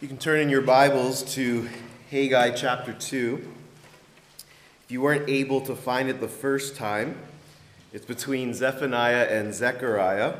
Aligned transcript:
You 0.00 0.08
can 0.08 0.16
turn 0.16 0.40
in 0.40 0.48
your 0.48 0.62
Bibles 0.62 1.22
to 1.34 1.68
Haggai 2.10 2.52
chapter 2.52 2.94
2. 2.94 3.52
If 4.86 4.90
you 4.90 5.02
weren't 5.02 5.28
able 5.28 5.60
to 5.60 5.76
find 5.76 6.08
it 6.08 6.22
the 6.22 6.28
first 6.28 6.74
time, 6.74 7.18
it's 7.92 8.06
between 8.06 8.54
Zephaniah 8.54 9.26
and 9.26 9.52
Zechariah. 9.52 10.36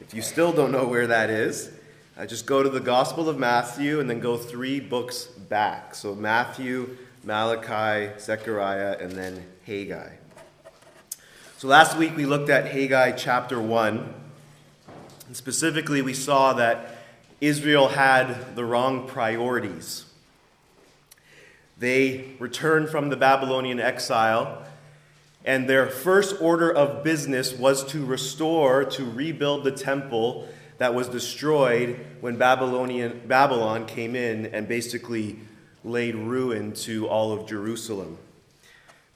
If 0.00 0.14
you 0.14 0.22
still 0.22 0.54
don't 0.54 0.72
know 0.72 0.86
where 0.86 1.06
that 1.06 1.28
is, 1.28 1.70
uh, 2.16 2.24
just 2.24 2.46
go 2.46 2.62
to 2.62 2.70
the 2.70 2.80
Gospel 2.80 3.28
of 3.28 3.38
Matthew 3.38 4.00
and 4.00 4.08
then 4.08 4.20
go 4.20 4.38
three 4.38 4.80
books 4.80 5.26
back. 5.26 5.94
So 5.94 6.14
Matthew, 6.14 6.96
Malachi, 7.24 8.18
Zechariah, 8.18 8.96
and 8.98 9.12
then 9.12 9.44
Haggai. 9.66 10.14
So 11.58 11.68
last 11.68 11.98
week 11.98 12.16
we 12.16 12.24
looked 12.24 12.48
at 12.48 12.68
Haggai 12.68 13.12
chapter 13.12 13.60
1. 13.60 14.14
And 15.26 15.36
specifically, 15.36 16.00
we 16.00 16.14
saw 16.14 16.54
that 16.54 16.91
Israel 17.42 17.88
had 17.88 18.54
the 18.54 18.64
wrong 18.64 19.08
priorities. 19.08 20.04
They 21.76 22.36
returned 22.38 22.88
from 22.88 23.08
the 23.08 23.16
Babylonian 23.16 23.80
exile, 23.80 24.62
and 25.44 25.68
their 25.68 25.88
first 25.88 26.40
order 26.40 26.72
of 26.72 27.02
business 27.02 27.52
was 27.52 27.84
to 27.86 28.06
restore, 28.06 28.84
to 28.84 29.04
rebuild 29.04 29.64
the 29.64 29.72
temple 29.72 30.46
that 30.78 30.94
was 30.94 31.08
destroyed 31.08 32.06
when 32.20 32.36
Babylonian, 32.36 33.22
Babylon 33.26 33.86
came 33.86 34.14
in 34.14 34.46
and 34.46 34.68
basically 34.68 35.40
laid 35.82 36.14
ruin 36.14 36.72
to 36.74 37.08
all 37.08 37.32
of 37.32 37.48
Jerusalem. 37.48 38.18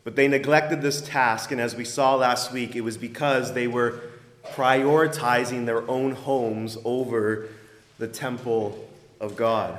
But 0.02 0.16
they 0.16 0.26
neglected 0.26 0.82
this 0.82 1.00
task, 1.00 1.52
and 1.52 1.60
as 1.60 1.76
we 1.76 1.84
saw 1.84 2.16
last 2.16 2.52
week, 2.52 2.74
it 2.74 2.80
was 2.80 2.96
because 2.96 3.52
they 3.52 3.68
were 3.68 4.00
prioritizing 4.46 5.64
their 5.64 5.88
own 5.88 6.10
homes 6.10 6.76
over 6.84 7.50
the 7.98 8.08
temple 8.08 8.88
of 9.20 9.36
God. 9.36 9.78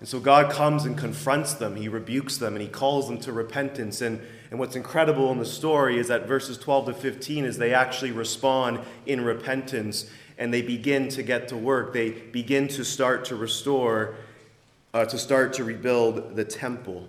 And 0.00 0.08
so 0.08 0.20
God 0.20 0.52
comes 0.52 0.84
and 0.84 0.98
confronts 0.98 1.54
them, 1.54 1.76
He 1.76 1.88
rebukes 1.88 2.36
them, 2.36 2.54
and 2.54 2.62
He 2.62 2.68
calls 2.68 3.08
them 3.08 3.18
to 3.20 3.32
repentance. 3.32 4.00
And, 4.00 4.20
and 4.50 4.60
what's 4.60 4.76
incredible 4.76 5.32
in 5.32 5.38
the 5.38 5.46
story 5.46 5.98
is 5.98 6.08
that 6.08 6.26
verses 6.26 6.58
12 6.58 6.86
to 6.86 6.94
15 6.94 7.44
is 7.44 7.58
they 7.58 7.72
actually 7.72 8.12
respond 8.12 8.80
in 9.06 9.24
repentance 9.24 10.10
and 10.36 10.52
they 10.52 10.62
begin 10.62 11.08
to 11.08 11.22
get 11.22 11.48
to 11.48 11.56
work. 11.56 11.92
They 11.92 12.10
begin 12.10 12.68
to 12.68 12.84
start 12.84 13.24
to 13.26 13.36
restore, 13.36 14.16
uh, 14.92 15.04
to 15.06 15.16
start 15.16 15.52
to 15.54 15.64
rebuild 15.64 16.36
the 16.36 16.44
temple. 16.44 17.08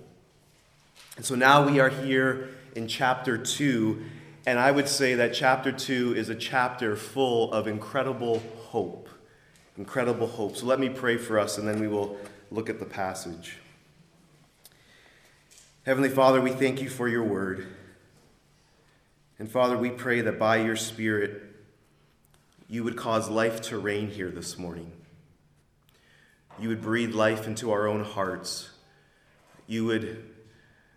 And 1.17 1.25
so 1.25 1.35
now 1.35 1.67
we 1.67 1.79
are 1.79 1.89
here 1.89 2.49
in 2.75 2.87
chapter 2.87 3.37
2, 3.37 4.03
and 4.45 4.59
I 4.59 4.69
would 4.69 4.87
say 4.87 5.15
that 5.15 5.33
chapter 5.33 5.71
2 5.71 6.15
is 6.15 6.29
a 6.29 6.35
chapter 6.35 6.95
full 6.95 7.51
of 7.51 7.67
incredible 7.67 8.43
hope 8.67 9.04
incredible 9.77 10.27
hope. 10.27 10.57
So 10.57 10.65
let 10.65 10.79
me 10.79 10.89
pray 10.89 11.17
for 11.17 11.39
us 11.39 11.57
and 11.57 11.67
then 11.67 11.79
we 11.79 11.87
will 11.87 12.17
look 12.51 12.69
at 12.69 12.79
the 12.79 12.85
passage. 12.85 13.57
Heavenly 15.85 16.09
Father, 16.09 16.41
we 16.41 16.51
thank 16.51 16.81
you 16.81 16.89
for 16.89 17.07
your 17.07 17.23
word. 17.23 17.67
And 19.37 19.51
Father, 19.51 19.77
we 19.77 19.89
pray 19.89 20.21
that 20.21 20.39
by 20.39 20.57
your 20.57 20.75
Spirit, 20.75 21.43
you 22.67 22.83
would 22.83 22.95
cause 22.95 23.29
life 23.29 23.61
to 23.63 23.77
reign 23.77 24.09
here 24.09 24.31
this 24.31 24.57
morning. 24.57 24.91
You 26.57 26.69
would 26.69 26.81
breathe 26.81 27.13
life 27.13 27.45
into 27.45 27.71
our 27.71 27.87
own 27.87 28.03
hearts. 28.03 28.69
You 29.67 29.85
would 29.85 30.25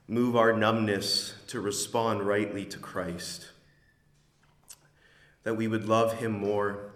move 0.06 0.36
our 0.36 0.52
numbness 0.52 1.34
to 1.48 1.60
respond 1.60 2.22
rightly 2.22 2.64
to 2.66 2.78
Christ. 2.78 3.48
That 5.42 5.56
we 5.56 5.66
would 5.66 5.86
love 5.86 6.20
him 6.20 6.32
more 6.32 6.92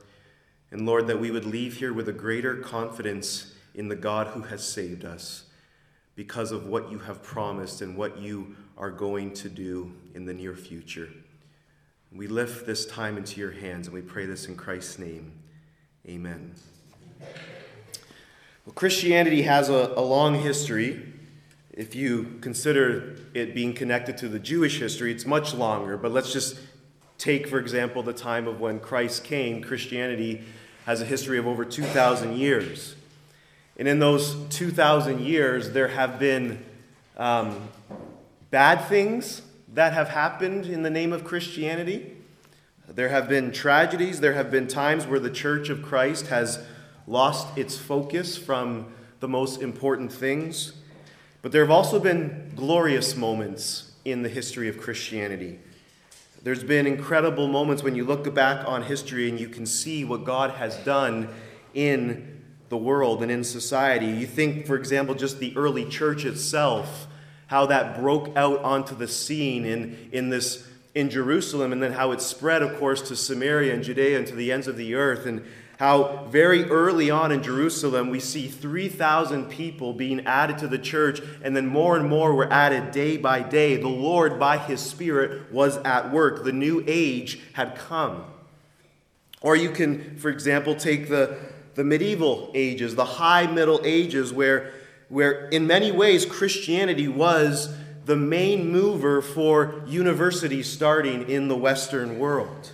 and 0.73 0.87
Lord, 0.87 1.07
that 1.09 1.21
we 1.21 1.31
would 1.31 1.45
leave 1.45 1.77
here 1.77 1.93
with 1.93 2.09
a 2.09 2.13
greater 2.15 2.57
confidence 2.57 3.53
in 3.75 3.89
the 3.89 3.95
God 3.95 4.29
who 4.29 4.41
has 4.43 4.67
saved 4.67 5.05
us 5.05 5.45
because 6.15 6.51
of 6.51 6.67
what 6.67 6.91
you 6.91 6.99
have 7.01 7.23
promised 7.23 7.83
and 7.83 7.95
what 7.95 8.19
you 8.19 8.57
are 8.79 8.91
going 8.91 9.35
to 9.35 9.51
do 9.51 9.93
in 10.15 10.25
the 10.25 10.33
near 10.33 10.57
future. 10.57 11.11
We 12.11 12.27
lift 12.27 12.67
this 12.67 12.87
time 12.87 13.19
into 13.19 13.39
your 13.39 13.53
hands 13.53 13.87
and 13.87 13.95
we 13.95 14.01
pray 14.01 14.25
this 14.25 14.47
in 14.47 14.57
Christ's 14.57 14.99
name. 14.99 15.33
Amen. 16.09 16.55
Well, 18.65 18.75
Christianity 18.75 19.43
has 19.43 19.69
a, 19.69 19.93
a 19.95 20.01
long 20.01 20.41
history. 20.41 21.03
If 21.71 21.95
you 21.95 22.39
consider 22.41 23.17
it 23.35 23.55
being 23.55 23.75
connected 23.75 24.17
to 24.19 24.29
the 24.29 24.39
Jewish 24.39 24.79
history, 24.79 25.13
it's 25.13 25.27
much 25.27 25.53
longer. 25.53 25.99
But 25.99 26.13
let's 26.13 26.33
just 26.33 26.59
take, 27.19 27.47
for 27.47 27.59
example, 27.59 28.03
the 28.03 28.13
time 28.13 28.49
of 28.49 28.59
when 28.61 28.81
Christ 28.81 29.25
came. 29.25 29.63
Christianity 29.63 30.45
has 30.87 31.01
a 31.01 31.05
history 31.05 31.39
of 31.39 31.47
over 31.47 31.65
2,000 31.65 32.37
years. 32.37 32.97
And 33.77 33.89
in 33.89 33.99
those 33.99 34.35
2,000 34.51 35.21
years, 35.21 35.71
there 35.71 35.89
have 35.89 36.19
been 36.19 36.65
um, 37.17 37.69
bad 38.51 38.85
things 38.87 39.43
that 39.75 39.93
have 39.93 40.09
happened 40.09 40.67
in 40.67 40.83
the 40.83 40.91
name 40.91 41.13
of 41.13 41.25
Christianity. 41.25 42.17
There 42.89 43.09
have 43.09 43.29
been 43.29 43.53
tragedies. 43.53 44.21
There 44.21 44.35
have 44.35 44.51
been 44.51 44.69
times 44.69 45.07
where 45.07 45.21
the 45.21 45.31
Church 45.31 45.71
of 45.71 45.83
Christ 45.83 46.27
has 46.27 46.63
lost 47.07 47.57
its 47.57 47.79
focus 47.79 48.37
from 48.37 48.93
the 49.21 49.29
most 49.29 49.63
important 49.63 50.13
things. 50.13 50.73
But 51.41 51.53
there 51.53 51.63
have 51.63 51.71
also 51.71 51.99
been 51.99 52.53
glorious 52.55 53.17
moments 53.17 53.93
in 54.05 54.23
the 54.23 54.29
history 54.29 54.69
of 54.69 54.79
Christianity. 54.79 55.59
There's 56.45 56.65
been 56.65 56.89
incredible 56.89 57.47
moments 57.47 57.85
when 57.85 57.95
you 57.95 58.05
look 58.05 58.33
back 58.35 58.67
on 58.67 58.83
history 58.83 59.29
and 59.29 59.39
you 59.39 59.49
can 59.49 59.65
see 59.65 60.05
what 60.05 60.25
God 60.25 60.51
has 60.51 60.77
done 60.79 61.29
in 61.73 62.43
the 62.69 62.77
world 62.77 63.23
and 63.23 63.31
in 63.31 63.45
society. 63.45 64.07
You 64.07 64.27
think, 64.27 64.67
for 64.67 64.75
example, 64.77 65.15
just 65.15 65.39
the 65.39 65.57
early 65.57 65.85
church 65.85 66.25
itself, 66.25 67.07
how 67.47 67.67
that 67.67 67.97
broke 68.01 68.37
out 68.37 68.61
onto 68.65 68.97
the 68.97 69.07
scene 69.07 69.65
in, 69.65 70.09
in 70.11 70.31
this 70.31 70.67
in 70.95 71.09
Jerusalem, 71.09 71.73
and 71.73 71.83
then 71.83 71.93
how 71.93 72.13
it 72.13 72.21
spread, 72.21 72.61
of 72.61 72.79
course, 72.79 73.01
to 73.09 73.17
Samaria 73.17 73.73
and 73.73 73.83
Judea 73.83 74.19
and 74.19 74.27
to 74.27 74.35
the 74.35 74.53
ends 74.53 74.69
of 74.69 74.77
the 74.77 74.95
earth. 74.95 75.25
And 75.25 75.43
how 75.83 76.29
very 76.31 76.63
early 76.67 77.11
on 77.11 77.33
in 77.33 77.43
Jerusalem 77.43 78.09
we 78.09 78.21
see 78.21 78.47
3,000 78.47 79.51
people 79.51 79.93
being 79.93 80.25
added 80.27 80.59
to 80.59 80.69
the 80.69 80.79
church, 80.79 81.21
and 81.43 81.57
then 81.57 81.67
more 81.67 81.97
and 81.97 82.09
more 82.09 82.33
were 82.35 82.49
added 82.53 82.93
day 82.93 83.17
by 83.17 83.43
day. 83.43 83.77
The 83.79 83.89
Lord, 83.89 84.39
by 84.39 84.59
His 84.59 84.79
Spirit, 84.79 85.53
was 85.53 85.79
at 85.79 86.13
work. 86.13 86.45
The 86.45 86.53
new 86.53 86.85
age 86.87 87.41
had 87.55 87.75
come. 87.75 88.27
Or 89.41 89.57
you 89.57 89.71
can, 89.71 90.19
for 90.19 90.29
example, 90.29 90.77
take 90.77 91.09
the, 91.09 91.37
the 91.75 91.83
medieval 91.83 92.53
ages, 92.55 92.95
the 92.95 93.05
high 93.05 93.49
Middle 93.49 93.81
Ages, 93.83 94.33
where, 94.33 94.73
where 95.09 95.49
in 95.49 95.67
many 95.67 95.91
ways 95.91 96.25
Christianity 96.25 97.09
was 97.09 97.75
the 98.05 98.15
main 98.15 98.71
mover 98.71 99.21
for 99.21 99.83
universities 99.89 100.71
starting 100.71 101.29
in 101.29 101.49
the 101.49 101.57
Western 101.57 102.21
world. 102.21 102.71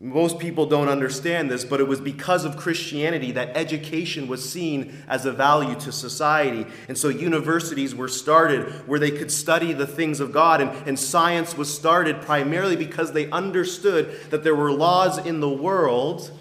Most 0.00 0.40
people 0.40 0.66
don't 0.66 0.88
understand 0.88 1.48
this, 1.48 1.64
but 1.64 1.80
it 1.80 1.86
was 1.86 2.00
because 2.00 2.44
of 2.44 2.56
Christianity 2.56 3.30
that 3.32 3.56
education 3.56 4.26
was 4.26 4.48
seen 4.48 5.04
as 5.06 5.24
a 5.24 5.32
value 5.32 5.78
to 5.80 5.92
society. 5.92 6.66
And 6.88 6.98
so 6.98 7.08
universities 7.08 7.94
were 7.94 8.08
started 8.08 8.88
where 8.88 8.98
they 8.98 9.12
could 9.12 9.30
study 9.30 9.72
the 9.72 9.86
things 9.86 10.18
of 10.18 10.32
God, 10.32 10.60
and, 10.60 10.70
and 10.88 10.98
science 10.98 11.56
was 11.56 11.72
started 11.72 12.22
primarily 12.22 12.74
because 12.74 13.12
they 13.12 13.30
understood 13.30 14.18
that 14.30 14.42
there 14.42 14.56
were 14.56 14.72
laws 14.72 15.18
in 15.18 15.38
the 15.38 15.48
world 15.48 16.32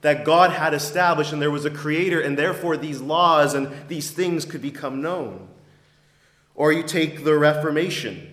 that 0.00 0.24
God 0.24 0.50
had 0.50 0.72
established, 0.72 1.34
and 1.34 1.40
there 1.40 1.50
was 1.50 1.66
a 1.66 1.70
creator, 1.70 2.20
and 2.20 2.36
therefore 2.36 2.78
these 2.78 3.00
laws 3.00 3.52
and 3.52 3.70
these 3.88 4.10
things 4.10 4.46
could 4.46 4.62
become 4.62 5.02
known. 5.02 5.48
Or 6.54 6.72
you 6.72 6.82
take 6.82 7.24
the 7.24 7.36
Reformation. 7.38 8.31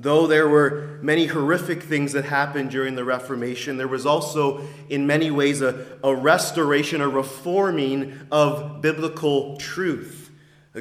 Though 0.00 0.26
there 0.26 0.48
were 0.48 0.98
many 1.02 1.26
horrific 1.26 1.82
things 1.82 2.12
that 2.12 2.24
happened 2.24 2.70
during 2.70 2.94
the 2.94 3.04
Reformation, 3.04 3.76
there 3.76 3.86
was 3.86 4.06
also, 4.06 4.66
in 4.88 5.06
many 5.06 5.30
ways, 5.30 5.60
a, 5.60 5.84
a 6.02 6.14
restoration, 6.14 7.02
a 7.02 7.08
reforming 7.08 8.18
of 8.32 8.80
biblical 8.80 9.58
truth. 9.58 10.30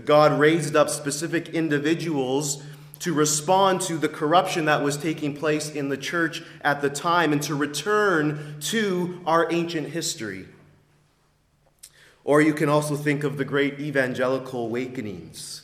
God 0.06 0.40
raised 0.40 0.74
up 0.74 0.90
specific 0.90 1.50
individuals 1.50 2.64
to 3.00 3.14
respond 3.14 3.82
to 3.82 3.98
the 3.98 4.08
corruption 4.08 4.66
that 4.66 4.84
was 4.84 4.96
taking 4.96 5.36
place 5.36 5.70
in 5.70 5.90
the 5.90 5.98
church 5.98 6.42
at 6.62 6.82
the 6.82 6.90
time 6.90 7.34
and 7.34 7.42
to 7.42 7.56
return 7.56 8.56
to 8.62 9.20
our 9.26 9.52
ancient 9.52 9.90
history. 9.90 10.46
Or 12.24 12.42
you 12.42 12.54
can 12.54 12.70
also 12.70 12.96
think 12.96 13.26
of 13.26 13.36
the 13.36 13.46
great 13.46 13.82
evangelical 13.82 14.66
awakenings 14.66 15.64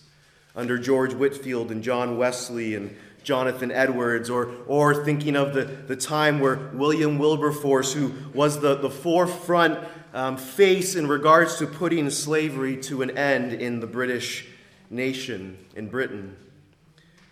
under 0.58 0.78
George 0.78 1.14
Whitefield 1.14 1.72
and 1.72 1.82
John 1.82 2.18
Wesley 2.18 2.76
and 2.76 2.94
Jonathan 3.26 3.72
Edwards, 3.72 4.30
or, 4.30 4.52
or 4.68 5.04
thinking 5.04 5.36
of 5.36 5.54
the, 5.54 5.66
the 5.66 5.96
time 5.96 6.40
where 6.40 6.70
William 6.74 7.18
Wilberforce, 7.18 7.92
who 7.92 8.14
was 8.34 8.62
the, 8.62 8.76
the 8.76 8.90
forefront 8.90 9.86
um, 10.14 10.38
face 10.38 10.96
in 10.96 11.08
regards 11.08 11.58
to 11.58 11.68
putting 11.68 12.10
slavery 12.10 12.78
to 12.84 13.02
an 13.02 13.18
end 13.18 13.52
in 13.52 13.82
the 13.82 13.88
British 13.88 14.48
nation, 14.90 15.58
in 15.76 15.90
Britain. 15.90 16.38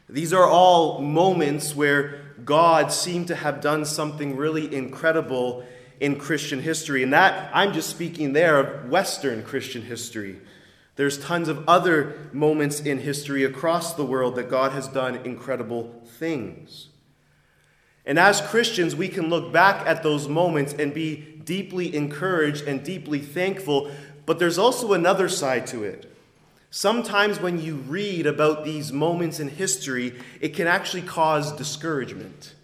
These 0.09 0.33
are 0.33 0.45
all 0.45 0.99
moments 0.99 1.75
where 1.75 2.19
God 2.43 2.91
seemed 2.91 3.27
to 3.27 3.35
have 3.35 3.61
done 3.61 3.85
something 3.85 4.35
really 4.35 4.75
incredible 4.75 5.63
in 5.99 6.17
Christian 6.17 6.59
history. 6.59 7.03
And 7.03 7.13
that, 7.13 7.49
I'm 7.53 7.71
just 7.71 7.89
speaking 7.89 8.33
there 8.33 8.59
of 8.59 8.89
Western 8.89 9.43
Christian 9.43 9.83
history. 9.83 10.41
There's 10.95 11.17
tons 11.17 11.47
of 11.47 11.67
other 11.67 12.29
moments 12.33 12.79
in 12.79 12.99
history 12.99 13.43
across 13.43 13.93
the 13.93 14.05
world 14.05 14.35
that 14.35 14.49
God 14.49 14.73
has 14.73 14.87
done 14.87 15.15
incredible 15.17 16.01
things. 16.05 16.89
And 18.05 18.19
as 18.19 18.41
Christians, 18.41 18.95
we 18.95 19.07
can 19.07 19.29
look 19.29 19.51
back 19.51 19.87
at 19.87 20.03
those 20.03 20.27
moments 20.27 20.73
and 20.73 20.93
be 20.93 21.41
deeply 21.43 21.95
encouraged 21.95 22.67
and 22.67 22.83
deeply 22.83 23.19
thankful, 23.19 23.91
but 24.25 24.39
there's 24.39 24.57
also 24.57 24.93
another 24.93 25.29
side 25.29 25.65
to 25.67 25.83
it. 25.83 26.09
Sometimes 26.69 27.39
when 27.39 27.61
you 27.61 27.75
read 27.75 28.25
about 28.25 28.65
these 28.65 28.91
moments 28.91 29.39
in 29.39 29.47
history, 29.47 30.19
it 30.41 30.49
can 30.55 30.67
actually 30.67 31.03
cause 31.03 31.51
discouragement. 31.53 32.55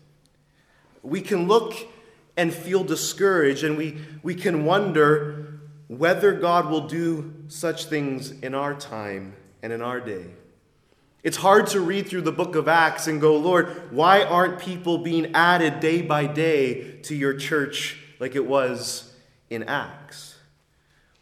We 1.03 1.21
can 1.21 1.47
look 1.47 1.75
and 2.35 2.53
feel 2.53 2.83
discouraged, 2.83 3.63
and 3.63 3.77
we, 3.77 3.97
we 4.23 4.35
can 4.35 4.65
wonder 4.65 5.49
whether 5.89 6.33
God 6.33 6.69
will 6.69 6.88
do 6.88 7.33
such 7.47 7.86
things 7.86 8.30
in 8.30 8.53
our 8.53 8.75
time 8.75 9.36
and 9.63 9.74
in 9.74 9.81
our 9.81 10.00
day. 10.00 10.27
It's 11.24 11.36
hard 11.36 11.68
to 11.68 11.81
read 11.81 12.07
through 12.07 12.21
the 12.21 12.31
book 12.31 12.56
of 12.56 12.68
Acts 12.68 13.07
and 13.07 13.19
go, 13.19 13.36
Lord, 13.36 13.91
why 13.91 14.24
aren't 14.24 14.59
people 14.59 15.00
being 15.00 15.33
added 15.33 15.80
day 15.80 16.03
by 16.03 16.27
day 16.27 17.00
to 17.01 17.15
your 17.15 17.33
church 17.33 17.97
like 18.19 18.36
it 18.36 18.45
was 18.45 19.13
in 19.50 19.63
Acts? 19.63 20.36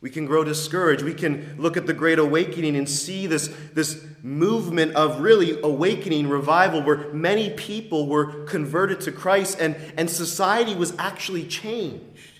We 0.02 0.10
can 0.10 0.26
grow 0.26 0.44
discouraged. 0.44 1.02
We 1.02 1.14
can 1.14 1.56
look 1.58 1.78
at 1.78 1.88
the 1.88 1.94
Great 1.94 2.20
Awakening 2.20 2.76
and 2.76 2.88
see 2.88 3.26
this, 3.26 3.48
this 3.74 4.06
movement 4.22 4.96
of 4.96 5.22
really 5.22 5.60
awakening 5.62 6.28
revival 6.28 6.84
where 6.84 7.12
many 7.14 7.52
people 7.52 8.08
were 8.08 8.44
converted 8.44 9.00
to 9.02 9.14
Christ 9.14 9.60
and, 9.60 9.76
and 9.96 10.10
society 10.10 10.76
was 10.76 10.94
actually 11.00 11.46
changed. 11.46 12.37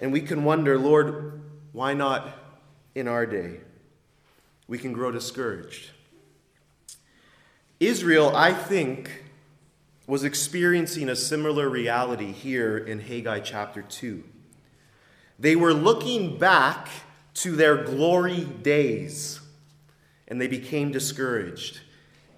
And 0.00 0.12
we 0.12 0.22
can 0.22 0.44
wonder, 0.44 0.78
Lord, 0.78 1.42
why 1.72 1.94
not 1.94 2.28
in 2.94 3.06
our 3.06 3.26
day? 3.26 3.60
We 4.66 4.78
can 4.78 4.92
grow 4.92 5.12
discouraged. 5.12 5.90
Israel, 7.78 8.34
I 8.34 8.52
think, 8.52 9.24
was 10.06 10.24
experiencing 10.24 11.08
a 11.08 11.16
similar 11.16 11.68
reality 11.68 12.32
here 12.32 12.76
in 12.78 12.98
Haggai 12.98 13.40
chapter 13.40 13.82
2. 13.82 14.24
They 15.38 15.54
were 15.54 15.72
looking 15.72 16.38
back 16.38 16.88
to 17.34 17.56
their 17.56 17.84
glory 17.84 18.44
days, 18.44 19.40
and 20.28 20.40
they 20.40 20.48
became 20.48 20.90
discouraged 20.90 21.80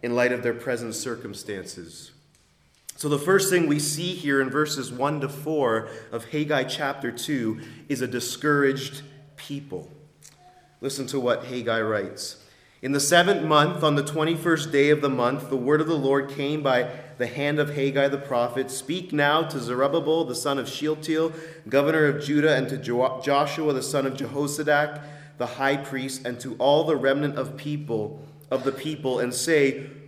in 0.02 0.14
light 0.14 0.32
of 0.32 0.42
their 0.42 0.54
present 0.54 0.94
circumstances. 0.94 2.12
So, 3.02 3.08
the 3.08 3.18
first 3.18 3.50
thing 3.50 3.66
we 3.66 3.80
see 3.80 4.14
here 4.14 4.40
in 4.40 4.48
verses 4.48 4.92
1 4.92 5.22
to 5.22 5.28
4 5.28 5.88
of 6.12 6.26
Haggai 6.26 6.62
chapter 6.62 7.10
2 7.10 7.58
is 7.88 8.00
a 8.00 8.06
discouraged 8.06 9.02
people. 9.34 9.90
Listen 10.80 11.08
to 11.08 11.18
what 11.18 11.46
Haggai 11.46 11.80
writes. 11.80 12.44
In 12.80 12.92
the 12.92 13.00
seventh 13.00 13.42
month, 13.42 13.82
on 13.82 13.96
the 13.96 14.04
21st 14.04 14.70
day 14.70 14.90
of 14.90 15.00
the 15.00 15.08
month, 15.08 15.50
the 15.50 15.56
word 15.56 15.80
of 15.80 15.88
the 15.88 15.98
Lord 15.98 16.30
came 16.30 16.62
by 16.62 16.92
the 17.18 17.26
hand 17.26 17.58
of 17.58 17.74
Haggai 17.74 18.06
the 18.06 18.18
prophet, 18.18 18.70
Speak 18.70 19.12
now 19.12 19.42
to 19.42 19.58
Zerubbabel 19.58 20.24
the 20.24 20.36
son 20.36 20.60
of 20.60 20.68
Shealtiel, 20.68 21.32
governor 21.68 22.04
of 22.04 22.22
Judah, 22.22 22.54
and 22.54 22.68
to 22.68 22.78
Joshua 22.78 23.72
the 23.72 23.82
son 23.82 24.06
of 24.06 24.14
Jehozadak, 24.14 25.02
the 25.38 25.46
high 25.46 25.76
priest, 25.76 26.24
and 26.24 26.38
to 26.38 26.54
all 26.60 26.84
the 26.84 26.94
remnant 26.94 27.34
of 27.34 27.56
people 27.56 28.24
of 28.48 28.62
the 28.62 28.70
people, 28.70 29.18
and 29.18 29.34
say, 29.34 29.90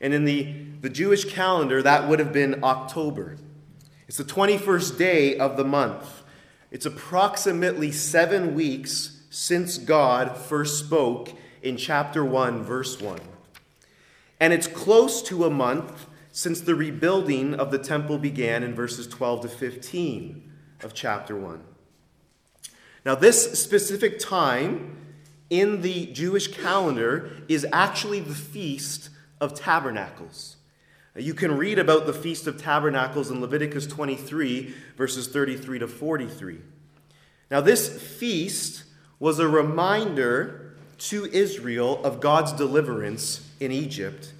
and 0.00 0.14
in 0.14 0.24
the, 0.24 0.54
the 0.80 0.88
Jewish 0.88 1.24
calendar, 1.24 1.82
that 1.82 2.08
would 2.08 2.18
have 2.18 2.32
been 2.32 2.64
October. 2.64 3.36
It's 4.08 4.16
the 4.16 4.24
21st 4.24 4.98
day 4.98 5.36
of 5.36 5.56
the 5.56 5.64
month. 5.64 6.22
It's 6.70 6.86
approximately 6.86 7.92
seven 7.92 8.54
weeks 8.54 9.22
since 9.30 9.78
God 9.78 10.36
first 10.36 10.84
spoke 10.84 11.32
in 11.62 11.76
chapter 11.76 12.24
1, 12.24 12.62
verse 12.62 13.00
1 13.00 13.20
and 14.40 14.54
it's 14.54 14.66
close 14.66 15.22
to 15.22 15.44
a 15.44 15.50
month 15.50 16.06
since 16.32 16.62
the 16.62 16.74
rebuilding 16.74 17.54
of 17.54 17.70
the 17.70 17.78
temple 17.78 18.16
began 18.16 18.62
in 18.62 18.74
verses 18.74 19.06
12 19.06 19.42
to 19.42 19.48
15 19.48 20.52
of 20.82 20.94
chapter 20.94 21.36
1. 21.36 21.62
Now, 23.04 23.14
this 23.14 23.60
specific 23.60 24.18
time 24.18 24.96
in 25.50 25.82
the 25.82 26.06
Jewish 26.06 26.48
calendar 26.48 27.30
is 27.48 27.66
actually 27.72 28.20
the 28.20 28.34
Feast 28.34 29.10
of 29.40 29.54
Tabernacles. 29.54 30.56
Uh, 31.16 31.20
you 31.20 31.34
can 31.34 31.56
read 31.56 31.78
about 31.78 32.06
the 32.06 32.12
Feast 32.12 32.46
of 32.46 32.60
Tabernacles 32.60 33.30
in 33.30 33.40
Leviticus 33.40 33.86
23, 33.86 34.74
verses 34.96 35.28
33 35.28 35.80
to 35.80 35.88
43. 35.88 36.58
Now, 37.50 37.60
this 37.60 38.00
feast 38.00 38.84
was 39.18 39.38
a 39.38 39.48
reminder 39.48 40.76
to 40.98 41.24
Israel 41.26 42.04
of 42.04 42.20
God's 42.20 42.52
deliverance 42.52 43.48
in 43.58 43.72
Egypt, 43.72 44.32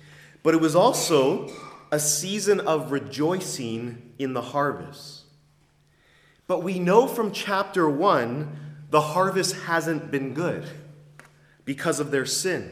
but 0.43 0.55
it 0.55 0.61
was 0.61 0.77
also 0.77 1.51
a 1.91 1.99
season 1.99 2.61
of 2.61 2.93
rejoicing 2.93 4.13
in 4.19 4.33
the 4.33 4.43
harvest. 4.43 5.23
But 6.47 6.63
we 6.63 6.79
know 6.79 7.07
from 7.07 7.33
chapter 7.33 7.89
1 7.89 8.57
the 8.91 9.01
harvest 9.01 9.55
hasn't 9.55 10.11
been 10.11 10.35
good 10.35 10.65
because 11.65 12.01
of 12.01 12.11
their 12.11 12.27
sin. 12.27 12.71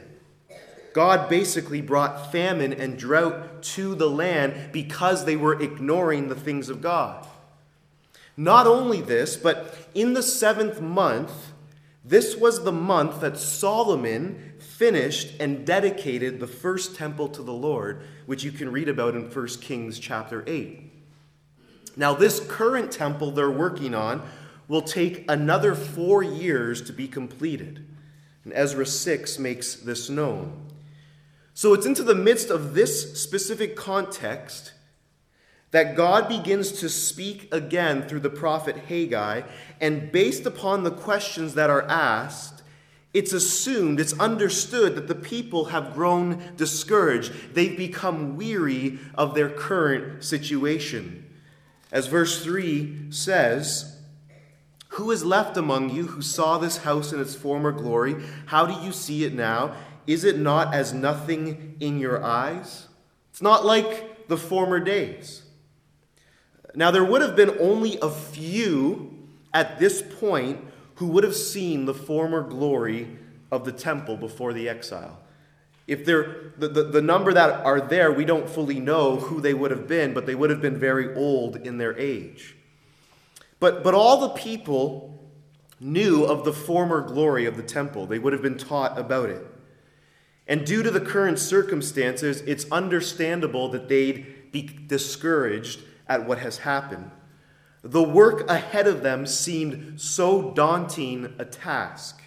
God 0.93 1.29
basically 1.29 1.81
brought 1.81 2.33
famine 2.33 2.73
and 2.73 2.99
drought 2.99 3.63
to 3.63 3.95
the 3.95 4.09
land 4.09 4.73
because 4.73 5.25
they 5.25 5.37
were 5.37 5.61
ignoring 5.61 6.29
the 6.29 6.35
things 6.35 6.69
of 6.69 6.81
God. 6.81 7.27
Not 8.37 8.67
only 8.67 9.01
this, 9.01 9.37
but 9.37 9.77
in 9.95 10.13
the 10.15 10.23
seventh 10.23 10.81
month, 10.81 11.53
this 12.05 12.37
was 12.37 12.65
the 12.65 12.73
month 12.73 13.21
that 13.21 13.37
Solomon 13.37 14.55
finished 14.59 15.35
and 15.41 15.67
dedicated 15.67 16.39
the 16.39 16.47
first 16.47 16.95
temple 16.95 17.29
to 17.31 17.43
the 17.43 17.53
Lord, 17.53 18.03
which 18.27 18.45
you 18.45 18.53
can 18.53 18.71
read 18.71 18.89
about 18.89 19.15
in 19.15 19.29
1 19.29 19.47
Kings 19.61 19.99
chapter 19.99 20.45
8. 20.47 20.89
Now, 21.97 22.15
this 22.15 22.39
current 22.39 22.93
temple 22.93 23.33
they're 23.33 23.51
working 23.51 23.95
on 23.95 24.23
will 24.69 24.83
take 24.83 25.29
another 25.29 25.75
four 25.75 26.23
years 26.23 26.81
to 26.83 26.93
be 26.93 27.09
completed. 27.09 27.85
And 28.45 28.53
Ezra 28.53 28.87
6 28.87 29.39
makes 29.39 29.75
this 29.75 30.09
known. 30.09 30.53
So 31.59 31.75
it's 31.75 31.87
into 31.87 32.05
the 32.05 32.15
midst 32.15 32.51
of 32.51 32.75
this 32.75 33.21
specific 33.21 33.75
context 33.75 34.75
that 35.73 35.97
God 35.97 36.29
begins 36.29 36.71
to 36.79 36.89
speak 36.89 37.53
again 37.53 38.07
through 38.07 38.21
the 38.21 38.31
prophet 38.31 38.77
Haggai, 38.77 39.43
and 39.81 40.13
based 40.13 40.47
upon 40.47 40.85
the 40.85 40.93
questions 40.93 41.55
that 41.55 41.69
are 41.69 41.83
asked, 41.83 42.63
it's 43.13 43.33
assumed, 43.33 43.99
it's 43.99 44.17
understood 44.21 44.95
that 44.95 45.09
the 45.09 45.17
people 45.17 45.65
have 45.65 45.95
grown 45.95 46.41
discouraged. 46.57 47.33
They've 47.55 47.77
become 47.77 48.37
weary 48.37 49.01
of 49.17 49.35
their 49.35 49.51
current 49.51 50.23
situation. 50.23 51.29
As 51.91 52.07
verse 52.07 52.45
3 52.45 53.11
says, 53.11 53.99
Who 54.91 55.11
is 55.11 55.25
left 55.25 55.57
among 55.57 55.91
you 55.91 56.07
who 56.07 56.23
saw 56.23 56.59
this 56.59 56.77
house 56.77 57.13
in 57.13 57.21
its 57.21 57.35
former 57.35 57.73
glory? 57.73 58.15
How 58.47 58.65
do 58.65 58.81
you 58.87 58.93
see 58.93 59.25
it 59.25 59.35
now? 59.35 59.75
Is 60.09 60.25
it 60.25 60.39
not 60.39 60.73
as 60.73 60.95
nothing 60.95 61.77
in 61.81 61.99
your 61.99 62.25
eyes? 62.25 62.89
It's 63.31 63.43
not 63.43 63.67
like 63.67 64.27
the 64.27 64.39
former 64.39 64.81
days. 64.81 65.43
Now, 66.75 66.91
there 66.91 67.05
would 67.05 67.21
have 67.21 67.37
been 67.37 67.59
only 67.61 67.99
a 68.01 68.09
few 68.09 69.29
at 69.53 69.79
this 69.79 70.03
point 70.19 70.65
who 70.95 71.09
would 71.09 71.25
have 71.25 71.37
seen 71.37 71.85
the 71.85 71.93
former 71.93 72.43
glory 72.43 73.19
of 73.53 73.67
the 73.67 73.73
temple 73.73 74.17
before 74.17 74.55
the 74.55 74.67
exile. 74.67 75.19
If 75.87 76.07
the, 76.07 76.53
the, 76.57 76.85
the 76.85 77.03
number 77.03 77.35
that 77.35 77.67
are 77.67 77.81
there, 77.81 78.11
we 78.11 78.25
don't 78.25 78.49
fully 78.49 78.81
know 78.81 79.17
who 79.17 79.43
they 79.43 79.53
would 79.53 79.71
have 79.71 79.87
been, 79.87 80.15
but 80.15 80.25
they 80.25 80.35
would 80.35 80.49
have 80.49 80.63
been 80.63 80.79
very 80.79 81.15
old 81.15 81.57
in 81.57 81.77
their 81.77 81.97
age. 81.99 82.57
But, 83.61 83.85
but 83.85 83.93
all 83.93 84.23
the 84.23 84.31
people 84.31 85.23
knew 85.81 86.25
of 86.25 86.47
the 86.47 86.53
former 86.55 87.03
glory 87.03 87.45
of 87.45 87.59
the 87.59 87.63
temple, 87.63 88.07
they 88.07 88.19
would 88.19 88.33
have 88.33 88.43
been 88.43 88.57
taught 88.57 88.99
about 88.99 89.29
it. 89.29 89.45
And 90.49 90.65
due 90.65 90.83
to 90.83 90.91
the 90.91 91.01
current 91.01 91.39
circumstances, 91.39 92.41
it's 92.47 92.71
understandable 92.73 93.69
that 93.69 93.89
they'd 93.89 94.51
be 94.51 94.63
discouraged 94.63 95.81
at 96.09 96.27
what 96.27 96.39
has 96.39 96.59
happened. 96.59 97.11
The 97.83 98.03
work 98.03 98.49
ahead 98.49 98.87
of 98.87 99.03
them 99.03 99.27
seemed 99.27 100.01
so 100.01 100.51
daunting 100.53 101.35
a 101.39 101.45
task. 101.45 102.23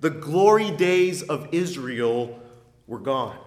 The 0.00 0.10
glory 0.10 0.70
days 0.70 1.22
of 1.22 1.48
Israel 1.50 2.38
were 2.86 3.00
gone. 3.00 3.38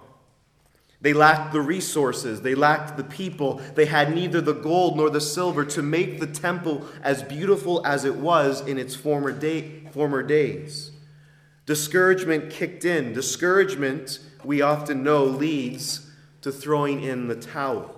They 1.00 1.14
lacked 1.14 1.52
the 1.52 1.62
resources, 1.62 2.42
they 2.42 2.54
lacked 2.54 2.96
the 2.96 3.04
people, 3.04 3.60
they 3.74 3.86
had 3.86 4.14
neither 4.14 4.40
the 4.40 4.54
gold 4.54 4.98
nor 4.98 5.10
the 5.10 5.22
silver 5.22 5.66
to 5.66 5.82
make 5.82 6.20
the 6.20 6.28
temple 6.28 6.86
as 7.02 7.24
beautiful 7.24 7.84
as 7.86 8.06
it 8.06 8.16
was 8.16 8.62
in 8.62 8.78
its 8.78 8.94
former, 8.94 9.32
day, 9.32 9.82
former 9.94 10.22
days. 10.22 10.92
Discouragement 11.72 12.50
kicked 12.50 12.84
in. 12.84 13.14
Discouragement, 13.14 14.20
we 14.44 14.62
often 14.62 15.04
know, 15.04 15.24
leads 15.24 16.12
to 16.42 16.52
throwing 16.52 17.02
in 17.02 17.30
the 17.30 17.36
towel. 17.36 17.96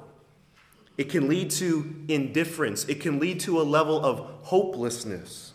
It 0.96 1.06
can 1.10 1.28
lead 1.28 1.50
to 1.54 1.96
indifference, 2.08 2.86
it 2.88 3.02
can 3.02 3.18
lead 3.18 3.40
to 3.40 3.60
a 3.60 3.64
level 3.64 4.06
of 4.06 4.20
hopelessness. 4.44 5.54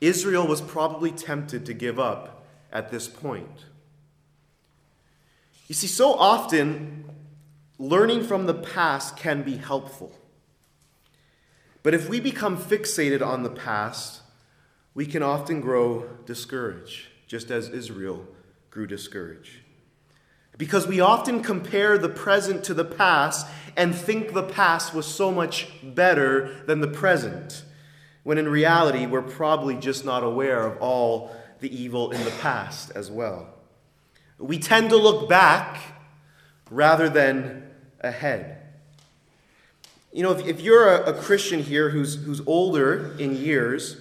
Israel 0.00 0.44
was 0.44 0.60
probably 0.60 1.12
tempted 1.12 1.64
to 1.66 1.72
give 1.72 2.00
up 2.00 2.44
at 2.72 2.90
this 2.90 3.06
point. 3.06 3.66
You 5.68 5.76
see, 5.76 5.86
so 5.86 6.14
often, 6.14 7.04
learning 7.78 8.24
from 8.24 8.46
the 8.46 8.54
past 8.54 9.16
can 9.16 9.44
be 9.44 9.56
helpful. 9.58 10.18
But 11.84 11.94
if 11.94 12.08
we 12.08 12.18
become 12.18 12.56
fixated 12.58 13.24
on 13.24 13.44
the 13.44 13.50
past, 13.50 14.22
we 14.96 15.04
can 15.04 15.22
often 15.22 15.60
grow 15.60 16.08
discouraged, 16.24 17.08
just 17.26 17.50
as 17.50 17.68
Israel 17.68 18.26
grew 18.70 18.86
discouraged. 18.86 19.58
Because 20.56 20.86
we 20.86 21.00
often 21.00 21.42
compare 21.42 21.98
the 21.98 22.08
present 22.08 22.64
to 22.64 22.72
the 22.72 22.84
past 22.84 23.46
and 23.76 23.94
think 23.94 24.32
the 24.32 24.42
past 24.42 24.94
was 24.94 25.04
so 25.04 25.30
much 25.30 25.68
better 25.82 26.64
than 26.64 26.80
the 26.80 26.88
present, 26.88 27.62
when 28.22 28.38
in 28.38 28.48
reality, 28.48 29.04
we're 29.04 29.20
probably 29.20 29.76
just 29.76 30.06
not 30.06 30.24
aware 30.24 30.66
of 30.66 30.78
all 30.78 31.30
the 31.60 31.68
evil 31.78 32.10
in 32.10 32.24
the 32.24 32.30
past 32.30 32.90
as 32.92 33.10
well. 33.10 33.50
We 34.38 34.58
tend 34.58 34.88
to 34.90 34.96
look 34.96 35.28
back 35.28 35.78
rather 36.70 37.10
than 37.10 37.70
ahead. 38.00 38.62
You 40.10 40.22
know, 40.22 40.32
if, 40.32 40.46
if 40.46 40.60
you're 40.62 40.88
a, 40.88 41.10
a 41.10 41.12
Christian 41.12 41.62
here 41.62 41.90
who's, 41.90 42.14
who's 42.14 42.40
older 42.46 43.14
in 43.18 43.36
years, 43.36 43.98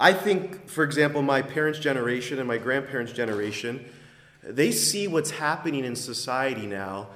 I 0.00 0.14
think, 0.14 0.66
for 0.66 0.82
example, 0.82 1.20
my 1.20 1.42
parents' 1.42 1.78
generation 1.78 2.38
and 2.38 2.48
my 2.48 2.56
grandparents' 2.56 3.12
generation, 3.12 3.84
they 4.42 4.72
see 4.72 5.06
what's 5.06 5.30
happening 5.30 5.84
in 5.84 5.94
society 5.94 6.66
now. 6.66 7.08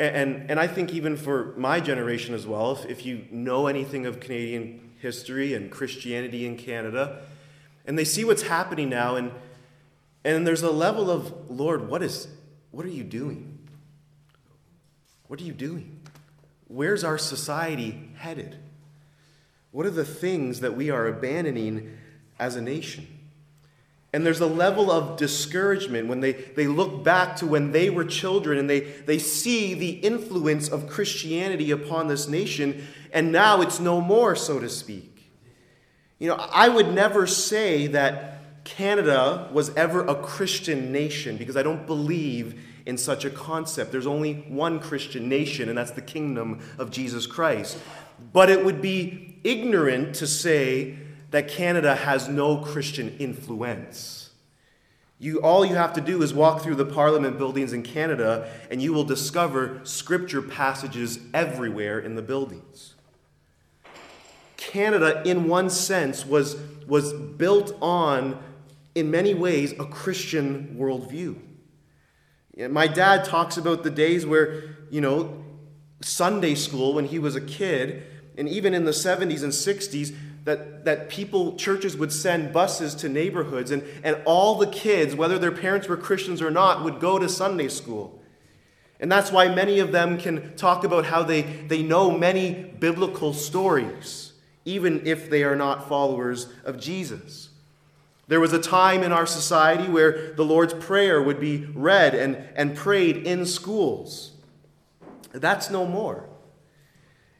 And, 0.00 0.50
and 0.50 0.58
I 0.58 0.66
think 0.66 0.92
even 0.92 1.16
for 1.16 1.54
my 1.56 1.78
generation 1.78 2.34
as 2.34 2.44
well, 2.44 2.72
if, 2.72 2.84
if 2.86 3.06
you 3.06 3.26
know 3.30 3.68
anything 3.68 4.06
of 4.06 4.18
Canadian 4.18 4.90
history 4.98 5.54
and 5.54 5.70
Christianity 5.70 6.44
in 6.44 6.56
Canada, 6.56 7.22
and 7.86 7.96
they 7.96 8.04
see 8.04 8.24
what's 8.24 8.42
happening 8.42 8.88
now, 8.90 9.14
and 9.14 9.30
and 10.24 10.44
there's 10.44 10.64
a 10.64 10.72
level 10.72 11.08
of, 11.08 11.48
Lord, 11.48 11.88
what 11.88 12.02
is 12.02 12.26
what 12.72 12.84
are 12.84 12.90
you 12.90 13.04
doing? 13.04 13.58
What 15.28 15.40
are 15.40 15.44
you 15.44 15.52
doing? 15.52 16.00
Where's 16.66 17.04
our 17.04 17.16
society 17.16 18.10
headed? 18.16 18.56
What 19.70 19.86
are 19.86 19.90
the 19.90 20.04
things 20.04 20.60
that 20.60 20.76
we 20.76 20.90
are 20.90 21.06
abandoning 21.06 21.96
as 22.38 22.56
a 22.56 22.60
nation? 22.60 23.06
And 24.12 24.24
there's 24.24 24.40
a 24.40 24.46
level 24.46 24.90
of 24.90 25.18
discouragement 25.18 26.08
when 26.08 26.20
they, 26.20 26.32
they 26.32 26.66
look 26.66 27.04
back 27.04 27.36
to 27.36 27.46
when 27.46 27.72
they 27.72 27.90
were 27.90 28.04
children 28.04 28.58
and 28.58 28.70
they, 28.70 28.80
they 28.80 29.18
see 29.18 29.74
the 29.74 29.90
influence 29.90 30.68
of 30.68 30.88
Christianity 30.88 31.70
upon 31.70 32.08
this 32.08 32.26
nation, 32.26 32.86
and 33.12 33.30
now 33.30 33.60
it's 33.60 33.78
no 33.78 34.00
more, 34.00 34.34
so 34.34 34.58
to 34.58 34.68
speak. 34.70 35.30
You 36.18 36.28
know, 36.28 36.36
I 36.36 36.68
would 36.68 36.94
never 36.94 37.26
say 37.26 37.88
that 37.88 38.64
Canada 38.64 39.50
was 39.52 39.74
ever 39.76 40.04
a 40.06 40.14
Christian 40.14 40.92
nation 40.92 41.36
because 41.36 41.56
I 41.56 41.62
don't 41.62 41.86
believe 41.86 42.58
in 42.86 42.96
such 42.96 43.24
a 43.24 43.30
concept. 43.30 43.92
There's 43.92 44.06
only 44.06 44.34
one 44.48 44.80
Christian 44.80 45.28
nation, 45.28 45.68
and 45.68 45.76
that's 45.76 45.90
the 45.90 46.00
kingdom 46.00 46.60
of 46.78 46.90
Jesus 46.90 47.26
Christ. 47.26 47.76
But 48.32 48.48
it 48.48 48.64
would 48.64 48.80
be 48.80 49.38
ignorant 49.44 50.14
to 50.16 50.26
say 50.26 50.96
that 51.36 51.48
Canada 51.48 51.94
has 51.94 52.30
no 52.30 52.56
Christian 52.56 53.14
influence. 53.18 54.30
You, 55.18 55.42
all 55.42 55.66
you 55.66 55.74
have 55.74 55.92
to 55.92 56.00
do 56.00 56.22
is 56.22 56.32
walk 56.32 56.62
through 56.62 56.76
the 56.76 56.86
parliament 56.86 57.36
buildings 57.36 57.74
in 57.74 57.82
Canada, 57.82 58.50
and 58.70 58.80
you 58.80 58.94
will 58.94 59.04
discover 59.04 59.80
scripture 59.84 60.40
passages 60.40 61.18
everywhere 61.34 61.98
in 61.98 62.14
the 62.14 62.22
buildings. 62.22 62.94
Canada, 64.56 65.20
in 65.26 65.46
one 65.46 65.68
sense, 65.68 66.24
was, 66.24 66.56
was 66.86 67.12
built 67.12 67.76
on 67.82 68.42
in 68.94 69.10
many 69.10 69.34
ways, 69.34 69.72
a 69.72 69.84
Christian 69.84 70.74
worldview. 70.80 71.36
My 72.70 72.86
dad 72.86 73.26
talks 73.26 73.58
about 73.58 73.82
the 73.82 73.90
days 73.90 74.24
where, 74.24 74.74
you 74.88 75.02
know, 75.02 75.44
Sunday 76.00 76.54
school 76.54 76.94
when 76.94 77.04
he 77.04 77.18
was 77.18 77.36
a 77.36 77.42
kid, 77.42 78.04
and 78.38 78.48
even 78.48 78.72
in 78.72 78.86
the 78.86 78.92
70s 78.92 79.42
and 79.42 79.52
60s, 79.52 80.16
that, 80.46 80.84
that 80.84 81.08
people, 81.08 81.56
churches 81.56 81.96
would 81.96 82.12
send 82.12 82.52
buses 82.52 82.94
to 82.94 83.08
neighborhoods, 83.08 83.72
and, 83.72 83.82
and 84.04 84.16
all 84.24 84.54
the 84.54 84.68
kids, 84.68 85.14
whether 85.14 85.40
their 85.40 85.50
parents 85.50 85.88
were 85.88 85.96
Christians 85.96 86.40
or 86.40 86.52
not, 86.52 86.84
would 86.84 87.00
go 87.00 87.18
to 87.18 87.28
Sunday 87.28 87.68
school. 87.68 88.22
And 89.00 89.10
that's 89.10 89.32
why 89.32 89.52
many 89.52 89.80
of 89.80 89.90
them 89.90 90.16
can 90.16 90.56
talk 90.56 90.84
about 90.84 91.04
how 91.04 91.24
they, 91.24 91.42
they 91.42 91.82
know 91.82 92.12
many 92.12 92.52
biblical 92.78 93.34
stories, 93.34 94.34
even 94.64 95.04
if 95.04 95.28
they 95.28 95.42
are 95.42 95.56
not 95.56 95.88
followers 95.88 96.48
of 96.64 96.78
Jesus. 96.78 97.48
There 98.28 98.40
was 98.40 98.52
a 98.52 98.60
time 98.60 99.02
in 99.02 99.10
our 99.10 99.26
society 99.26 99.88
where 99.88 100.32
the 100.34 100.44
Lord's 100.44 100.74
Prayer 100.74 101.20
would 101.20 101.40
be 101.40 101.66
read 101.74 102.14
and, 102.14 102.36
and 102.54 102.76
prayed 102.76 103.16
in 103.16 103.46
schools. 103.46 104.30
That's 105.32 105.70
no 105.70 105.86
more. 105.86 106.28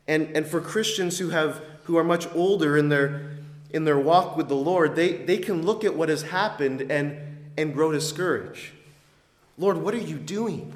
And, 0.09 0.37
and 0.37 0.45
for 0.45 0.61
Christians 0.61 1.19
who, 1.19 1.31
have, 1.31 1.63
who 1.87 1.97
are 1.97 2.05
much 2.05 2.27
older 2.35 2.77
in 2.77 2.89
their, 2.89 3.31
in 3.71 3.85
their 3.85 3.99
walk 3.99 4.37
with 4.37 4.49
the 4.49 4.57
Lord, 4.57 4.97
they, 4.97 5.13
they 5.13 5.39
can 5.39 5.65
look 5.65 5.85
at 5.85 5.95
what 5.95 6.09
has 6.09 6.23
happened 6.23 6.83
and, 6.91 7.17
and 7.57 7.73
grow 7.73 7.93
discouraged. 7.93 8.73
Lord, 9.57 9.79
what 9.79 9.95
are 9.95 9.99
you 9.99 10.17
doing? 10.17 10.73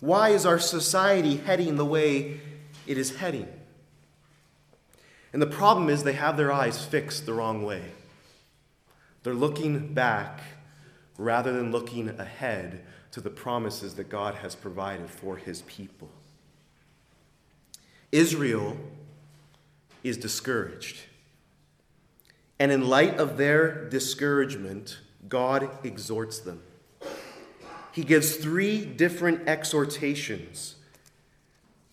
Why 0.00 0.30
is 0.30 0.44
our 0.44 0.58
society 0.58 1.36
heading 1.36 1.76
the 1.76 1.84
way 1.84 2.40
it 2.88 2.98
is 2.98 3.16
heading? 3.16 3.48
And 5.32 5.40
the 5.40 5.46
problem 5.46 5.88
is 5.88 6.02
they 6.02 6.12
have 6.14 6.36
their 6.36 6.50
eyes 6.50 6.84
fixed 6.84 7.24
the 7.24 7.34
wrong 7.34 7.62
way. 7.62 7.82
They're 9.22 9.34
looking 9.34 9.94
back 9.94 10.40
rather 11.16 11.52
than 11.52 11.70
looking 11.70 12.08
ahead 12.08 12.84
to 13.12 13.20
the 13.20 13.30
promises 13.30 13.94
that 13.94 14.08
God 14.08 14.36
has 14.36 14.56
provided 14.56 15.08
for 15.08 15.36
his 15.36 15.62
people. 15.62 16.08
Israel 18.10 18.76
is 20.02 20.16
discouraged. 20.16 21.00
And 22.58 22.72
in 22.72 22.88
light 22.88 23.18
of 23.18 23.36
their 23.36 23.88
discouragement, 23.88 24.98
God 25.28 25.70
exhorts 25.84 26.38
them. 26.38 26.62
He 27.92 28.04
gives 28.04 28.36
three 28.36 28.84
different 28.84 29.48
exhortations 29.48 30.76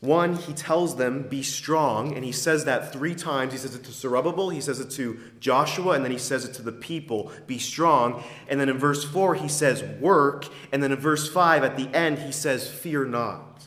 one, 0.05 0.35
he 0.35 0.53
tells 0.53 0.97
them, 0.97 1.23
be 1.23 1.41
strong, 1.41 2.15
and 2.15 2.23
he 2.23 2.31
says 2.31 2.65
that 2.65 2.93
three 2.93 3.15
times. 3.15 3.53
He 3.53 3.57
says 3.59 3.75
it 3.75 3.83
to 3.85 3.91
Zerubbabel, 3.91 4.49
he 4.49 4.61
says 4.61 4.79
it 4.79 4.91
to 4.91 5.19
Joshua, 5.39 5.93
and 5.93 6.03
then 6.03 6.11
he 6.11 6.17
says 6.17 6.45
it 6.45 6.53
to 6.55 6.61
the 6.61 6.71
people, 6.71 7.31
be 7.47 7.57
strong. 7.57 8.23
And 8.47 8.59
then 8.59 8.69
in 8.69 8.77
verse 8.77 9.03
4, 9.03 9.35
he 9.35 9.47
says, 9.47 9.83
work. 9.99 10.45
And 10.71 10.83
then 10.83 10.91
in 10.91 10.99
verse 10.99 11.29
5, 11.29 11.63
at 11.63 11.75
the 11.75 11.87
end, 11.95 12.19
he 12.19 12.31
says, 12.31 12.69
fear 12.69 13.05
not. 13.05 13.65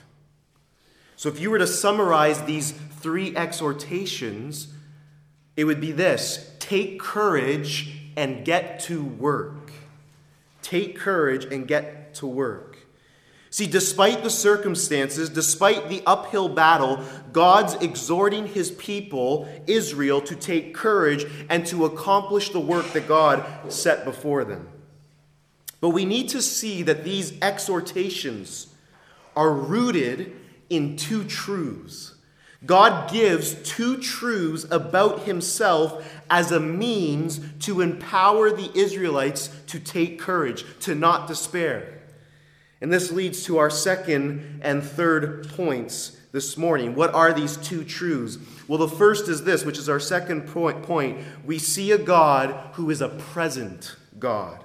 So 1.16 1.28
if 1.28 1.40
you 1.40 1.50
were 1.50 1.58
to 1.58 1.66
summarize 1.66 2.42
these 2.42 2.72
three 3.00 3.34
exhortations, 3.36 4.72
it 5.56 5.64
would 5.64 5.80
be 5.80 5.92
this 5.92 6.54
take 6.58 7.00
courage 7.00 7.94
and 8.16 8.44
get 8.44 8.80
to 8.80 9.02
work. 9.02 9.72
Take 10.62 10.98
courage 10.98 11.44
and 11.44 11.66
get 11.66 12.14
to 12.14 12.26
work. 12.26 12.78
See, 13.50 13.66
despite 13.66 14.22
the 14.22 14.30
circumstances, 14.30 15.30
despite 15.30 15.88
the 15.88 16.02
uphill 16.04 16.50
battle, 16.50 17.02
God's 17.32 17.74
exhorting 17.74 18.46
his 18.46 18.70
people, 18.72 19.48
Israel, 19.66 20.20
to 20.22 20.36
take 20.36 20.74
courage 20.74 21.24
and 21.48 21.64
to 21.66 21.86
accomplish 21.86 22.50
the 22.50 22.60
work 22.60 22.92
that 22.92 23.08
God 23.08 23.72
set 23.72 24.04
before 24.04 24.44
them. 24.44 24.68
But 25.80 25.90
we 25.90 26.04
need 26.04 26.28
to 26.30 26.42
see 26.42 26.82
that 26.82 27.04
these 27.04 27.40
exhortations 27.40 28.66
are 29.34 29.52
rooted 29.52 30.36
in 30.68 30.96
two 30.96 31.24
truths. 31.24 32.14
God 32.66 33.10
gives 33.10 33.54
two 33.62 33.98
truths 33.98 34.66
about 34.70 35.22
himself 35.22 36.12
as 36.28 36.50
a 36.50 36.58
means 36.58 37.40
to 37.60 37.80
empower 37.80 38.50
the 38.50 38.70
Israelites 38.74 39.48
to 39.68 39.78
take 39.78 40.18
courage, 40.18 40.64
to 40.80 40.94
not 40.94 41.28
despair. 41.28 42.00
And 42.80 42.92
this 42.92 43.12
leads 43.12 43.44
to 43.44 43.58
our 43.58 43.70
second 43.70 44.60
and 44.62 44.82
third 44.82 45.48
points 45.50 46.16
this 46.32 46.56
morning. 46.56 46.94
What 46.94 47.14
are 47.14 47.32
these 47.32 47.56
two 47.56 47.84
truths? 47.84 48.38
Well, 48.66 48.78
the 48.78 48.88
first 48.88 49.28
is 49.28 49.44
this, 49.44 49.64
which 49.64 49.78
is 49.78 49.88
our 49.88 50.00
second 50.00 50.48
point. 50.48 50.82
point. 50.82 51.18
We 51.44 51.58
see 51.58 51.92
a 51.92 51.98
God 51.98 52.74
who 52.74 52.90
is 52.90 53.00
a 53.00 53.08
present 53.08 53.96
God. 54.18 54.62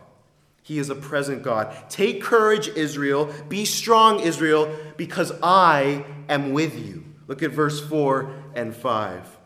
He 0.64 0.80
is 0.80 0.90
a 0.90 0.96
present 0.96 1.44
God. 1.44 1.76
Take 1.90 2.24
courage, 2.24 2.70
Israel. 2.70 3.32
Be 3.50 3.66
strong, 3.66 4.20
Israel, 4.20 4.74
because 4.98 5.32
I 5.44 6.06
am 6.30 6.54
with 6.54 6.78
you. 6.78 7.04
Look 7.28 7.42
at 7.44 7.52
verse 7.52 7.80
4 7.88 8.34
and 8.56 8.76
5. 8.76 9.38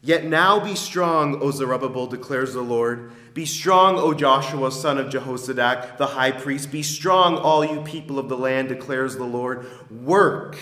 Yet 0.00 0.24
now 0.24 0.60
be 0.60 0.74
strong, 0.74 1.42
O 1.42 1.50
Zerubbabel, 1.50 2.06
declares 2.06 2.54
the 2.54 2.62
Lord. 2.62 3.10
Be 3.34 3.44
strong, 3.44 3.96
O 3.96 4.14
Joshua, 4.14 4.70
son 4.70 4.98
of 4.98 5.12
Jehozadak, 5.12 5.96
the 5.96 6.06
high 6.06 6.30
priest. 6.30 6.70
Be 6.70 6.82
strong, 6.82 7.36
all 7.36 7.64
you 7.64 7.82
people 7.82 8.18
of 8.18 8.28
the 8.28 8.36
land, 8.36 8.68
declares 8.68 9.16
the 9.16 9.24
Lord. 9.24 9.66
Work, 9.90 10.56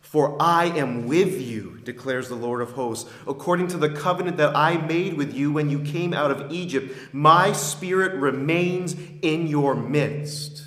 for 0.00 0.40
I 0.40 0.66
am 0.66 1.06
with 1.06 1.40
you, 1.40 1.80
declares 1.84 2.28
the 2.28 2.36
Lord 2.36 2.62
of 2.62 2.72
hosts. 2.72 3.10
According 3.26 3.68
to 3.68 3.76
the 3.76 3.90
covenant 3.90 4.36
that 4.36 4.56
I 4.56 4.76
made 4.76 5.14
with 5.14 5.34
you 5.34 5.52
when 5.52 5.68
you 5.68 5.80
came 5.80 6.14
out 6.14 6.30
of 6.30 6.50
Egypt, 6.52 6.96
my 7.12 7.52
spirit 7.52 8.14
remains 8.14 8.94
in 9.20 9.48
your 9.48 9.74
midst. 9.74 10.64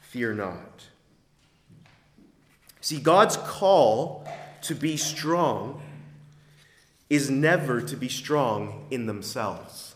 Fear 0.00 0.34
not. 0.34 0.71
See, 2.82 2.98
God's 2.98 3.36
call 3.36 4.28
to 4.62 4.74
be 4.74 4.96
strong 4.96 5.80
is 7.08 7.30
never 7.30 7.80
to 7.80 7.96
be 7.96 8.08
strong 8.08 8.86
in 8.90 9.06
themselves. 9.06 9.94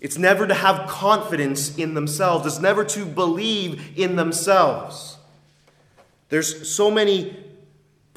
It's 0.00 0.18
never 0.18 0.46
to 0.46 0.52
have 0.52 0.86
confidence 0.86 1.76
in 1.78 1.94
themselves. 1.94 2.46
It's 2.46 2.60
never 2.60 2.84
to 2.84 3.06
believe 3.06 3.98
in 3.98 4.16
themselves. 4.16 5.16
There's 6.28 6.70
so 6.70 6.90
many 6.90 7.43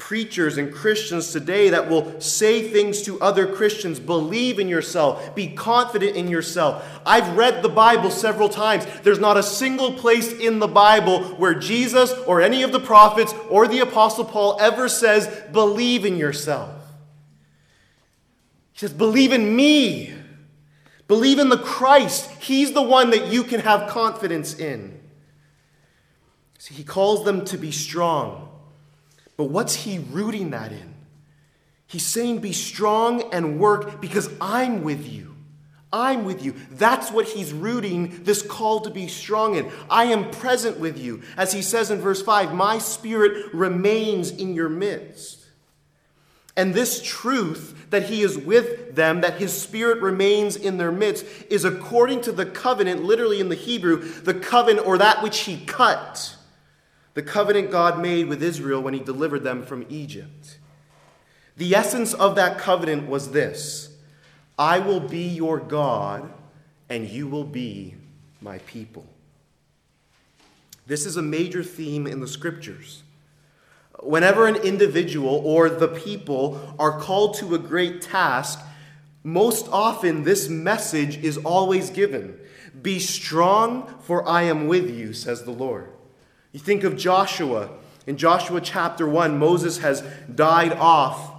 preachers 0.08 0.56
and 0.56 0.72
Christians 0.72 1.32
today 1.32 1.68
that 1.68 1.90
will 1.90 2.18
say 2.18 2.66
things 2.66 3.02
to 3.02 3.20
other 3.20 3.46
Christians 3.46 4.00
believe 4.00 4.58
in 4.58 4.66
yourself, 4.66 5.34
be 5.34 5.48
confident 5.48 6.16
in 6.16 6.28
yourself. 6.28 6.82
I've 7.04 7.36
read 7.36 7.62
the 7.62 7.68
Bible 7.68 8.10
several 8.10 8.48
times. 8.48 8.86
There's 9.02 9.18
not 9.18 9.36
a 9.36 9.42
single 9.42 9.92
place 9.92 10.32
in 10.32 10.60
the 10.60 10.66
Bible 10.66 11.24
where 11.34 11.52
Jesus 11.52 12.10
or 12.26 12.40
any 12.40 12.62
of 12.62 12.72
the 12.72 12.80
prophets 12.80 13.34
or 13.50 13.68
the 13.68 13.80
Apostle 13.80 14.24
Paul 14.24 14.56
ever 14.58 14.88
says, 14.88 15.28
believe 15.52 16.06
in 16.06 16.16
yourself. 16.16 16.70
He 18.72 18.78
says, 18.78 18.94
believe 18.94 19.34
in 19.34 19.54
me. 19.54 20.14
Believe 21.06 21.38
in 21.38 21.50
the 21.50 21.58
Christ. 21.58 22.30
He's 22.40 22.72
the 22.72 22.80
one 22.80 23.10
that 23.10 23.26
you 23.26 23.44
can 23.44 23.60
have 23.60 23.90
confidence 23.90 24.58
in. 24.58 25.02
See, 26.56 26.72
he 26.72 26.82
calls 26.82 27.26
them 27.26 27.44
to 27.44 27.58
be 27.58 27.72
strong. 27.72 28.47
But 29.38 29.44
what's 29.44 29.74
he 29.74 30.00
rooting 30.10 30.50
that 30.50 30.72
in? 30.72 30.94
He's 31.86 32.04
saying, 32.04 32.40
Be 32.40 32.52
strong 32.52 33.32
and 33.32 33.58
work 33.58 34.00
because 34.02 34.28
I'm 34.40 34.82
with 34.82 35.10
you. 35.10 35.36
I'm 35.90 36.26
with 36.26 36.44
you. 36.44 36.54
That's 36.72 37.10
what 37.10 37.26
he's 37.26 37.52
rooting 37.52 38.24
this 38.24 38.42
call 38.42 38.80
to 38.80 38.90
be 38.90 39.06
strong 39.08 39.54
in. 39.54 39.70
I 39.88 40.06
am 40.06 40.30
present 40.30 40.78
with 40.78 40.98
you. 40.98 41.22
As 41.38 41.52
he 41.52 41.62
says 41.62 41.90
in 41.90 42.00
verse 42.00 42.20
5, 42.20 42.52
My 42.52 42.78
spirit 42.78 43.54
remains 43.54 44.30
in 44.30 44.54
your 44.54 44.68
midst. 44.68 45.46
And 46.56 46.74
this 46.74 47.00
truth 47.00 47.86
that 47.90 48.02
he 48.02 48.22
is 48.22 48.36
with 48.36 48.96
them, 48.96 49.20
that 49.20 49.38
his 49.38 49.56
spirit 49.56 50.02
remains 50.02 50.56
in 50.56 50.76
their 50.76 50.90
midst, 50.90 51.24
is 51.48 51.64
according 51.64 52.22
to 52.22 52.32
the 52.32 52.44
covenant, 52.44 53.04
literally 53.04 53.38
in 53.38 53.48
the 53.48 53.54
Hebrew, 53.54 54.02
the 54.02 54.34
covenant 54.34 54.84
or 54.84 54.98
that 54.98 55.22
which 55.22 55.38
he 55.40 55.64
cut 55.64 56.34
the 57.18 57.22
covenant 57.24 57.72
God 57.72 58.00
made 58.00 58.28
with 58.28 58.44
Israel 58.44 58.80
when 58.80 58.94
he 58.94 59.00
delivered 59.00 59.42
them 59.42 59.66
from 59.66 59.84
Egypt. 59.88 60.56
The 61.56 61.74
essence 61.74 62.14
of 62.14 62.36
that 62.36 62.58
covenant 62.58 63.08
was 63.08 63.32
this 63.32 63.90
I 64.56 64.78
will 64.78 65.00
be 65.00 65.26
your 65.26 65.58
God, 65.58 66.32
and 66.88 67.08
you 67.08 67.26
will 67.26 67.42
be 67.42 67.96
my 68.40 68.58
people. 68.58 69.04
This 70.86 71.04
is 71.04 71.16
a 71.16 71.22
major 71.22 71.64
theme 71.64 72.06
in 72.06 72.20
the 72.20 72.28
scriptures. 72.28 73.02
Whenever 73.98 74.46
an 74.46 74.54
individual 74.54 75.42
or 75.44 75.68
the 75.68 75.88
people 75.88 76.76
are 76.78 77.00
called 77.00 77.34
to 77.38 77.56
a 77.56 77.58
great 77.58 78.00
task, 78.00 78.60
most 79.24 79.66
often 79.72 80.22
this 80.22 80.48
message 80.48 81.16
is 81.24 81.36
always 81.38 81.90
given 81.90 82.38
Be 82.80 83.00
strong, 83.00 83.92
for 84.02 84.24
I 84.28 84.42
am 84.42 84.68
with 84.68 84.88
you, 84.88 85.12
says 85.12 85.42
the 85.42 85.50
Lord. 85.50 85.94
You 86.52 86.60
think 86.60 86.84
of 86.84 86.96
Joshua. 86.96 87.70
In 88.06 88.16
Joshua 88.16 88.60
chapter 88.60 89.06
1, 89.06 89.38
Moses 89.38 89.78
has 89.78 90.02
died 90.34 90.72
off, 90.72 91.34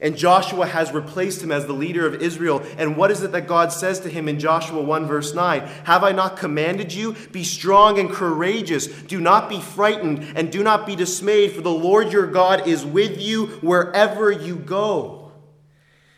and 0.00 0.16
Joshua 0.16 0.64
has 0.64 0.92
replaced 0.92 1.42
him 1.42 1.52
as 1.52 1.66
the 1.66 1.74
leader 1.74 2.06
of 2.06 2.22
Israel. 2.22 2.62
And 2.78 2.96
what 2.96 3.10
is 3.10 3.22
it 3.22 3.32
that 3.32 3.46
God 3.46 3.72
says 3.72 4.00
to 4.00 4.08
him 4.08 4.26
in 4.26 4.38
Joshua 4.38 4.80
1, 4.80 5.06
verse 5.06 5.34
9? 5.34 5.60
Have 5.84 6.04
I 6.04 6.12
not 6.12 6.38
commanded 6.38 6.94
you? 6.94 7.14
Be 7.30 7.44
strong 7.44 7.98
and 7.98 8.10
courageous. 8.10 8.86
Do 8.86 9.20
not 9.20 9.50
be 9.50 9.60
frightened, 9.60 10.24
and 10.34 10.50
do 10.50 10.62
not 10.62 10.86
be 10.86 10.96
dismayed, 10.96 11.52
for 11.52 11.60
the 11.60 11.70
Lord 11.70 12.10
your 12.10 12.26
God 12.26 12.66
is 12.66 12.86
with 12.86 13.20
you 13.20 13.46
wherever 13.60 14.30
you 14.30 14.56
go. 14.56 15.32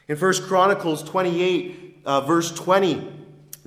In 0.07 0.17
1 0.17 0.43
Chronicles 0.43 1.03
28, 1.03 2.03
uh, 2.05 2.21
verse 2.21 2.53
20, 2.53 3.20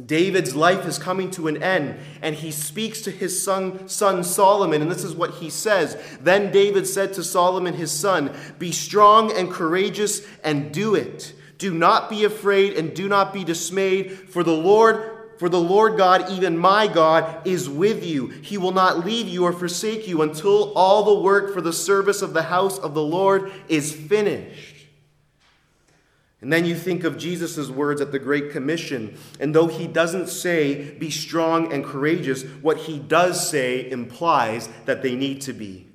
David's 0.04 0.56
life 0.56 0.88
is 0.88 0.98
coming 0.98 1.30
to 1.32 1.48
an 1.48 1.62
end, 1.62 2.00
and 2.22 2.36
he 2.36 2.50
speaks 2.50 3.02
to 3.02 3.12
his 3.12 3.44
son, 3.44 3.88
son 3.88 4.24
Solomon, 4.24 4.82
and 4.82 4.90
this 4.90 5.04
is 5.04 5.14
what 5.14 5.36
he 5.36 5.50
says. 5.52 5.96
Then 6.20 6.52
David 6.52 6.88
said 6.88 7.14
to 7.14 7.24
Solomon 7.24 7.76
his 7.76 7.92
son, 7.92 8.36
Be 8.58 8.72
strong 8.72 9.32
and 9.32 9.52
courageous, 9.52 10.26
and 10.44 10.74
do 10.74 10.96
it. 10.96 11.34
Do 11.60 11.74
not 11.74 12.10
be 12.10 12.24
afraid, 12.24 12.74
and 12.74 12.96
do 12.96 13.08
not 13.08 13.34
be 13.34 13.44
dismayed, 13.44 14.12
for 14.30 14.44
the 14.44 14.56
Lord 14.56 15.12
for 15.40 15.50
the 15.50 15.60
Lord 15.60 15.98
God, 15.98 16.30
even 16.30 16.58
my 16.58 16.88
God, 16.88 17.46
is 17.46 17.68
with 17.70 18.06
you. 18.06 18.28
He 18.28 18.58
will 18.58 18.72
not 18.72 19.06
leave 19.06 19.28
you 19.28 19.44
or 19.44 19.52
forsake 19.52 20.08
you 20.08 20.22
until 20.22 20.72
all 20.74 21.04
the 21.04 21.22
work 21.22 21.54
for 21.54 21.60
the 21.60 21.74
service 21.74 22.22
of 22.22 22.34
the 22.34 22.44
house 22.44 22.78
of 22.78 22.94
the 22.94 23.04
Lord 23.04 23.52
is 23.68 23.94
finished. 23.94 24.73
And 26.44 26.52
then 26.52 26.66
you 26.66 26.76
think 26.76 27.06
of 27.06 27.18
Jesus' 27.18 27.70
words 27.70 28.02
at 28.02 28.12
the 28.12 28.20
Great 28.20 28.52
Commission. 28.52 29.18
And 29.40 29.56
though 29.56 29.68
he 29.68 29.88
doesn't 29.88 30.28
say, 30.28 30.92
be 30.96 31.10
strong 31.10 31.72
and 31.72 31.86
courageous, 31.86 32.44
what 32.62 32.80
he 32.80 33.00
does 33.00 33.50
say 33.50 33.90
implies 33.90 34.68
that 34.84 35.02
they 35.02 35.16
need 35.16 35.40
to 35.44 35.54
be. 35.54 35.88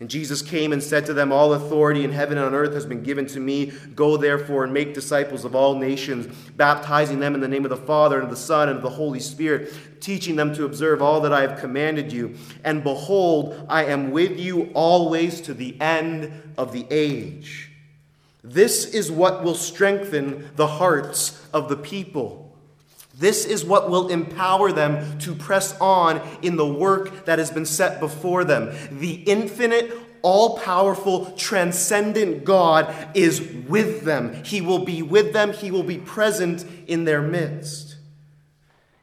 And 0.00 0.10
Jesus 0.10 0.42
came 0.42 0.72
and 0.72 0.82
said 0.82 1.06
to 1.06 1.14
them, 1.14 1.30
All 1.30 1.54
authority 1.54 2.02
in 2.02 2.10
heaven 2.10 2.38
and 2.38 2.46
on 2.48 2.54
earth 2.56 2.74
has 2.74 2.86
been 2.86 3.04
given 3.04 3.26
to 3.28 3.38
me. 3.38 3.72
Go 3.94 4.16
therefore 4.16 4.64
and 4.64 4.74
make 4.74 4.94
disciples 4.94 5.44
of 5.44 5.54
all 5.54 5.76
nations, 5.76 6.26
baptizing 6.56 7.20
them 7.20 7.36
in 7.36 7.40
the 7.40 7.46
name 7.46 7.64
of 7.64 7.70
the 7.70 7.76
Father 7.76 8.16
and 8.16 8.24
of 8.24 8.30
the 8.30 8.36
Son 8.36 8.68
and 8.68 8.78
of 8.78 8.82
the 8.82 8.90
Holy 8.90 9.20
Spirit, 9.20 9.72
teaching 10.00 10.34
them 10.34 10.52
to 10.56 10.64
observe 10.64 11.00
all 11.00 11.20
that 11.20 11.32
I 11.32 11.42
have 11.42 11.60
commanded 11.60 12.12
you. 12.12 12.34
And 12.64 12.82
behold, 12.82 13.64
I 13.68 13.84
am 13.84 14.10
with 14.10 14.40
you 14.40 14.72
always 14.74 15.40
to 15.42 15.54
the 15.54 15.80
end 15.80 16.54
of 16.56 16.72
the 16.72 16.84
age. 16.90 17.67
This 18.48 18.86
is 18.86 19.10
what 19.10 19.44
will 19.44 19.54
strengthen 19.54 20.48
the 20.56 20.66
hearts 20.66 21.46
of 21.52 21.68
the 21.68 21.76
people. 21.76 22.56
This 23.14 23.44
is 23.44 23.64
what 23.64 23.90
will 23.90 24.08
empower 24.08 24.72
them 24.72 25.18
to 25.20 25.34
press 25.34 25.78
on 25.80 26.20
in 26.40 26.56
the 26.56 26.66
work 26.66 27.26
that 27.26 27.38
has 27.38 27.50
been 27.50 27.66
set 27.66 28.00
before 28.00 28.44
them. 28.44 28.74
The 28.90 29.14
infinite, 29.14 29.92
all 30.22 30.58
powerful, 30.58 31.32
transcendent 31.32 32.44
God 32.44 32.94
is 33.14 33.40
with 33.68 34.04
them. 34.04 34.42
He 34.44 34.60
will 34.60 34.84
be 34.84 35.02
with 35.02 35.32
them, 35.32 35.52
He 35.52 35.70
will 35.70 35.82
be 35.82 35.98
present 35.98 36.64
in 36.86 37.04
their 37.04 37.20
midst. 37.20 37.96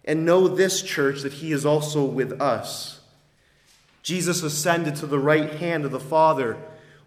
And 0.05 0.25
know 0.25 0.47
this, 0.47 0.81
church, 0.81 1.21
that 1.21 1.33
He 1.33 1.51
is 1.51 1.65
also 1.65 2.03
with 2.03 2.41
us. 2.41 3.01
Jesus 4.01 4.43
ascended 4.43 4.95
to 4.97 5.07
the 5.07 5.19
right 5.19 5.51
hand 5.55 5.83
of 5.83 5.91
the 5.91 5.99
Father 5.99 6.57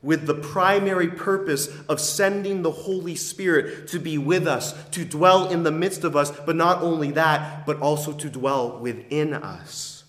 with 0.03 0.27
the 0.27 0.35
primary 0.35 1.09
purpose 1.09 1.69
of 1.89 2.01
sending 2.01 2.63
the 2.63 2.71
Holy 2.71 3.17
Spirit 3.17 3.89
to 3.89 3.99
be 3.99 4.17
with 4.17 4.47
us, 4.47 4.73
to 4.91 5.05
dwell 5.05 5.49
in 5.49 5.65
the 5.65 5.73
midst 5.73 6.05
of 6.05 6.15
us, 6.15 6.31
but 6.31 6.57
not 6.57 6.83
only 6.83 7.11
that, 7.13 7.67
but 7.67 7.81
also 7.81 8.13
to 8.13 8.31
dwell 8.31 8.79
within 8.79 9.35
us. 9.35 10.05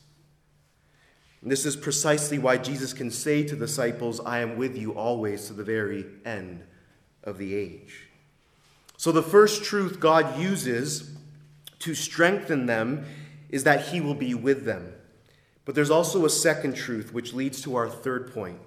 And 1.42 1.52
this 1.52 1.66
is 1.66 1.76
precisely 1.76 2.38
why 2.38 2.58
Jesus 2.58 2.94
can 2.94 3.10
say 3.10 3.44
to 3.44 3.56
the 3.56 3.66
disciples, 3.66 4.20
I 4.20 4.40
am 4.40 4.58
with 4.58 4.78
you 4.78 4.94
always 4.94 5.48
to 5.48 5.54
the 5.54 5.64
very 5.64 6.06
end 6.26 6.64
of 7.24 7.38
the 7.38 7.56
age. 7.56 8.08
So, 8.98 9.12
the 9.12 9.24
first 9.24 9.64
truth 9.64 10.00
God 10.00 10.38
uses 10.38 11.16
to 11.80 11.96
strengthen 11.96 12.66
them 12.66 13.06
is 13.50 13.64
that 13.64 13.88
He 13.88 14.02
will 14.02 14.16
be 14.16 14.36
with 14.36 14.66
them. 14.66 14.94
But 15.64 15.76
there's 15.76 15.90
also 15.90 16.26
a 16.26 16.30
second 16.30 16.76
truth, 16.76 17.14
which 17.14 17.34
leads 17.34 17.62
to 17.62 17.76
our 17.76 17.90
third 17.90 18.34
point 18.34 18.60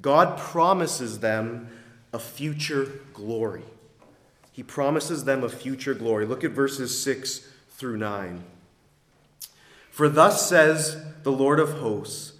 God 0.00 0.38
promises 0.38 1.20
them 1.20 1.68
a 2.12 2.18
future 2.18 3.00
glory. 3.12 3.64
He 4.52 4.62
promises 4.62 5.24
them 5.24 5.44
a 5.44 5.48
future 5.48 5.94
glory. 5.94 6.26
Look 6.26 6.44
at 6.44 6.52
verses 6.52 7.02
6 7.02 7.46
through 7.70 7.98
9. 7.98 8.44
For 9.90 10.08
thus 10.08 10.48
says 10.48 11.02
the 11.22 11.32
Lord 11.32 11.60
of 11.60 11.78
hosts 11.78 12.32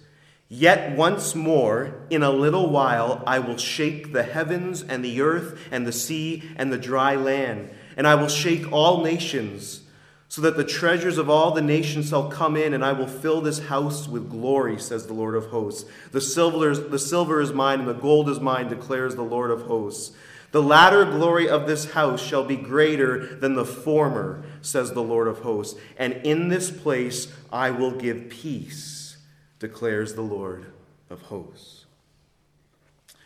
Yet 0.49 0.95
once 0.95 1.35
more, 1.35 1.93
in 2.09 2.23
a 2.23 2.31
little 2.31 2.69
while, 2.69 3.21
I 3.27 3.39
will 3.39 3.57
shake 3.57 4.13
the 4.13 4.23
heavens 4.23 4.81
and 4.81 5.03
the 5.03 5.19
earth 5.19 5.59
and 5.71 5.85
the 5.85 5.91
sea 5.91 6.43
and 6.55 6.71
the 6.71 6.77
dry 6.77 7.15
land, 7.15 7.69
and 7.97 8.07
I 8.07 8.15
will 8.15 8.29
shake 8.29 8.71
all 8.71 9.03
nations, 9.03 9.81
so 10.29 10.41
that 10.41 10.57
the 10.57 10.63
treasures 10.63 11.17
of 11.17 11.29
all 11.29 11.51
the 11.51 11.61
nations 11.61 12.09
shall 12.09 12.29
come 12.29 12.57
in, 12.57 12.73
and 12.73 12.83
I 12.83 12.91
will 12.91 13.07
fill 13.07 13.41
this 13.41 13.59
house 13.67 14.07
with 14.07 14.29
glory, 14.29 14.77
says 14.77 15.07
the 15.07 15.13
Lord 15.13 15.35
of 15.35 15.47
hosts. 15.47 15.89
The 16.11 16.21
silver, 16.21 16.75
the 16.75 16.99
silver 16.99 17.39
is 17.39 17.53
mine, 17.53 17.79
and 17.79 17.87
the 17.87 17.93
gold 17.93 18.29
is 18.29 18.39
mine, 18.39 18.67
declares 18.67 19.15
the 19.15 19.21
Lord 19.23 19.51
of 19.51 19.63
hosts. 19.63 20.15
The 20.51 20.63
latter 20.63 21.05
glory 21.05 21.49
of 21.49 21.67
this 21.67 21.91
house 21.91 22.21
shall 22.21 22.43
be 22.43 22.55
greater 22.55 23.35
than 23.35 23.55
the 23.55 23.65
former, 23.65 24.43
says 24.61 24.91
the 24.91 25.03
Lord 25.03 25.27
of 25.27 25.39
hosts. 25.39 25.79
And 25.97 26.13
in 26.23 26.47
this 26.49 26.71
place 26.71 27.33
I 27.51 27.71
will 27.71 27.91
give 27.91 28.29
peace, 28.29 29.17
declares 29.59 30.13
the 30.13 30.21
Lord 30.21 30.67
of 31.09 31.23
hosts. 31.23 31.85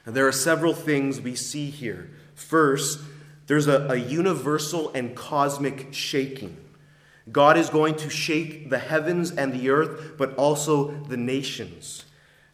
And 0.06 0.16
there 0.16 0.28
are 0.28 0.32
several 0.32 0.74
things 0.74 1.22
we 1.22 1.36
see 1.36 1.70
here. 1.70 2.10
First, 2.34 3.00
there's 3.46 3.68
a, 3.68 3.88
a 3.88 3.96
universal 3.96 4.92
and 4.94 5.16
cosmic 5.16 5.94
shaking. 5.94 6.58
God 7.30 7.58
is 7.58 7.70
going 7.70 7.96
to 7.96 8.10
shake 8.10 8.70
the 8.70 8.80
heavens 8.80 9.32
and 9.32 9.54
the 9.54 9.70
earth, 9.70 10.14
but 10.18 10.36
also 10.36 10.92
the 10.92 11.18
nations. 11.18 12.06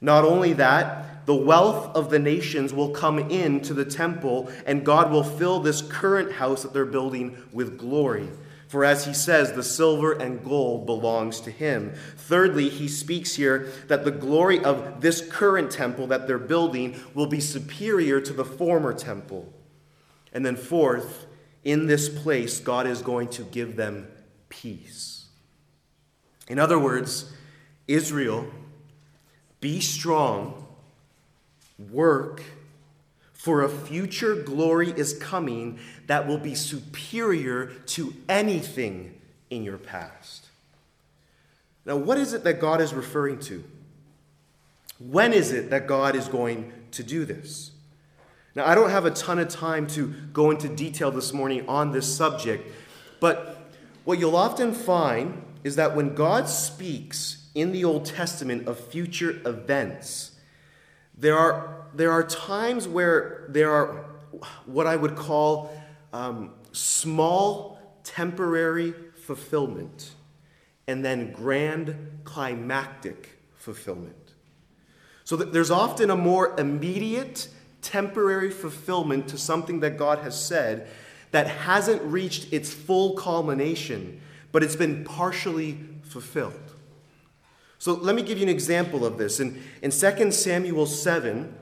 Not 0.01 0.25
only 0.25 0.53
that, 0.53 1.25
the 1.25 1.36
wealth 1.36 1.95
of 1.95 2.10
the 2.10 2.19
nations 2.19 2.73
will 2.73 2.89
come 2.89 3.19
into 3.19 3.73
the 3.73 3.86
temple, 3.86 4.51
and 4.65 4.86
God 4.86 5.12
will 5.12 5.23
fill 5.23 5.60
this 5.60 5.82
current 5.82 6.34
house 6.34 6.63
that 6.63 6.73
they're 6.73 6.86
building 6.86 7.38
with 7.51 7.77
glory. 7.77 8.30
For 8.67 8.84
as 8.84 9.06
he 9.06 9.13
says, 9.13 9.53
the 9.53 9.63
silver 9.63 10.12
and 10.12 10.43
gold 10.43 10.86
belongs 10.86 11.39
to 11.41 11.51
him. 11.51 11.93
Thirdly, 12.17 12.67
he 12.67 12.89
speaks 12.89 13.36
here 13.36 13.71
that 13.88 14.03
the 14.03 14.12
glory 14.12 14.63
of 14.63 14.99
this 14.99 15.21
current 15.21 15.71
temple 15.71 16.08
that 16.08 16.27
they're 16.27 16.38
building 16.38 16.99
will 17.13 17.27
be 17.27 17.39
superior 17.39 18.19
to 18.19 18.34
the 18.34 18.45
former 18.45 18.93
temple. 18.93 19.51
And 20.34 20.45
then, 20.45 20.58
fourth, 20.58 21.25
in 21.63 21.88
this 21.88 22.10
place, 22.10 22.60
God 22.60 22.88
is 22.88 23.01
going 23.01 23.30
to 23.30 23.43
give 23.43 23.77
them 23.77 24.08
peace. 24.50 25.26
In 26.48 26.60
other 26.60 26.80
words, 26.80 27.34
Israel 27.88 28.48
be 29.60 29.80
strong, 29.80 30.66
work, 31.92 32.42
for 33.34 33.64
a 33.64 33.70
future 33.70 34.36
glory 34.36 34.92
is 34.92 35.14
coming 35.14 35.80
that 36.08 36.28
will 36.28 36.38
be 36.38 36.54
superior 36.54 37.68
to 37.86 38.14
anything 38.28 39.20
in 39.50 39.64
your 39.64 39.78
past. 39.78 40.48
Now, 41.86 41.96
what 41.96 42.18
is 42.18 42.34
it 42.34 42.44
that 42.44 42.60
God 42.60 42.82
is 42.82 42.94
referring 42.94 43.40
to? 43.42 43.64
When 45.00 45.32
is 45.32 45.52
it 45.52 45.70
that 45.70 45.88
God 45.88 46.16
is 46.16 46.28
going 46.28 46.74
to 46.92 47.04
do 47.04 47.24
this? 47.24 47.72
Now, 48.56 48.68
I 48.68 48.76
don't 48.76 48.90
have 48.90 49.06
a 49.06 49.12
ton 49.12 49.40
of 49.40 49.50
time 49.50 49.88
to 49.88 50.14
go 50.34 50.52
into 50.52 50.68
detail 50.68 51.12
this 51.12 51.32
morning 51.32 51.68
on 51.70 51.92
this 51.92 52.14
subject, 52.14 52.70
but 53.20 53.57
what 54.08 54.20
you'll 54.20 54.38
often 54.38 54.74
find 54.74 55.43
is 55.65 55.76
that 55.76 55.93
when 55.93 56.15
God 56.15 56.48
speaks 56.48 57.50
in 57.54 57.74
the 57.74 57.84
Old 57.84 58.06
Testament 58.06 58.65
of 58.65 58.80
future 58.80 59.41
events, 59.46 60.32
there 61.17 61.38
are, 61.38 61.88
there 61.93 62.13
are 62.13 62.24
times 62.24 62.88
where 62.88 63.48
there 63.50 63.70
are 63.70 64.06
what 64.65 64.88
I 64.88 64.96
would 64.96 65.17
call 65.17 65.78
um, 66.13 66.54
small 66.72 67.80
temporary 68.06 68.93
fulfillment 69.26 70.12
and 70.88 71.04
then 71.04 71.34
grand 71.34 72.22
climactic 72.24 73.38
fulfillment. 73.58 74.36
So 75.26 75.36
there's 75.36 75.70
often 75.70 76.12
a 76.12 76.15
more 76.15 76.58
immediate 76.58 77.50
temporary 77.82 78.52
fulfillment 78.52 79.28
to 79.28 79.38
something 79.38 79.82
that 79.82 79.98
God 79.98 80.20
has 80.20 80.41
said 80.41 80.88
that 81.32 81.48
hasn't 81.48 82.02
reached 82.04 82.52
its 82.54 82.74
full 82.74 83.16
culmination, 83.16 84.22
but 84.52 84.63
it's 84.63 84.76
been 84.76 85.04
partially 85.04 85.78
fulfilled. 86.04 86.60
So 87.80 87.94
let 87.94 88.16
me 88.16 88.22
give 88.22 88.38
you 88.38 88.44
an 88.44 88.50
example 88.50 89.06
of 89.06 89.18
this. 89.18 89.40
In, 89.40 89.62
in 89.82 89.92
2 89.92 90.32
Samuel 90.32 90.86
7, 90.86 91.54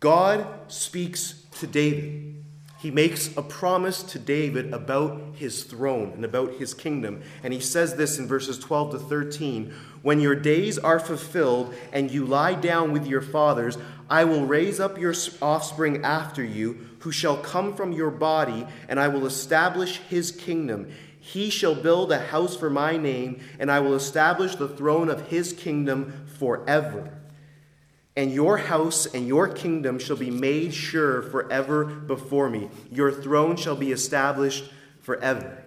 God 0.00 0.46
speaks 0.68 1.44
to 1.58 1.66
David. 1.66 2.44
He 2.78 2.92
makes 2.92 3.36
a 3.36 3.42
promise 3.42 4.04
to 4.04 4.20
David 4.20 4.72
about 4.72 5.20
his 5.34 5.64
throne 5.64 6.12
and 6.14 6.24
about 6.24 6.54
his 6.54 6.74
kingdom. 6.74 7.22
And 7.42 7.52
he 7.52 7.58
says 7.58 7.96
this 7.96 8.18
in 8.18 8.28
verses 8.28 8.56
12 8.58 8.92
to 8.92 8.98
13 9.00 9.74
When 10.02 10.20
your 10.20 10.36
days 10.36 10.78
are 10.78 11.00
fulfilled 11.00 11.74
and 11.92 12.10
you 12.10 12.24
lie 12.24 12.54
down 12.54 12.92
with 12.92 13.06
your 13.06 13.20
fathers, 13.20 13.78
I 14.08 14.24
will 14.24 14.46
raise 14.46 14.78
up 14.78 14.96
your 14.96 15.14
offspring 15.42 16.04
after 16.04 16.44
you, 16.44 16.87
who 17.00 17.12
shall 17.12 17.36
come 17.36 17.74
from 17.74 17.92
your 17.92 18.10
body, 18.10 18.66
and 18.88 18.98
I 18.98 19.08
will 19.08 19.26
establish 19.26 19.98
his 20.08 20.30
kingdom. 20.30 20.90
He 21.20 21.50
shall 21.50 21.74
build 21.74 22.10
a 22.10 22.18
house 22.18 22.56
for 22.56 22.70
my 22.70 22.96
name, 22.96 23.40
and 23.58 23.70
I 23.70 23.80
will 23.80 23.94
establish 23.94 24.54
the 24.56 24.68
throne 24.68 25.08
of 25.08 25.28
his 25.28 25.52
kingdom 25.52 26.26
forever. 26.38 27.12
And 28.16 28.32
your 28.32 28.56
house 28.56 29.06
and 29.06 29.28
your 29.28 29.46
kingdom 29.48 29.98
shall 29.98 30.16
be 30.16 30.30
made 30.30 30.74
sure 30.74 31.22
forever 31.22 31.84
before 31.84 32.50
me. 32.50 32.68
Your 32.90 33.12
throne 33.12 33.56
shall 33.56 33.76
be 33.76 33.92
established 33.92 34.64
forever. 35.00 35.62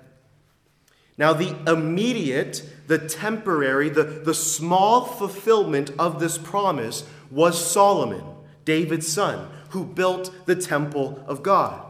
Now, 1.18 1.34
the 1.34 1.56
immediate, 1.72 2.64
the 2.88 2.98
temporary, 2.98 3.90
the, 3.90 4.04
the 4.04 4.34
small 4.34 5.06
fulfillment 5.06 5.92
of 6.00 6.20
this 6.20 6.38
promise 6.38 7.06
was 7.30 7.64
Solomon, 7.64 8.24
David's 8.66 9.08
son, 9.08 9.48
who 9.72 9.86
built 9.86 10.46
the 10.46 10.56
temple 10.56 11.24
of 11.28 11.44
God. 11.44 11.86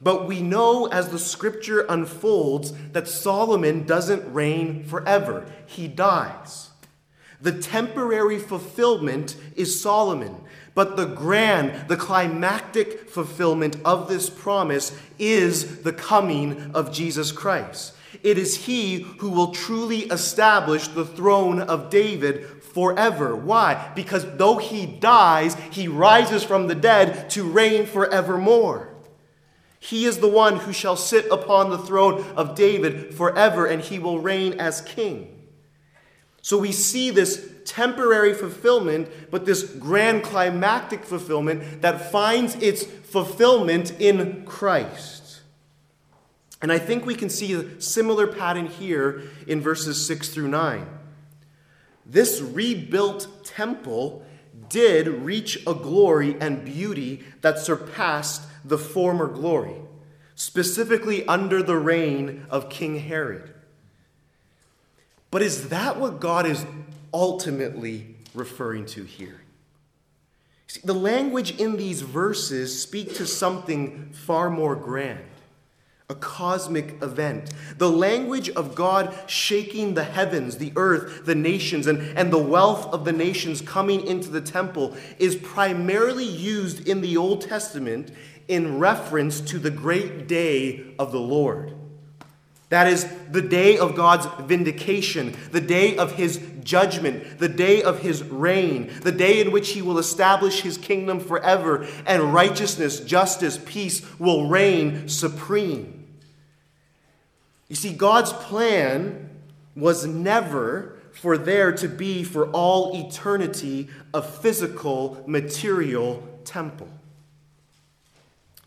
But 0.00 0.26
we 0.26 0.40
know 0.40 0.86
as 0.86 1.10
the 1.10 1.18
scripture 1.18 1.80
unfolds 1.88 2.72
that 2.92 3.06
Solomon 3.06 3.84
doesn't 3.84 4.32
reign 4.32 4.84
forever, 4.84 5.46
he 5.66 5.88
dies. 5.88 6.70
The 7.42 7.52
temporary 7.52 8.38
fulfillment 8.38 9.36
is 9.56 9.80
Solomon, 9.80 10.36
but 10.74 10.96
the 10.96 11.06
grand, 11.06 11.88
the 11.88 11.96
climactic 11.96 13.08
fulfillment 13.10 13.76
of 13.84 14.08
this 14.08 14.30
promise 14.30 14.96
is 15.18 15.82
the 15.82 15.92
coming 15.92 16.70
of 16.74 16.92
Jesus 16.92 17.32
Christ. 17.32 17.94
It 18.22 18.38
is 18.38 18.66
he 18.66 19.00
who 19.18 19.30
will 19.30 19.52
truly 19.52 20.00
establish 20.02 20.88
the 20.88 21.06
throne 21.06 21.60
of 21.60 21.90
David 21.90 22.59
forever. 22.72 23.34
Why? 23.34 23.92
Because 23.94 24.26
though 24.36 24.58
he 24.58 24.86
dies, 24.86 25.54
he 25.70 25.88
rises 25.88 26.42
from 26.44 26.66
the 26.66 26.74
dead 26.74 27.30
to 27.30 27.44
reign 27.44 27.86
forevermore. 27.86 28.88
He 29.78 30.04
is 30.04 30.18
the 30.18 30.28
one 30.28 30.58
who 30.58 30.72
shall 30.72 30.96
sit 30.96 31.26
upon 31.30 31.70
the 31.70 31.78
throne 31.78 32.22
of 32.36 32.54
David 32.54 33.14
forever, 33.14 33.66
and 33.66 33.82
he 33.82 33.98
will 33.98 34.20
reign 34.20 34.54
as 34.54 34.82
king. 34.82 35.36
So 36.42 36.58
we 36.58 36.72
see 36.72 37.10
this 37.10 37.50
temporary 37.64 38.34
fulfillment, 38.34 39.08
but 39.30 39.46
this 39.46 39.62
grand 39.62 40.22
climactic 40.22 41.04
fulfillment 41.04 41.82
that 41.82 42.10
finds 42.10 42.54
its 42.56 42.84
fulfillment 42.84 43.98
in 44.00 44.44
Christ. 44.44 45.40
And 46.62 46.70
I 46.70 46.78
think 46.78 47.06
we 47.06 47.14
can 47.14 47.30
see 47.30 47.52
a 47.54 47.80
similar 47.80 48.26
pattern 48.26 48.66
here 48.66 49.22
in 49.46 49.60
verses 49.62 50.06
6 50.06 50.28
through 50.28 50.48
9. 50.48 50.86
This 52.10 52.40
rebuilt 52.40 53.44
temple 53.44 54.24
did 54.68 55.06
reach 55.06 55.64
a 55.64 55.74
glory 55.74 56.36
and 56.40 56.64
beauty 56.64 57.22
that 57.40 57.60
surpassed 57.60 58.42
the 58.64 58.78
former 58.78 59.28
glory, 59.28 59.76
specifically 60.34 61.24
under 61.26 61.62
the 61.62 61.76
reign 61.76 62.46
of 62.50 62.68
King 62.68 62.98
Herod. 62.98 63.54
But 65.30 65.42
is 65.42 65.68
that 65.68 66.00
what 66.00 66.18
God 66.18 66.46
is 66.46 66.66
ultimately 67.14 68.16
referring 68.34 68.86
to 68.86 69.04
here? 69.04 69.42
See, 70.66 70.80
the 70.82 70.94
language 70.94 71.60
in 71.60 71.76
these 71.76 72.02
verses 72.02 72.82
speak 72.82 73.14
to 73.14 73.26
something 73.26 74.10
far 74.12 74.50
more 74.50 74.74
grand 74.74 75.20
a 76.10 76.14
cosmic 76.16 77.00
event. 77.02 77.52
The 77.78 77.88
language 77.88 78.50
of 78.50 78.74
God 78.74 79.16
shaking 79.26 79.94
the 79.94 80.02
heavens, 80.02 80.58
the 80.58 80.72
earth, 80.74 81.24
the 81.24 81.36
nations, 81.36 81.86
and, 81.86 82.00
and 82.18 82.32
the 82.32 82.38
wealth 82.38 82.92
of 82.92 83.04
the 83.04 83.12
nations 83.12 83.60
coming 83.60 84.04
into 84.06 84.28
the 84.28 84.40
temple 84.40 84.96
is 85.18 85.36
primarily 85.36 86.26
used 86.26 86.88
in 86.88 87.00
the 87.00 87.16
Old 87.16 87.42
Testament 87.42 88.10
in 88.48 88.80
reference 88.80 89.40
to 89.42 89.60
the 89.60 89.70
great 89.70 90.26
day 90.26 90.94
of 90.98 91.12
the 91.12 91.20
Lord. 91.20 91.76
That 92.70 92.88
is 92.88 93.08
the 93.30 93.42
day 93.42 93.78
of 93.78 93.94
God's 93.94 94.26
vindication, 94.46 95.36
the 95.52 95.60
day 95.60 95.96
of 95.96 96.12
his 96.12 96.40
judgment, 96.62 97.38
the 97.38 97.48
day 97.48 97.82
of 97.82 98.00
his 98.00 98.24
reign, 98.24 98.92
the 99.02 99.12
day 99.12 99.40
in 99.40 99.52
which 99.52 99.70
he 99.70 99.82
will 99.82 99.98
establish 99.98 100.62
his 100.62 100.76
kingdom 100.76 101.20
forever, 101.20 101.86
and 102.06 102.34
righteousness, 102.34 103.00
justice, 103.00 103.60
peace 103.64 104.04
will 104.18 104.48
reign 104.48 105.08
supreme. 105.08 105.99
You 107.70 107.76
see, 107.76 107.92
God's 107.92 108.32
plan 108.32 109.30
was 109.76 110.04
never 110.04 110.98
for 111.12 111.38
there 111.38 111.70
to 111.70 111.88
be 111.88 112.24
for 112.24 112.50
all 112.50 113.06
eternity 113.06 113.88
a 114.12 114.20
physical, 114.20 115.22
material 115.24 116.26
temple. 116.44 116.88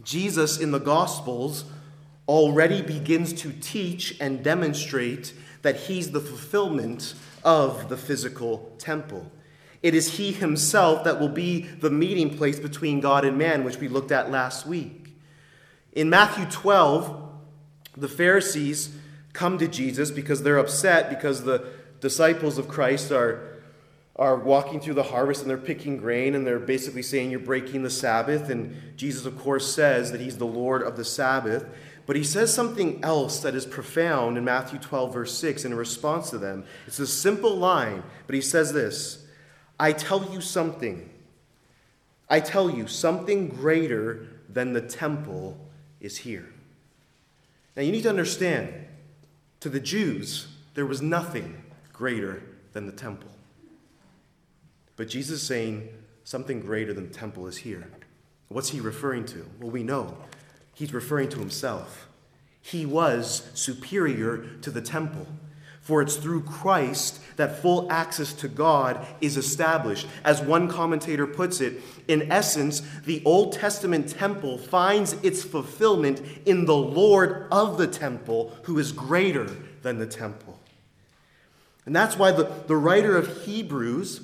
Jesus 0.03 0.57
in 0.57 0.71
the 0.71 0.79
Gospels 0.79 1.65
already 2.29 2.81
begins 2.81 3.33
to 3.33 3.51
teach 3.51 4.15
and 4.21 4.41
demonstrate 4.41 5.33
that 5.63 5.75
he's 5.75 6.11
the 6.11 6.21
fulfillment 6.21 7.13
of 7.43 7.89
the 7.89 7.97
physical 7.97 8.73
temple. 8.77 9.29
It 9.81 9.93
is 9.93 10.17
he 10.17 10.31
himself 10.31 11.03
that 11.03 11.19
will 11.19 11.27
be 11.27 11.63
the 11.63 11.89
meeting 11.89 12.37
place 12.37 12.57
between 12.57 13.01
God 13.01 13.25
and 13.25 13.37
man, 13.37 13.65
which 13.65 13.79
we 13.79 13.89
looked 13.89 14.13
at 14.13 14.31
last 14.31 14.65
week. 14.65 15.09
In 15.91 16.09
Matthew 16.09 16.45
12, 16.45 17.22
the 17.95 18.07
Pharisees 18.07 18.95
come 19.33 19.57
to 19.57 19.67
Jesus 19.67 20.11
because 20.11 20.43
they're 20.43 20.57
upset 20.57 21.09
because 21.09 21.43
the 21.43 21.65
disciples 21.99 22.57
of 22.57 22.67
Christ 22.67 23.11
are, 23.11 23.59
are 24.15 24.35
walking 24.35 24.79
through 24.79 24.95
the 24.95 25.03
harvest 25.03 25.41
and 25.41 25.49
they're 25.49 25.57
picking 25.57 25.97
grain 25.97 26.35
and 26.35 26.45
they're 26.45 26.59
basically 26.59 27.01
saying 27.01 27.31
you're 27.31 27.39
breaking 27.39 27.83
the 27.83 27.89
Sabbath. 27.89 28.49
And 28.49 28.75
Jesus, 28.95 29.25
of 29.25 29.37
course, 29.39 29.73
says 29.73 30.11
that 30.11 30.21
he's 30.21 30.37
the 30.37 30.45
Lord 30.45 30.83
of 30.83 30.97
the 30.97 31.05
Sabbath. 31.05 31.65
But 32.05 32.15
he 32.15 32.23
says 32.23 32.53
something 32.53 33.03
else 33.03 33.39
that 33.39 33.55
is 33.55 33.65
profound 33.65 34.37
in 34.37 34.43
Matthew 34.43 34.77
12, 34.77 35.13
verse 35.13 35.37
6, 35.37 35.65
in 35.65 35.73
response 35.73 36.29
to 36.31 36.37
them. 36.37 36.65
It's 36.85 36.99
a 36.99 37.07
simple 37.07 37.55
line, 37.55 38.03
but 38.27 38.35
he 38.35 38.41
says 38.41 38.73
this 38.73 39.25
I 39.79 39.93
tell 39.93 40.31
you 40.31 40.41
something. 40.41 41.09
I 42.29 42.39
tell 42.39 42.69
you, 42.69 42.87
something 42.87 43.49
greater 43.49 44.27
than 44.49 44.73
the 44.73 44.81
temple 44.81 45.57
is 45.99 46.17
here. 46.17 46.52
Now 47.75 47.83
you 47.83 47.91
need 47.91 48.03
to 48.03 48.09
understand, 48.09 48.73
to 49.59 49.69
the 49.69 49.79
Jews, 49.79 50.47
there 50.73 50.85
was 50.85 51.01
nothing 51.01 51.63
greater 51.91 52.43
than 52.73 52.85
the 52.85 52.91
temple. 52.91 53.29
But 54.95 55.09
Jesus 55.09 55.41
is 55.41 55.47
saying 55.47 55.89
something 56.23 56.61
greater 56.61 56.93
than 56.93 57.07
the 57.07 57.13
temple 57.13 57.47
is 57.47 57.57
here. 57.57 57.89
What's 58.49 58.69
he 58.69 58.79
referring 58.79 59.25
to? 59.25 59.45
Well, 59.59 59.71
we 59.71 59.83
know. 59.83 60.17
He's 60.75 60.93
referring 60.93 61.29
to 61.29 61.39
himself. 61.39 62.07
He 62.61 62.85
was 62.85 63.49
superior 63.53 64.45
to 64.61 64.71
the 64.71 64.81
temple. 64.81 65.27
For 65.83 66.01
it's 66.01 66.15
through 66.15 66.43
Christ 66.43 67.19
that 67.35 67.61
full 67.61 67.91
access 67.91 68.31
to 68.33 68.47
God 68.47 69.05
is 69.19 69.35
established. 69.35 70.07
As 70.23 70.41
one 70.41 70.69
commentator 70.69 71.27
puts 71.27 71.59
it, 71.59 71.81
in 72.07 72.31
essence, 72.31 72.81
the 73.05 73.21
Old 73.25 73.51
Testament 73.51 74.09
temple 74.09 74.57
finds 74.57 75.13
its 75.23 75.43
fulfillment 75.43 76.21
in 76.45 76.65
the 76.65 76.75
Lord 76.75 77.47
of 77.51 77.77
the 77.77 77.87
temple, 77.87 78.55
who 78.63 78.79
is 78.79 78.93
greater 78.93 79.45
than 79.81 79.99
the 79.99 80.07
temple. 80.07 80.57
And 81.85 81.93
that's 81.93 82.17
why 82.17 82.31
the, 82.31 82.49
the 82.67 82.77
writer 82.77 83.17
of 83.17 83.43
Hebrews 83.43 84.21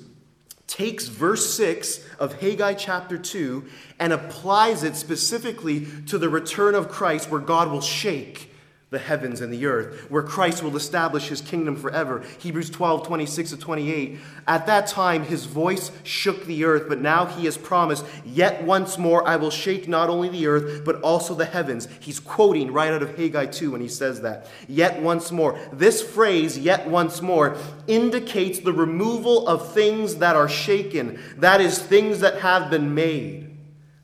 takes 0.66 1.08
verse 1.08 1.52
6 1.54 2.00
of 2.18 2.40
Haggai 2.40 2.72
chapter 2.72 3.18
2 3.18 3.66
and 3.98 4.14
applies 4.14 4.82
it 4.82 4.96
specifically 4.96 5.86
to 6.06 6.16
the 6.16 6.30
return 6.30 6.74
of 6.74 6.88
Christ, 6.88 7.30
where 7.30 7.40
God 7.40 7.70
will 7.70 7.82
shake 7.82 8.49
the 8.90 8.98
heavens 8.98 9.40
and 9.40 9.52
the 9.52 9.66
earth, 9.66 10.10
where 10.10 10.22
Christ 10.22 10.64
will 10.64 10.76
establish 10.76 11.28
his 11.28 11.40
kingdom 11.40 11.76
forever. 11.76 12.24
Hebrews 12.40 12.70
12, 12.70 13.06
26 13.06 13.50
to 13.50 13.56
28. 13.56 14.18
At 14.48 14.66
that 14.66 14.88
time, 14.88 15.22
his 15.22 15.44
voice 15.44 15.92
shook 16.02 16.44
the 16.44 16.64
earth, 16.64 16.86
but 16.88 17.00
now 17.00 17.26
he 17.26 17.44
has 17.44 17.56
promised, 17.56 18.04
Yet 18.24 18.64
once 18.64 18.98
more 18.98 19.26
I 19.26 19.36
will 19.36 19.50
shake 19.50 19.86
not 19.86 20.08
only 20.08 20.28
the 20.28 20.48
earth, 20.48 20.84
but 20.84 21.00
also 21.02 21.34
the 21.34 21.44
heavens. 21.44 21.86
He's 22.00 22.18
quoting 22.18 22.72
right 22.72 22.92
out 22.92 23.02
of 23.02 23.16
Haggai 23.16 23.46
2 23.46 23.70
when 23.70 23.80
he 23.80 23.88
says 23.88 24.22
that. 24.22 24.48
Yet 24.66 25.00
once 25.00 25.30
more. 25.30 25.56
This 25.72 26.02
phrase, 26.02 26.58
yet 26.58 26.88
once 26.88 27.22
more, 27.22 27.56
indicates 27.86 28.58
the 28.58 28.72
removal 28.72 29.46
of 29.46 29.72
things 29.72 30.16
that 30.16 30.34
are 30.34 30.48
shaken, 30.48 31.20
that 31.36 31.60
is, 31.60 31.78
things 31.78 32.20
that 32.20 32.40
have 32.40 32.70
been 32.70 32.92
made, 32.92 33.56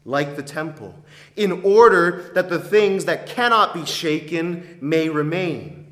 like 0.05 0.37
the 0.37 0.45
temple 0.45 0.95
in 1.37 1.63
order 1.63 2.31
that 2.35 2.49
the 2.49 2.59
things 2.59 3.05
that 3.05 3.27
cannot 3.27 3.75
be 3.75 3.85
shaken 3.85 4.79
may 4.81 5.09
remain. 5.09 5.87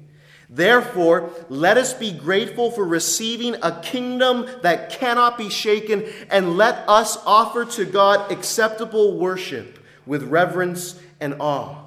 Therefore, 0.48 1.30
let 1.48 1.76
us 1.76 1.94
be 1.94 2.12
grateful 2.12 2.70
for 2.70 2.85
receiving 2.85 3.57
a 3.62 3.80
kingdom 3.80 4.46
that 4.62 4.90
cannot 4.90 5.37
be 5.37 5.50
shaken, 5.50 6.04
and 6.30 6.57
let 6.57 6.88
us 6.88 7.18
offer 7.26 7.64
to 7.64 7.85
God 7.85 8.30
acceptable 8.30 9.18
worship 9.18 9.78
with 10.07 10.22
reverence 10.24 11.00
and 11.20 11.35
awe. 11.40 11.80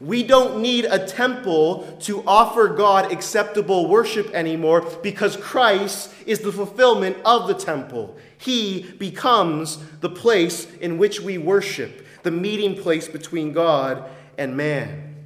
We 0.00 0.22
don't 0.22 0.62
need 0.62 0.86
a 0.86 1.04
temple 1.06 1.98
to 2.02 2.24
offer 2.26 2.68
God 2.68 3.12
acceptable 3.12 3.86
worship 3.86 4.30
anymore 4.32 4.80
because 5.02 5.36
Christ 5.36 6.10
is 6.24 6.38
the 6.38 6.52
fulfillment 6.52 7.18
of 7.22 7.48
the 7.48 7.54
temple. 7.54 8.16
He 8.38 8.92
becomes 8.98 9.76
the 10.00 10.08
place 10.08 10.64
in 10.76 10.96
which 10.96 11.20
we 11.20 11.36
worship 11.36 12.06
the 12.22 12.30
meeting 12.30 12.76
place 12.80 13.08
between 13.08 13.52
God 13.52 14.08
and 14.38 14.56
man. 14.56 15.16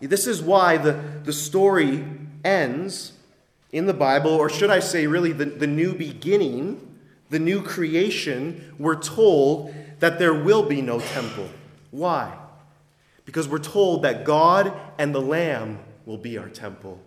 This 0.00 0.26
is 0.26 0.42
why 0.42 0.76
the, 0.76 1.00
the 1.24 1.32
story 1.32 2.04
ends 2.44 3.12
in 3.72 3.86
the 3.86 3.94
Bible, 3.94 4.30
or 4.30 4.48
should 4.48 4.70
I 4.70 4.80
say, 4.80 5.06
really, 5.06 5.32
the, 5.32 5.46
the 5.46 5.66
new 5.66 5.94
beginning, 5.94 6.98
the 7.30 7.38
new 7.38 7.62
creation. 7.62 8.74
We're 8.78 9.00
told 9.00 9.74
that 10.00 10.18
there 10.18 10.34
will 10.34 10.62
be 10.62 10.82
no 10.82 11.00
temple. 11.00 11.48
Why? 11.90 12.36
Because 13.24 13.48
we're 13.48 13.58
told 13.58 14.02
that 14.02 14.24
God 14.24 14.72
and 14.98 15.14
the 15.14 15.20
Lamb 15.20 15.78
will 16.06 16.18
be 16.18 16.38
our 16.38 16.48
temple. 16.48 17.00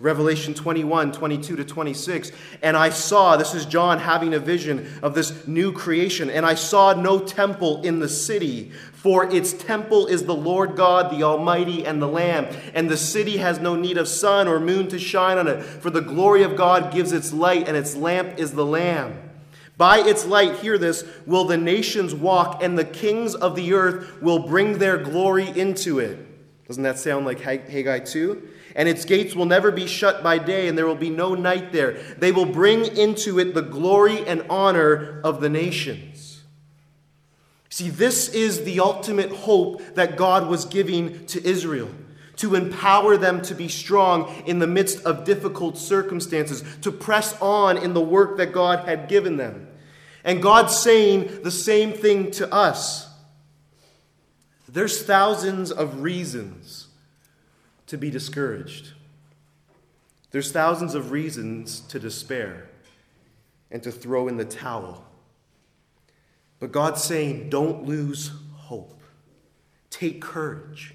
Revelation 0.00 0.54
21, 0.54 1.12
22 1.12 1.56
to 1.56 1.64
26. 1.64 2.32
And 2.62 2.76
I 2.76 2.90
saw, 2.90 3.36
this 3.36 3.54
is 3.54 3.64
John 3.64 3.98
having 3.98 4.34
a 4.34 4.40
vision 4.40 4.90
of 5.02 5.14
this 5.14 5.46
new 5.46 5.72
creation, 5.72 6.30
and 6.30 6.44
I 6.44 6.54
saw 6.54 6.94
no 6.94 7.20
temple 7.20 7.82
in 7.82 8.00
the 8.00 8.08
city, 8.08 8.70
for 8.92 9.30
its 9.30 9.52
temple 9.52 10.06
is 10.06 10.24
the 10.24 10.34
Lord 10.34 10.76
God, 10.76 11.10
the 11.10 11.22
Almighty, 11.22 11.86
and 11.86 12.02
the 12.02 12.08
Lamb. 12.08 12.48
And 12.74 12.90
the 12.90 12.96
city 12.96 13.36
has 13.36 13.60
no 13.60 13.76
need 13.76 13.96
of 13.96 14.08
sun 14.08 14.48
or 14.48 14.58
moon 14.58 14.88
to 14.88 14.98
shine 14.98 15.38
on 15.38 15.46
it, 15.46 15.62
for 15.62 15.90
the 15.90 16.00
glory 16.00 16.42
of 16.42 16.56
God 16.56 16.92
gives 16.92 17.12
its 17.12 17.32
light, 17.32 17.68
and 17.68 17.76
its 17.76 17.94
lamp 17.94 18.38
is 18.38 18.52
the 18.52 18.66
Lamb. 18.66 19.20
By 19.76 19.98
its 19.98 20.24
light, 20.24 20.56
hear 20.56 20.78
this, 20.78 21.04
will 21.26 21.44
the 21.44 21.56
nations 21.56 22.14
walk, 22.14 22.62
and 22.62 22.78
the 22.78 22.84
kings 22.84 23.34
of 23.34 23.56
the 23.56 23.74
earth 23.74 24.20
will 24.22 24.40
bring 24.40 24.78
their 24.78 24.98
glory 24.98 25.48
into 25.48 25.98
it. 25.98 26.66
Doesn't 26.66 26.82
that 26.82 26.98
sound 26.98 27.26
like 27.26 27.40
Haggai 27.40 28.00
2? 28.00 28.48
And 28.74 28.88
its 28.88 29.04
gates 29.04 29.34
will 29.34 29.46
never 29.46 29.70
be 29.70 29.86
shut 29.86 30.22
by 30.22 30.38
day, 30.38 30.68
and 30.68 30.76
there 30.76 30.86
will 30.86 30.94
be 30.94 31.10
no 31.10 31.34
night 31.34 31.72
there. 31.72 31.92
They 32.18 32.32
will 32.32 32.46
bring 32.46 32.84
into 32.96 33.38
it 33.38 33.54
the 33.54 33.62
glory 33.62 34.26
and 34.26 34.44
honor 34.50 35.20
of 35.22 35.40
the 35.40 35.48
nations. 35.48 36.42
See, 37.70 37.90
this 37.90 38.28
is 38.28 38.64
the 38.64 38.80
ultimate 38.80 39.30
hope 39.30 39.82
that 39.94 40.16
God 40.16 40.48
was 40.48 40.64
giving 40.64 41.26
to 41.26 41.44
Israel 41.44 41.90
to 42.36 42.54
empower 42.56 43.16
them 43.16 43.42
to 43.42 43.54
be 43.54 43.68
strong 43.68 44.42
in 44.46 44.58
the 44.58 44.66
midst 44.66 45.04
of 45.04 45.24
difficult 45.24 45.78
circumstances, 45.78 46.64
to 46.82 46.90
press 46.90 47.40
on 47.40 47.76
in 47.76 47.94
the 47.94 48.00
work 48.00 48.36
that 48.38 48.52
God 48.52 48.88
had 48.88 49.08
given 49.08 49.36
them. 49.36 49.68
And 50.24 50.42
God's 50.42 50.76
saying 50.76 51.42
the 51.42 51.50
same 51.50 51.92
thing 51.92 52.30
to 52.32 52.52
us. 52.52 53.08
There's 54.68 55.02
thousands 55.02 55.70
of 55.70 56.02
reasons 56.02 56.83
to 57.94 57.98
be 57.98 58.10
discouraged. 58.10 58.92
There's 60.32 60.50
thousands 60.50 60.96
of 60.96 61.12
reasons 61.12 61.78
to 61.82 62.00
despair 62.00 62.68
and 63.70 63.80
to 63.84 63.92
throw 63.92 64.26
in 64.26 64.36
the 64.36 64.44
towel. 64.44 65.04
But 66.58 66.72
God's 66.72 67.04
saying, 67.04 67.50
don't 67.50 67.84
lose 67.84 68.32
hope. 68.56 69.00
Take 69.90 70.20
courage. 70.20 70.92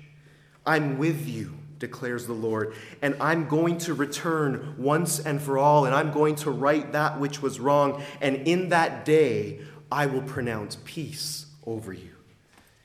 I'm 0.66 0.98
with 0.98 1.26
you, 1.26 1.58
declares 1.78 2.28
the 2.28 2.34
Lord, 2.34 2.74
and 3.02 3.16
I'm 3.22 3.48
going 3.48 3.78
to 3.78 3.94
return 3.94 4.76
once 4.78 5.22
and 5.22 5.42
for 5.42 5.58
all, 5.58 5.86
and 5.86 5.96
I'm 5.96 6.12
going 6.12 6.36
to 6.36 6.52
right 6.52 6.92
that 6.92 7.18
which 7.18 7.42
was 7.42 7.62
wrong, 7.62 8.04
and 8.20 8.46
in 8.46 8.70
that 8.70 9.06
day 9.06 9.62
I 9.90 10.06
will 10.06 10.24
pronounce 10.24 10.76
peace 10.84 11.46
over 11.66 11.94
you. 11.94 12.12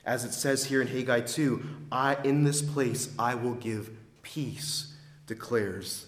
As 0.06 0.24
it 0.24 0.32
says 0.32 0.66
here 0.66 0.80
in 0.80 0.86
Haggai 0.86 1.22
2, 1.22 1.66
I, 1.90 2.16
in 2.22 2.44
this 2.44 2.62
place 2.62 3.12
I 3.18 3.34
will 3.34 3.54
give 3.54 3.90
peace, 4.24 4.92
declares 5.28 6.06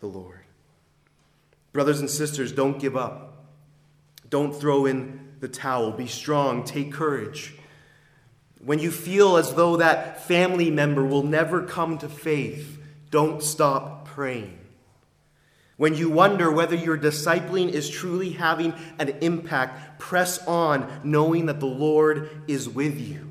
the 0.00 0.06
Lord. 0.06 0.40
Brothers 1.72 2.00
and 2.00 2.10
sisters, 2.10 2.50
don't 2.50 2.80
give 2.80 2.96
up. 2.96 3.44
Don't 4.28 4.52
throw 4.52 4.86
in 4.86 5.34
the 5.38 5.48
towel. 5.48 5.92
Be 5.92 6.08
strong. 6.08 6.64
Take 6.64 6.92
courage. 6.92 7.54
When 8.64 8.80
you 8.80 8.90
feel 8.90 9.36
as 9.36 9.54
though 9.54 9.76
that 9.76 10.24
family 10.24 10.70
member 10.70 11.04
will 11.04 11.22
never 11.22 11.62
come 11.62 11.98
to 11.98 12.08
faith, 12.08 12.82
don't 13.10 13.42
stop 13.42 14.06
praying. 14.06 14.58
When 15.76 15.94
you 15.94 16.10
wonder 16.10 16.50
whether 16.50 16.74
your 16.74 16.98
discipling 16.98 17.68
is 17.70 17.88
truly 17.88 18.30
having 18.30 18.74
an 18.98 19.10
impact, 19.20 20.00
press 20.00 20.44
on 20.44 21.00
knowing 21.04 21.46
that 21.46 21.60
the 21.60 21.66
Lord 21.66 22.42
is 22.48 22.68
with 22.68 22.98
you. 22.98 23.27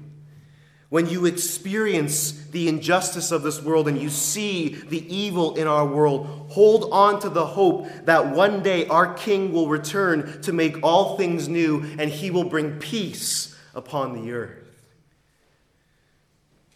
When 0.89 1.10
you 1.10 1.26
experience 1.26 2.32
the 2.32 2.69
injustice 2.69 3.32
of 3.32 3.43
this 3.43 3.62
world 3.62 3.88
and 3.88 4.02
you 4.02 4.10
see 4.10 4.69
the 4.69 5.13
evil 5.13 5.56
in 5.56 5.67
our 5.67 5.86
world, 5.86 6.47
hold 6.50 6.89
on 6.91 7.19
to 7.19 7.30
the 7.30 7.45
hope 7.45 7.88
that 8.06 8.34
one 8.34 8.63
day 8.63 8.88
our 8.88 9.13
King 9.13 9.52
will 9.52 9.67
return 9.67 10.41
to 10.43 10.54
make 10.54 10.78
all 10.84 11.17
things 11.17 11.50
new 11.50 11.84
and 12.00 12.10
he 12.10 12.32
will 12.32 12.45
bring 12.45 12.80
peace 12.80 13.58
upon 13.76 14.13
the 14.13 14.32
earth. 14.32 14.63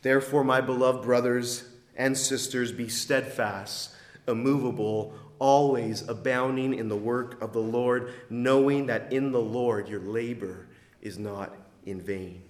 Therefore, 0.02 0.43
my 0.43 0.60
beloved 0.60 1.04
brothers 1.04 1.63
and 1.95 2.17
sisters, 2.17 2.71
be 2.71 2.89
steadfast, 2.89 3.91
immovable, 4.28 5.13
always 5.39 6.08
abounding 6.08 6.74
in 6.74 6.89
the 6.89 6.95
work 6.95 7.41
of 7.41 7.54
the 7.54 7.60
Lord, 7.60 8.13
knowing 8.30 8.88
that 8.88 9.13
in 9.13 9.32
the 9.32 9.41
Lord 9.41 9.88
your 9.88 10.02
labor 10.02 10.67
is 11.02 11.17
not 11.17 11.56
in 11.86 12.02
vain. 12.02 12.43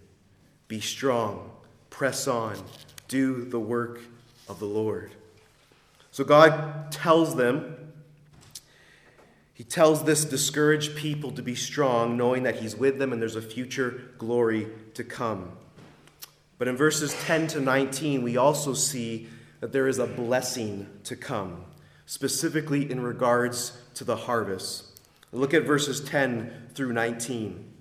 Be 0.68 0.80
strong, 0.80 1.51
press 1.92 2.28
on, 2.28 2.58
do 3.08 3.46
the 3.46 3.60
work 3.60 4.00
of 4.50 4.58
the 4.58 4.66
Lord. 4.66 5.12
So 6.10 6.24
God 6.24 6.92
tells 6.92 7.36
them, 7.36 7.94
He 9.54 9.64
tells 9.64 10.04
this 10.04 10.26
discouraged 10.26 10.96
people 10.96 11.30
to 11.32 11.44
be 11.44 11.54
strong, 11.54 12.18
knowing 12.18 12.42
that 12.44 12.56
He's 12.56 12.76
with 12.76 12.98
them 12.98 13.14
and 13.14 13.22
there's 13.22 13.36
a 13.36 13.42
future 13.42 14.10
glory 14.18 14.68
to 14.96 15.04
come. 15.04 15.52
But 16.58 16.68
in 16.68 16.76
verses 16.76 17.14
10 17.24 17.48
to 17.48 17.62
19, 17.62 18.24
we 18.24 18.38
also 18.38 18.74
see 18.74 19.28
that 19.60 19.72
there 19.72 19.88
is 19.88 20.00
a 20.00 20.08
blessing 20.08 20.88
to 21.04 21.16
come, 21.16 21.66
specifically 22.06 22.90
in 22.90 23.00
regards 23.00 23.78
to 23.96 24.04
the 24.04 24.16
harvest. 24.16 24.86
Look 25.32 25.54
at 25.54 25.64
verses 25.64 26.02
10 26.02 26.70
through 26.74 26.94
19. 26.94 27.72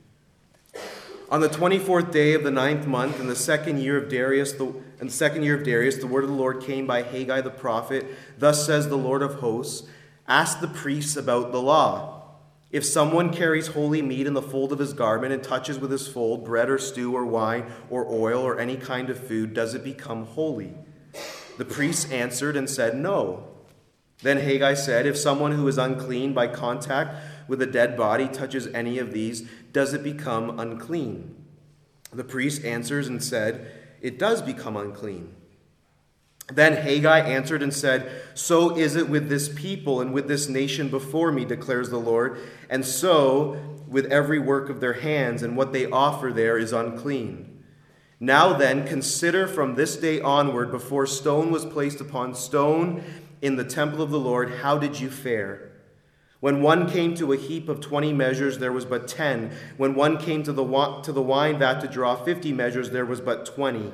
On 1.31 1.41
the 1.41 1.49
24th 1.49 2.11
day 2.11 2.35
of 2.35 2.43
the 2.43 2.51
ninth 2.51 2.89
month, 2.89 3.21
in 3.21 3.29
the 3.29 3.37
second 3.37 3.81
year 3.81 3.97
of 3.97 4.09
Darius, 4.09 4.51
the, 4.55 4.65
in 5.01 5.07
the 5.07 5.13
second 5.13 5.45
year 5.45 5.57
of 5.57 5.63
Darius, 5.63 5.99
the 5.99 6.09
word 6.09 6.25
of 6.25 6.31
the 6.31 6.37
Lord 6.37 6.61
came 6.61 6.89
by 6.89 7.03
Haggai 7.03 7.41
the 7.43 7.51
prophet. 7.51 8.05
Thus 8.37 8.67
says 8.67 8.89
the 8.89 8.99
Lord 8.99 9.23
of 9.23 9.35
hosts: 9.35 9.89
Ask 10.27 10.59
the 10.59 10.67
priests 10.67 11.17
about 11.17 11.53
the 11.53 11.63
law. 11.63 12.23
If 12.73 12.85
someone 12.85 13.33
carries 13.33 13.69
holy 13.69 14.03
meat 14.03 14.27
in 14.27 14.35
the 14.35 14.43
fold 14.43 14.73
of 14.73 14.81
his 14.81 14.93
garment 14.93 15.33
and 15.33 15.41
touches 15.41 15.79
with 15.79 15.93
his 15.93 16.09
fold 16.09 16.45
bread 16.45 16.69
or 16.69 16.79
stew 16.79 17.15
or 17.15 17.25
wine 17.25 17.71
or 17.91 18.11
oil 18.11 18.43
or 18.43 18.59
any 18.59 18.77
kind 18.77 19.09
of 19.09 19.25
food, 19.25 19.55
does 19.55 19.75
it 19.75 19.85
become 19.85 20.27
holy? 20.27 20.75
The 21.59 21.65
priests 21.65 22.11
answered 22.11 22.57
and 22.57 22.69
said, 22.69 22.97
No. 22.97 23.45
Then 24.23 24.39
Haggai 24.39 24.75
said, 24.75 25.07
If 25.07 25.17
someone 25.17 25.53
who 25.53 25.67
is 25.69 25.79
unclean 25.79 26.35
by 26.35 26.49
contact 26.49 27.15
with 27.49 27.63
a 27.63 27.67
dead 27.67 27.97
body 27.97 28.29
touches 28.29 28.67
any 28.69 28.99
of 28.99 29.13
these, 29.13 29.49
does 29.73 29.95
it 29.95 30.03
become 30.03 30.59
unclean? 30.59 31.37
The 32.13 32.25
priest 32.25 32.65
answers 32.65 33.09
and 33.09 33.23
said, 33.23 33.71
It 34.01 34.19
does 34.19 34.43
become 34.43 34.77
unclean. 34.77 35.35
Then 36.53 36.75
Haggai 36.75 37.21
answered 37.21 37.63
and 37.63 37.73
said, 37.73 38.11
So 38.35 38.77
is 38.77 38.97
it 38.97 39.09
with 39.09 39.29
this 39.29 39.49
people 39.49 40.01
and 40.01 40.13
with 40.13 40.27
this 40.27 40.49
nation 40.49 40.89
before 40.89 41.31
me, 41.31 41.45
declares 41.45 41.91
the 41.91 41.99
Lord, 41.99 42.39
and 42.69 42.85
so 42.85 43.81
with 43.87 44.07
every 44.07 44.39
work 44.39 44.69
of 44.69 44.81
their 44.81 44.95
hands, 44.95 45.43
and 45.43 45.57
what 45.57 45.73
they 45.73 45.87
offer 45.87 46.33
there 46.33 46.59
is 46.59 46.73
unclean. 46.73 47.65
Now 48.19 48.53
then, 48.53 48.87
consider 48.87 49.47
from 49.47 49.75
this 49.75 49.97
day 49.97 50.21
onward, 50.21 50.71
before 50.71 51.07
stone 51.07 51.51
was 51.51 51.65
placed 51.65 52.01
upon 52.01 52.35
stone 52.35 53.03
in 53.41 53.57
the 53.57 53.65
temple 53.65 54.03
of 54.03 54.11
the 54.11 54.21
Lord, 54.21 54.59
how 54.63 54.77
did 54.77 55.01
you 55.01 55.11
fare? 55.11 55.70
When 56.41 56.63
one 56.63 56.91
came 56.91 57.15
to 57.17 57.33
a 57.33 57.37
heap 57.37 57.69
of 57.69 57.81
twenty 57.81 58.13
measures, 58.13 58.59
there 58.59 58.73
was 58.73 58.87
but 58.87 59.07
ten. 59.07 59.51
When 59.77 59.95
one 59.95 60.17
came 60.17 60.43
to 60.45 60.53
the, 60.53 60.65
to 61.03 61.13
the 61.13 61.23
wine 61.23 61.59
vat 61.59 61.81
to 61.81 61.87
draw 61.87 62.17
fifty 62.17 62.53
measures, 62.53 62.91
there 62.91 63.05
was 63.05 63.21
but 63.21 63.45
twenty. 63.45 63.93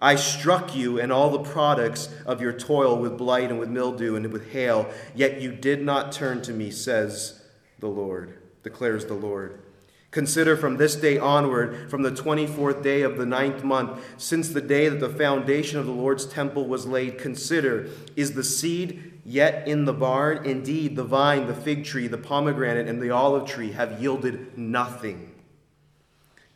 I 0.00 0.16
struck 0.16 0.74
you 0.76 1.00
and 1.00 1.12
all 1.12 1.30
the 1.30 1.38
products 1.38 2.10
of 2.26 2.42
your 2.42 2.52
toil 2.52 2.98
with 2.98 3.16
blight 3.16 3.50
and 3.50 3.58
with 3.58 3.70
mildew 3.70 4.16
and 4.16 4.32
with 4.32 4.50
hail, 4.50 4.90
yet 5.14 5.40
you 5.40 5.52
did 5.52 5.82
not 5.82 6.12
turn 6.12 6.42
to 6.42 6.52
me, 6.52 6.70
says 6.70 7.40
the 7.78 7.86
Lord, 7.86 8.34
declares 8.62 9.06
the 9.06 9.14
Lord. 9.14 9.62
Consider 10.10 10.56
from 10.56 10.76
this 10.76 10.94
day 10.94 11.18
onward, 11.18 11.90
from 11.90 12.02
the 12.02 12.10
24th 12.10 12.82
day 12.82 13.02
of 13.02 13.16
the 13.16 13.26
ninth 13.26 13.64
month, 13.64 14.04
since 14.16 14.50
the 14.50 14.60
day 14.60 14.88
that 14.88 15.00
the 15.00 15.08
foundation 15.08 15.78
of 15.78 15.86
the 15.86 15.92
Lord's 15.92 16.26
temple 16.26 16.66
was 16.66 16.86
laid, 16.86 17.18
consider 17.18 17.88
is 18.14 18.34
the 18.34 18.44
seed 18.44 19.13
yet 19.24 19.66
in 19.66 19.84
the 19.84 19.92
barn? 19.92 20.44
Indeed, 20.44 20.96
the 20.96 21.04
vine, 21.04 21.46
the 21.46 21.54
fig 21.54 21.84
tree, 21.84 22.06
the 22.06 22.18
pomegranate, 22.18 22.88
and 22.88 23.00
the 23.00 23.10
olive 23.10 23.48
tree 23.48 23.72
have 23.72 24.00
yielded 24.00 24.58
nothing. 24.58 25.34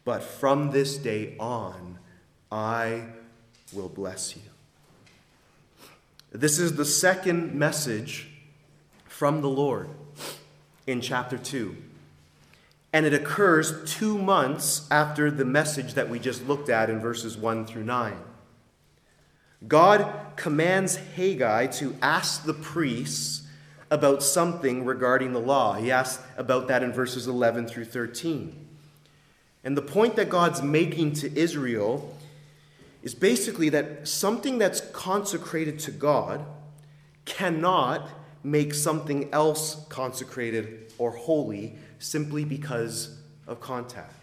But 0.05 0.23
from 0.23 0.71
this 0.71 0.97
day 0.97 1.37
on, 1.39 1.99
I 2.51 3.05
will 3.73 3.89
bless 3.89 4.37
you. 4.37 4.43
This 6.31 6.59
is 6.59 6.77
the 6.77 6.85
second 6.85 7.55
message 7.55 8.29
from 9.07 9.41
the 9.41 9.49
Lord 9.49 9.89
in 10.87 11.01
chapter 11.01 11.39
2 11.39 11.77
and 12.93 13.05
it 13.05 13.13
occurs 13.13 13.93
two 13.93 14.19
months 14.19 14.89
after 14.91 15.31
the 15.31 15.45
message 15.45 15.95
that 15.95 16.09
we 16.09 16.19
just 16.19 16.47
looked 16.47 16.69
at 16.69 16.89
in 16.89 17.01
verses 17.01 17.37
1 17.37 17.67
through 17.67 17.85
9. 17.85 18.17
God 19.67 20.37
commands 20.37 20.97
Haggai 20.97 21.67
to 21.67 21.97
ask 22.01 22.45
the 22.45 22.55
priests 22.55 23.43
about 23.91 24.23
something 24.23 24.85
regarding 24.85 25.33
the 25.33 25.41
law. 25.41 25.75
He 25.75 25.91
asks 25.91 26.23
about 26.37 26.69
that 26.69 26.83
in 26.83 26.93
verses 26.93 27.27
11 27.27 27.67
through 27.67 27.87
13. 27.87 28.67
And 29.65 29.77
the 29.77 29.83
point 29.83 30.17
that 30.17 30.29
God's 30.29 30.63
making 30.63 31.15
to 31.15 31.37
Israel 31.37 32.15
is 33.03 33.15
basically 33.15 33.69
that 33.71 34.07
something 34.07 34.59
that's 34.59 34.81
consecrated 34.93 35.79
to 35.81 35.91
God 35.91 36.45
cannot 37.25 38.09
make 38.43 38.75
something 38.75 39.29
else 39.33 39.85
consecrated 39.89 40.93
or 40.99 41.11
holy 41.11 41.75
simply 41.99 42.45
because 42.45 43.19
of 43.47 43.61
contact. 43.61 44.15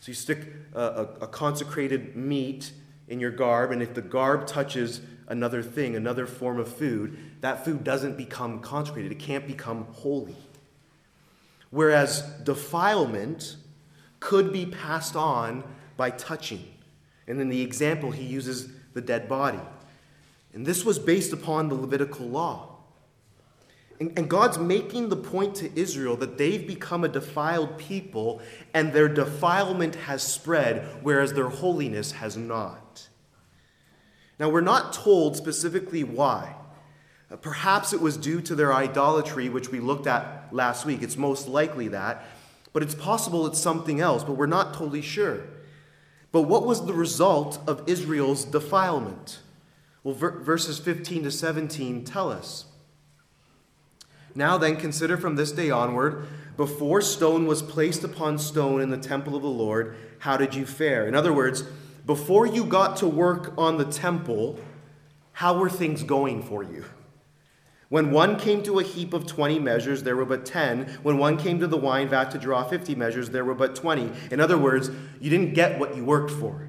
So 0.00 0.10
you 0.10 0.14
stick 0.14 0.40
a, 0.74 0.80
a, 0.80 1.02
a, 1.22 1.26
consecrated 1.26 2.14
meat 2.14 2.72
in 3.08 3.20
your 3.20 3.30
garb, 3.30 3.70
and 3.70 3.82
if 3.82 3.94
the 3.94 4.02
garb 4.02 4.46
touches 4.46 5.00
another 5.28 5.62
thing, 5.62 5.96
another 5.96 6.26
form 6.26 6.58
of 6.58 6.68
food, 6.68 7.16
that 7.40 7.64
food 7.64 7.84
doesn't 7.84 8.16
become 8.16 8.60
consecrated. 8.60 9.12
It 9.12 9.18
can't 9.18 9.46
become 9.46 9.86
holy. 9.92 10.36
Whereas 11.70 12.22
defilement 12.44 13.56
could 14.20 14.52
be 14.52 14.66
passed 14.66 15.16
on 15.16 15.64
by 15.96 16.10
touching. 16.10 16.64
And 17.26 17.40
in 17.40 17.48
the 17.48 17.62
example, 17.62 18.10
he 18.10 18.24
uses 18.24 18.68
the 18.92 19.00
dead 19.00 19.28
body. 19.28 19.60
And 20.52 20.64
this 20.64 20.84
was 20.84 20.98
based 20.98 21.32
upon 21.32 21.68
the 21.68 21.74
Levitical 21.74 22.26
law. 22.26 22.70
And, 23.98 24.16
and 24.18 24.28
God's 24.28 24.58
making 24.58 25.08
the 25.08 25.16
point 25.16 25.54
to 25.56 25.78
Israel 25.78 26.16
that 26.16 26.38
they've 26.38 26.66
become 26.66 27.04
a 27.04 27.08
defiled 27.08 27.78
people 27.78 28.40
and 28.72 28.92
their 28.92 29.08
defilement 29.08 29.94
has 29.94 30.22
spread, 30.22 30.98
whereas 31.02 31.32
their 31.32 31.48
holiness 31.48 32.12
has 32.12 32.36
not. 32.36 32.83
Now, 34.44 34.50
we're 34.50 34.60
not 34.60 34.92
told 34.92 35.38
specifically 35.38 36.04
why. 36.04 36.54
Uh, 37.30 37.36
perhaps 37.36 37.94
it 37.94 38.00
was 38.02 38.18
due 38.18 38.42
to 38.42 38.54
their 38.54 38.74
idolatry, 38.74 39.48
which 39.48 39.70
we 39.70 39.80
looked 39.80 40.06
at 40.06 40.48
last 40.52 40.84
week. 40.84 41.00
It's 41.00 41.16
most 41.16 41.48
likely 41.48 41.88
that. 41.88 42.26
But 42.74 42.82
it's 42.82 42.94
possible 42.94 43.46
it's 43.46 43.58
something 43.58 44.02
else, 44.02 44.22
but 44.22 44.34
we're 44.34 44.44
not 44.44 44.74
totally 44.74 45.00
sure. 45.00 45.44
But 46.30 46.42
what 46.42 46.66
was 46.66 46.84
the 46.84 46.92
result 46.92 47.58
of 47.66 47.88
Israel's 47.88 48.44
defilement? 48.44 49.38
Well, 50.02 50.14
verses 50.14 50.78
15 50.78 51.22
to 51.22 51.30
17 51.30 52.04
tell 52.04 52.30
us. 52.30 52.66
Now 54.34 54.58
then, 54.58 54.76
consider 54.76 55.16
from 55.16 55.36
this 55.36 55.52
day 55.52 55.70
onward, 55.70 56.26
before 56.58 57.00
stone 57.00 57.46
was 57.46 57.62
placed 57.62 58.04
upon 58.04 58.36
stone 58.36 58.82
in 58.82 58.90
the 58.90 58.98
temple 58.98 59.36
of 59.36 59.42
the 59.42 59.48
Lord, 59.48 59.96
how 60.18 60.36
did 60.36 60.54
you 60.54 60.66
fare? 60.66 61.08
In 61.08 61.14
other 61.14 61.32
words, 61.32 61.64
before 62.06 62.46
you 62.46 62.64
got 62.64 62.96
to 62.98 63.06
work 63.06 63.54
on 63.56 63.78
the 63.78 63.84
temple, 63.84 64.58
how 65.32 65.58
were 65.58 65.70
things 65.70 66.02
going 66.02 66.42
for 66.42 66.62
you? 66.62 66.84
When 67.88 68.10
one 68.10 68.38
came 68.38 68.62
to 68.64 68.78
a 68.78 68.82
heap 68.82 69.12
of 69.12 69.26
20 69.26 69.58
measures, 69.58 70.02
there 70.02 70.16
were 70.16 70.24
but 70.24 70.44
10. 70.44 70.98
When 71.02 71.18
one 71.18 71.36
came 71.36 71.60
to 71.60 71.66
the 71.66 71.76
wine 71.76 72.08
vat 72.08 72.30
to 72.32 72.38
draw 72.38 72.64
50 72.64 72.94
measures, 72.94 73.30
there 73.30 73.44
were 73.44 73.54
but 73.54 73.76
20. 73.76 74.10
In 74.30 74.40
other 74.40 74.58
words, 74.58 74.90
you 75.20 75.30
didn't 75.30 75.54
get 75.54 75.78
what 75.78 75.96
you 75.96 76.04
worked 76.04 76.30
for. 76.30 76.68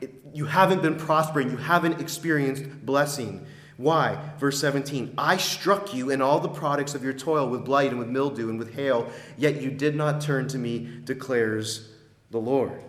It, 0.00 0.14
you 0.32 0.46
haven't 0.46 0.80
been 0.80 0.96
prospering. 0.96 1.50
You 1.50 1.56
haven't 1.56 2.00
experienced 2.00 2.86
blessing. 2.86 3.44
Why? 3.76 4.18
Verse 4.38 4.60
17 4.60 5.14
I 5.18 5.36
struck 5.36 5.92
you 5.92 6.10
in 6.10 6.22
all 6.22 6.40
the 6.40 6.48
products 6.48 6.94
of 6.94 7.02
your 7.02 7.12
toil 7.12 7.48
with 7.48 7.64
blight 7.64 7.90
and 7.90 7.98
with 7.98 8.08
mildew 8.08 8.48
and 8.48 8.58
with 8.58 8.74
hail, 8.74 9.10
yet 9.36 9.60
you 9.60 9.70
did 9.70 9.96
not 9.96 10.20
turn 10.20 10.46
to 10.48 10.58
me, 10.58 11.00
declares 11.04 11.90
the 12.30 12.38
Lord. 12.38 12.82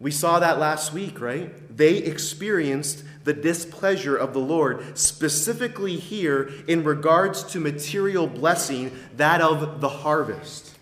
We 0.00 0.10
saw 0.10 0.40
that 0.40 0.58
last 0.58 0.94
week, 0.94 1.20
right? 1.20 1.52
They 1.76 1.98
experienced 1.98 3.04
the 3.24 3.34
displeasure 3.34 4.16
of 4.16 4.32
the 4.32 4.40
Lord, 4.40 4.96
specifically 4.96 5.96
here 5.96 6.50
in 6.66 6.84
regards 6.84 7.44
to 7.52 7.60
material 7.60 8.26
blessing, 8.26 8.92
that 9.16 9.42
of 9.42 9.82
the 9.82 9.90
harvest. 9.90 10.74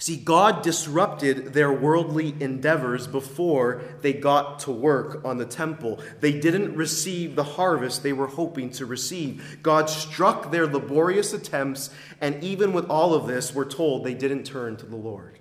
See, 0.00 0.16
God 0.16 0.62
disrupted 0.62 1.54
their 1.54 1.72
worldly 1.72 2.36
endeavors 2.38 3.08
before 3.08 3.82
they 4.00 4.12
got 4.12 4.60
to 4.60 4.70
work 4.70 5.24
on 5.24 5.38
the 5.38 5.44
temple. 5.44 5.98
They 6.20 6.38
didn't 6.38 6.76
receive 6.76 7.34
the 7.34 7.42
harvest 7.42 8.04
they 8.04 8.12
were 8.12 8.28
hoping 8.28 8.70
to 8.70 8.86
receive. 8.86 9.58
God 9.60 9.90
struck 9.90 10.52
their 10.52 10.68
laborious 10.68 11.32
attempts, 11.32 11.90
and 12.20 12.42
even 12.44 12.72
with 12.72 12.88
all 12.88 13.12
of 13.12 13.26
this, 13.26 13.52
we're 13.52 13.64
told 13.64 14.04
they 14.04 14.14
didn't 14.14 14.44
turn 14.44 14.76
to 14.76 14.86
the 14.86 14.94
Lord. 14.94 15.37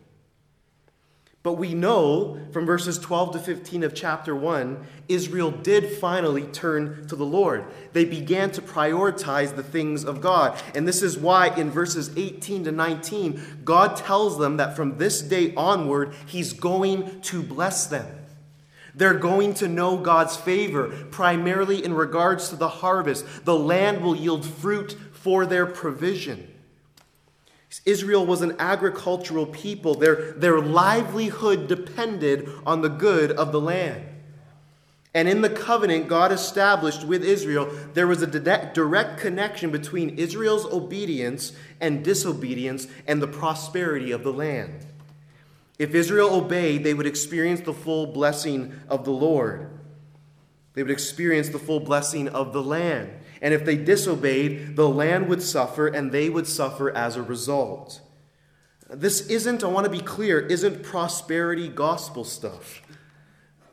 But 1.48 1.54
we 1.54 1.74
know 1.74 2.38
from 2.52 2.66
verses 2.66 3.00
12 3.00 3.32
to 3.32 3.39
15 3.39 3.84
of 3.84 3.95
chapter 3.95 4.36
1, 4.36 4.86
Israel 5.08 5.50
did 5.50 5.89
finally 5.89 6.43
turn 6.43 7.08
to 7.08 7.16
the 7.16 7.24
Lord. 7.24 7.64
They 7.93 8.04
began 8.04 8.52
to 8.52 8.62
prioritize 8.62 9.56
the 9.56 9.64
things 9.64 10.04
of 10.04 10.20
God. 10.20 10.62
And 10.76 10.86
this 10.86 11.02
is 11.02 11.18
why 11.18 11.56
in 11.56 11.72
verses 11.72 12.12
18 12.18 12.66
to 12.66 12.74
19, 12.74 13.62
God 13.64 13.95
tells 13.95 14.38
them 14.38 14.58
that 14.58 14.76
from 14.76 14.98
this 14.98 15.22
day 15.22 15.54
onward, 15.56 16.14
He's 16.26 16.52
going 16.52 17.22
to 17.22 17.41
bless 17.41 17.88
them. 17.88 18.06
They're 18.93 19.14
going 19.14 19.54
to 19.54 19.70
know 19.70 19.95
God's 19.95 20.36
favor, 20.36 20.89
primarily 21.12 21.82
in 21.82 21.93
regards 21.93 22.50
to 22.50 22.58
the 22.58 22.68
harvest. 22.68 23.45
The 23.45 23.58
land 23.58 24.04
will 24.04 24.18
yield 24.18 24.45
fruit 24.45 24.98
for 25.14 25.45
their 25.45 25.66
provision. 25.66 26.57
Israel 27.86 28.25
was 28.25 28.41
an 28.41 28.55
agricultural 28.59 29.45
people. 29.45 29.95
Their, 29.95 30.34
their 30.34 30.59
livelihood 30.59 31.67
depended 31.67 32.49
on 32.65 32.82
the 32.82 32.89
good 32.89 33.32
of 33.32 33.51
the 33.51 33.61
land. 33.61 34.03
And 35.13 35.28
in 35.28 35.41
the 35.41 35.49
covenant 35.49 36.07
God 36.07 36.32
established 36.32 37.03
with 37.03 37.23
Israel, 37.23 37.71
there 37.93 38.05
was 38.05 38.21
a 38.21 38.28
direct 38.28 39.19
connection 39.19 39.71
between 39.71 40.19
Israel's 40.19 40.65
obedience 40.65 41.53
and 41.82 42.03
disobedience 42.03 42.88
and 43.07 43.21
the 43.21 43.28
prosperity 43.28 44.11
of 44.11 44.23
the 44.23 44.34
land. 44.34 44.86
If 45.80 45.95
Israel 45.95 46.34
obeyed, 46.34 46.84
they 46.84 46.93
would 46.93 47.07
experience 47.07 47.61
the 47.61 47.73
full 47.73 48.07
blessing 48.07 48.73
of 48.89 49.05
the 49.05 49.11
Lord. 49.11 49.69
They 50.73 50.84
would 50.84 50.91
experience 50.91 51.49
the 51.49 51.59
full 51.59 51.80
blessing 51.80 52.28
of 52.30 52.53
the 52.53 52.61
land. 52.61 53.09
And 53.42 53.54
if 53.54 53.66
they 53.66 53.78
disobeyed, 53.78 54.76
the 54.76 54.90
land 54.90 55.28
would 55.30 55.42
suffer 55.42 55.88
and 55.88 56.12
they 56.12 56.30
would 56.30 56.48
suffer 56.48 56.90
as 56.96 57.16
a 57.16 57.22
result. 57.22 58.02
This 58.90 59.28
isn't, 59.28 59.64
I 59.64 59.68
want 59.68 59.86
to 59.86 59.92
be 59.92 60.00
clear, 60.00 60.40
isn't 60.40 60.84
prosperity 60.84 61.68
gospel 61.68 62.24
stuff. 62.24 62.82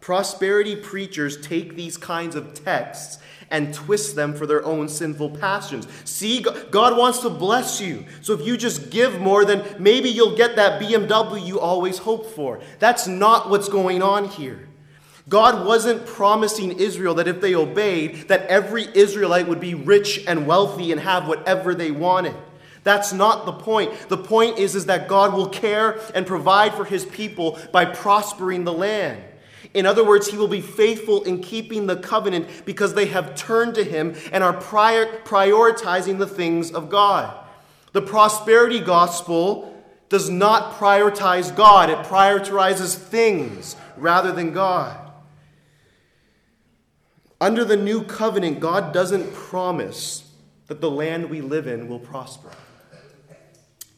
Prosperity 0.00 0.76
preachers 0.76 1.40
take 1.40 1.76
these 1.76 1.96
kinds 1.96 2.36
of 2.36 2.52
texts 2.52 3.18
and 3.50 3.72
twist 3.72 4.16
them 4.16 4.34
for 4.34 4.46
their 4.46 4.64
own 4.64 4.88
sinful 4.88 5.30
passions. 5.30 5.86
See, 6.04 6.44
God 6.70 6.98
wants 6.98 7.20
to 7.20 7.30
bless 7.30 7.80
you. 7.80 8.04
So 8.20 8.34
if 8.34 8.46
you 8.46 8.56
just 8.56 8.90
give 8.90 9.20
more, 9.20 9.44
then 9.44 9.64
maybe 9.78 10.10
you'll 10.10 10.36
get 10.36 10.56
that 10.56 10.80
BMW 10.80 11.46
you 11.46 11.60
always 11.60 11.98
hoped 11.98 12.34
for. 12.34 12.60
That's 12.80 13.06
not 13.06 13.48
what's 13.48 13.68
going 13.68 14.02
on 14.02 14.28
here. 14.28 14.63
God 15.28 15.66
wasn't 15.66 16.06
promising 16.06 16.78
Israel 16.78 17.14
that 17.14 17.28
if 17.28 17.40
they 17.40 17.54
obeyed, 17.54 18.28
that 18.28 18.46
every 18.46 18.86
Israelite 18.94 19.48
would 19.48 19.60
be 19.60 19.74
rich 19.74 20.22
and 20.26 20.46
wealthy 20.46 20.92
and 20.92 21.00
have 21.00 21.26
whatever 21.26 21.74
they 21.74 21.90
wanted. 21.90 22.34
That's 22.82 23.14
not 23.14 23.46
the 23.46 23.52
point. 23.52 24.08
The 24.10 24.18
point 24.18 24.58
is, 24.58 24.74
is 24.74 24.86
that 24.86 25.08
God 25.08 25.32
will 25.32 25.48
care 25.48 25.98
and 26.14 26.26
provide 26.26 26.74
for 26.74 26.84
his 26.84 27.06
people 27.06 27.58
by 27.72 27.86
prospering 27.86 28.64
the 28.64 28.74
land. 28.74 29.22
In 29.72 29.86
other 29.86 30.04
words, 30.04 30.28
he 30.28 30.36
will 30.36 30.48
be 30.48 30.60
faithful 30.60 31.24
in 31.24 31.40
keeping 31.40 31.86
the 31.86 31.96
covenant 31.96 32.66
because 32.66 32.94
they 32.94 33.06
have 33.06 33.34
turned 33.34 33.74
to 33.76 33.84
him 33.84 34.14
and 34.30 34.44
are 34.44 34.52
prior, 34.52 35.06
prioritizing 35.22 36.18
the 36.18 36.26
things 36.26 36.70
of 36.70 36.90
God. 36.90 37.34
The 37.92 38.02
prosperity 38.02 38.80
gospel 38.80 39.70
does 40.10 40.28
not 40.28 40.74
prioritize 40.74 41.54
God, 41.56 41.88
it 41.88 41.98
prioritizes 42.06 42.94
things 42.94 43.74
rather 43.96 44.30
than 44.30 44.52
God. 44.52 45.03
Under 47.44 47.62
the 47.62 47.76
new 47.76 48.02
covenant, 48.02 48.58
God 48.58 48.94
doesn't 48.94 49.34
promise 49.34 50.32
that 50.66 50.80
the 50.80 50.90
land 50.90 51.28
we 51.28 51.42
live 51.42 51.66
in 51.66 51.88
will 51.88 51.98
prosper. 51.98 52.48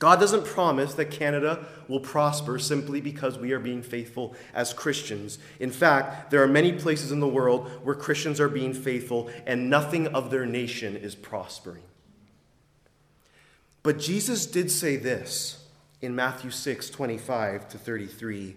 God 0.01 0.19
doesn't 0.19 0.45
promise 0.45 0.95
that 0.95 1.13
Canada 1.13 1.65
will 1.87 2.01
prosper 2.01 2.59
simply 2.59 3.01
because 3.01 3.39
we 3.39 3.53
are 3.53 3.61
being 3.61 3.85
faithful 3.85 4.35
as 4.53 4.73
Christians. 4.73 5.39
In 5.61 5.71
fact, 5.71 6.33
there 6.33 6.43
are 6.43 6.49
many 6.49 6.73
places 6.73 7.13
in 7.13 7.21
the 7.21 7.29
world 7.29 7.71
where 7.85 7.95
Christians 7.95 8.41
are 8.41 8.49
being 8.49 8.75
faithful 8.75 9.31
and 9.47 9.71
nothing 9.71 10.09
of 10.09 10.33
their 10.33 10.45
nation 10.45 10.97
is 10.97 11.15
prospering. 11.15 11.85
But 13.85 14.01
Jesus 14.01 14.47
did 14.47 14.73
say 14.73 14.97
this 14.97 15.65
in 16.01 16.17
Matthew 16.17 16.51
6 16.51 16.91
25 16.91 17.69
to 17.69 17.79
33. 17.79 18.57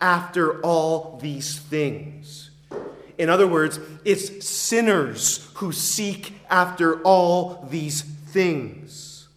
after 0.00 0.60
all 0.60 1.18
these 1.22 1.58
things. 1.58 2.50
In 3.16 3.28
other 3.28 3.46
words, 3.46 3.78
it's 4.04 4.46
sinners 4.46 5.48
who 5.54 5.72
seek 5.72 6.34
after 6.50 7.00
all 7.02 7.66
these 7.70 8.02
things. 8.02 9.28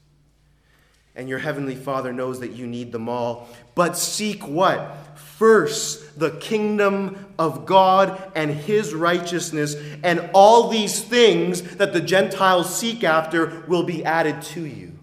And 1.16 1.28
your 1.28 1.40
heavenly 1.40 1.76
Father 1.76 2.14
knows 2.14 2.40
that 2.42 2.52
you 2.52 2.68
need 2.68 2.92
them 2.92 3.10
all. 3.10 3.50
But 3.76 3.98
seek 3.98 4.48
what? 4.48 5.18
First, 5.18 6.20
the 6.20 6.32
kingdom 6.32 7.28
of 7.38 7.66
God 7.66 8.32
and 8.36 8.50
his 8.50 8.94
righteousness, 8.94 9.76
and 10.04 10.30
all 10.34 10.70
these 10.70 11.04
things 11.04 11.62
that 11.78 11.94
the 11.94 12.02
Gentiles 12.02 12.76
seek 12.76 13.04
after 13.04 13.64
will 13.68 13.84
be 13.84 14.04
added 14.04 14.42
to 14.44 14.66
you. 14.66 14.97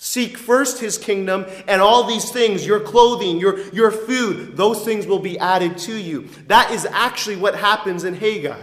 Seek 0.00 0.38
first 0.38 0.78
his 0.78 0.96
kingdom, 0.96 1.44
and 1.66 1.82
all 1.82 2.04
these 2.04 2.30
things, 2.30 2.64
your 2.64 2.78
clothing, 2.78 3.40
your, 3.40 3.60
your 3.70 3.90
food, 3.90 4.56
those 4.56 4.84
things 4.84 5.08
will 5.08 5.18
be 5.18 5.36
added 5.40 5.76
to 5.78 5.96
you. 5.96 6.28
That 6.46 6.70
is 6.70 6.86
actually 6.86 7.34
what 7.34 7.56
happens 7.56 8.04
in 8.04 8.14
Haggai. 8.14 8.62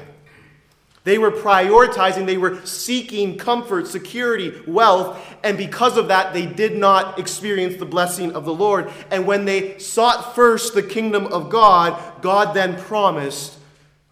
They 1.03 1.17
were 1.17 1.31
prioritizing, 1.31 2.25
they 2.25 2.37
were 2.37 2.65
seeking 2.65 3.37
comfort, 3.37 3.87
security, 3.87 4.53
wealth, 4.65 5.21
and 5.43 5.57
because 5.57 5.97
of 5.97 6.07
that, 6.07 6.33
they 6.33 6.45
did 6.45 6.77
not 6.77 7.19
experience 7.19 7.77
the 7.77 7.85
blessing 7.85 8.31
of 8.33 8.45
the 8.45 8.53
Lord. 8.53 8.89
And 9.11 9.27
when 9.27 9.43
they 9.43 9.77
sought 9.77 10.35
first 10.35 10.73
the 10.73 10.81
kingdom 10.81 11.27
of 11.27 11.49
God, 11.49 12.21
God 12.21 12.55
then 12.55 12.81
promised 12.81 13.55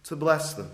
to 0.04 0.14
bless 0.14 0.54
them. 0.54 0.70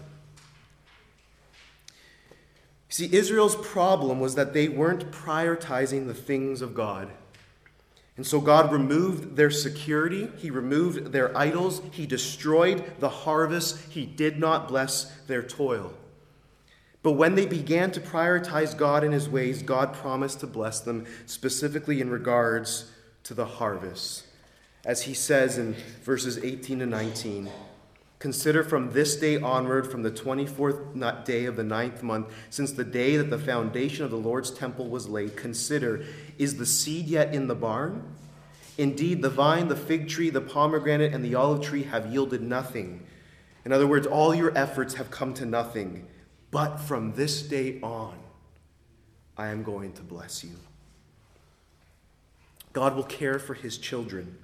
See, 2.91 3.09
Israel's 3.15 3.55
problem 3.55 4.19
was 4.19 4.35
that 4.35 4.53
they 4.53 4.69
weren't 4.69 5.13
prioritizing 5.13 6.07
the 6.07 6.15
things 6.15 6.61
of 6.61 6.75
God. 6.75 7.09
And 8.17 8.27
so 8.27 8.41
God 8.41 8.73
removed 8.73 9.37
their 9.37 9.51
security, 9.51 10.29
He 10.37 10.51
removed 10.51 11.13
their 11.13 11.35
idols, 11.39 11.81
He 11.93 12.05
destroyed 12.05 12.85
the 12.99 13.09
harvest, 13.09 13.81
He 13.91 14.05
did 14.05 14.39
not 14.39 14.69
bless 14.69 15.05
their 15.29 15.43
toil. 15.43 15.95
But 17.03 17.13
when 17.13 17.37
they 17.37 17.47
began 17.47 17.93
to 17.93 18.01
prioritize 18.01 18.77
God 18.77 19.05
and 19.05 19.15
His 19.15 19.29
ways, 19.29 19.63
God 19.63 19.95
promised 19.95 20.41
to 20.41 20.47
bless 20.49 20.81
them, 20.81 21.07
specifically 21.27 22.01
in 22.01 22.11
regards 22.11 22.91
to 23.23 23.35
the 23.35 23.47
harvest. 23.47 24.27
As 24.85 25.03
He 25.03 25.15
says 25.15 25.59
in 25.59 25.77
verses 26.03 26.39
18 26.39 26.81
to 26.81 26.87
19. 26.87 27.49
Consider 28.21 28.63
from 28.63 28.93
this 28.93 29.17
day 29.17 29.41
onward, 29.41 29.91
from 29.91 30.03
the 30.03 30.11
24th 30.11 31.25
day 31.25 31.47
of 31.47 31.57
the 31.57 31.65
ninth 31.65 32.03
month, 32.03 32.29
since 32.51 32.71
the 32.71 32.85
day 32.85 33.17
that 33.17 33.31
the 33.31 33.39
foundation 33.39 34.05
of 34.05 34.11
the 34.11 34.19
Lord's 34.19 34.51
temple 34.51 34.89
was 34.89 35.09
laid, 35.09 35.39
consider 35.39 36.05
is 36.37 36.59
the 36.59 36.67
seed 36.67 37.07
yet 37.07 37.35
in 37.35 37.49
the 37.49 37.55
barn? 37.55 38.05
Indeed, 38.77 39.23
the 39.23 39.31
vine, 39.31 39.69
the 39.69 39.77
fig 39.77 40.07
tree, 40.07 40.29
the 40.29 40.43
pomegranate, 40.43 41.15
and 41.15 41.25
the 41.25 41.35
olive 41.35 41.63
tree 41.63 41.85
have 41.85 42.13
yielded 42.13 42.43
nothing. 42.43 43.07
In 43.65 43.73
other 43.73 43.87
words, 43.87 44.07
all 44.07 44.35
your 44.35 44.57
efforts 44.57 44.95
have 44.95 45.11
come 45.11 45.33
to 45.35 45.47
nothing. 45.47 46.07
But 46.51 46.77
from 46.77 47.15
this 47.15 47.41
day 47.41 47.81
on, 47.83 48.19
I 49.39 49.49
am 49.49 49.63
going 49.63 49.95
to 49.95 50.03
bless 50.03 50.45
you. 50.45 50.57
God 52.75 52.95
will 52.95 53.05
care 53.05 53.39
for 53.39 53.55
his 53.55 53.79
children. 53.79 54.37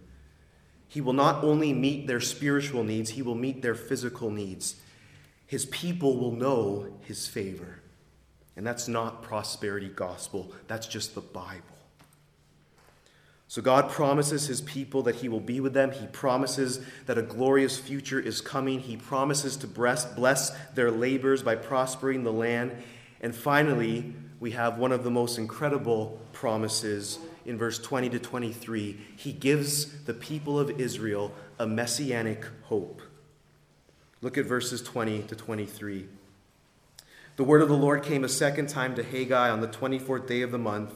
He 0.88 1.00
will 1.00 1.12
not 1.12 1.42
only 1.44 1.72
meet 1.72 2.06
their 2.06 2.20
spiritual 2.20 2.84
needs, 2.84 3.10
he 3.10 3.22
will 3.22 3.34
meet 3.34 3.62
their 3.62 3.74
physical 3.74 4.30
needs. 4.30 4.76
His 5.46 5.66
people 5.66 6.16
will 6.16 6.32
know 6.32 6.86
his 7.02 7.26
favor. 7.26 7.80
And 8.56 8.66
that's 8.66 8.88
not 8.88 9.22
prosperity 9.22 9.88
gospel, 9.88 10.52
that's 10.66 10.86
just 10.86 11.14
the 11.14 11.20
Bible. 11.20 11.62
So 13.48 13.62
God 13.62 13.90
promises 13.90 14.46
his 14.46 14.60
people 14.60 15.02
that 15.04 15.16
he 15.16 15.28
will 15.28 15.40
be 15.40 15.60
with 15.60 15.72
them. 15.72 15.92
He 15.92 16.06
promises 16.06 16.80
that 17.06 17.16
a 17.16 17.22
glorious 17.22 17.78
future 17.78 18.18
is 18.18 18.40
coming. 18.40 18.80
He 18.80 18.96
promises 18.96 19.56
to 19.58 19.68
bless 19.68 20.50
their 20.74 20.90
labors 20.90 21.42
by 21.42 21.54
prospering 21.54 22.24
the 22.24 22.32
land. 22.32 22.72
And 23.20 23.34
finally, 23.34 24.14
we 24.40 24.50
have 24.50 24.78
one 24.78 24.90
of 24.90 25.04
the 25.04 25.10
most 25.10 25.38
incredible 25.38 26.20
promises 26.32 27.20
in 27.46 27.56
verse 27.56 27.78
20 27.78 28.10
to 28.10 28.18
23. 28.18 28.98
He 29.16 29.32
gives 29.32 30.04
the 30.04 30.14
people 30.14 30.58
of 30.58 30.80
Israel 30.80 31.32
a 31.58 31.66
messianic 31.66 32.44
hope. 32.64 33.00
Look 34.20 34.36
at 34.36 34.46
verses 34.46 34.82
20 34.82 35.22
to 35.24 35.36
23. 35.36 36.06
The 37.36 37.44
word 37.44 37.62
of 37.62 37.68
the 37.68 37.76
Lord 37.76 38.02
came 38.02 38.24
a 38.24 38.28
second 38.28 38.68
time 38.68 38.94
to 38.94 39.02
Haggai 39.02 39.50
on 39.50 39.60
the 39.60 39.68
24th 39.68 40.26
day 40.26 40.42
of 40.42 40.50
the 40.50 40.58
month. 40.58 40.94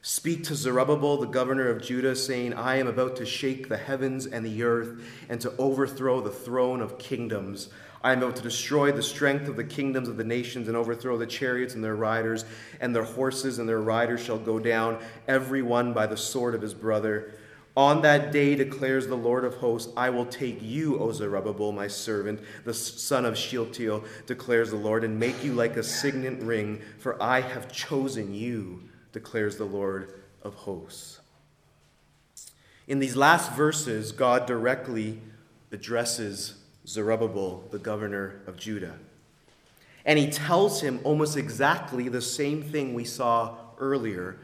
Speak 0.00 0.44
to 0.44 0.54
Zerubbabel, 0.54 1.18
the 1.18 1.26
governor 1.26 1.68
of 1.68 1.82
Judah, 1.82 2.16
saying, 2.16 2.54
I 2.54 2.76
am 2.76 2.86
about 2.86 3.16
to 3.16 3.26
shake 3.26 3.68
the 3.68 3.76
heavens 3.76 4.26
and 4.26 4.44
the 4.44 4.62
earth 4.62 5.02
and 5.28 5.40
to 5.42 5.54
overthrow 5.56 6.20
the 6.20 6.30
throne 6.30 6.80
of 6.80 6.98
kingdoms. 6.98 7.68
I 8.04 8.12
am 8.12 8.22
about 8.22 8.36
to 8.36 8.42
destroy 8.42 8.92
the 8.92 9.02
strength 9.02 9.48
of 9.48 9.56
the 9.56 9.64
kingdoms 9.64 10.08
of 10.08 10.18
the 10.18 10.24
nations 10.24 10.68
and 10.68 10.76
overthrow 10.76 11.16
the 11.16 11.26
chariots 11.26 11.74
and 11.74 11.82
their 11.82 11.96
riders, 11.96 12.44
and 12.78 12.94
their 12.94 13.02
horses 13.02 13.58
and 13.58 13.66
their 13.66 13.80
riders 13.80 14.22
shall 14.22 14.38
go 14.38 14.58
down, 14.58 15.02
every 15.26 15.62
one 15.62 15.94
by 15.94 16.06
the 16.06 16.16
sword 16.16 16.54
of 16.54 16.60
his 16.60 16.74
brother. 16.74 17.32
On 17.78 18.02
that 18.02 18.30
day, 18.30 18.56
declares 18.56 19.06
the 19.06 19.16
Lord 19.16 19.42
of 19.42 19.54
hosts, 19.54 19.90
I 19.96 20.10
will 20.10 20.26
take 20.26 20.60
you, 20.60 20.98
O 20.98 21.12
Zerubbabel, 21.12 21.72
my 21.72 21.88
servant, 21.88 22.40
the 22.64 22.74
son 22.74 23.24
of 23.24 23.38
Shealtiel, 23.38 24.04
declares 24.26 24.70
the 24.70 24.76
Lord, 24.76 25.02
and 25.02 25.18
make 25.18 25.42
you 25.42 25.54
like 25.54 25.78
a 25.78 25.82
signet 25.82 26.42
ring, 26.42 26.82
for 26.98 27.20
I 27.22 27.40
have 27.40 27.72
chosen 27.72 28.34
you, 28.34 28.82
declares 29.12 29.56
the 29.56 29.64
Lord 29.64 30.20
of 30.42 30.54
hosts. 30.54 31.20
In 32.86 32.98
these 32.98 33.16
last 33.16 33.52
verses, 33.52 34.12
God 34.12 34.44
directly 34.44 35.22
addresses 35.72 36.56
Zerubbabel, 36.86 37.64
the 37.70 37.78
governor 37.78 38.40
of 38.46 38.56
Judah. 38.56 38.94
And 40.04 40.18
he 40.18 40.30
tells 40.30 40.82
him 40.82 41.00
almost 41.02 41.36
exactly 41.36 42.08
the 42.08 42.20
same 42.20 42.62
thing 42.62 42.92
we 42.92 43.04
saw 43.04 43.56
earlier. 43.78 44.36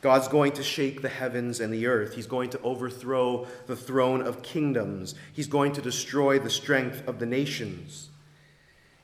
God's 0.00 0.28
going 0.28 0.52
to 0.52 0.62
shake 0.62 1.02
the 1.02 1.08
heavens 1.08 1.58
and 1.58 1.72
the 1.72 1.86
earth. 1.86 2.14
He's 2.14 2.26
going 2.26 2.50
to 2.50 2.60
overthrow 2.60 3.46
the 3.66 3.74
throne 3.74 4.20
of 4.20 4.42
kingdoms. 4.42 5.14
He's 5.32 5.46
going 5.46 5.72
to 5.72 5.82
destroy 5.82 6.38
the 6.38 6.50
strength 6.50 7.06
of 7.08 7.18
the 7.18 7.26
nations. 7.26 8.10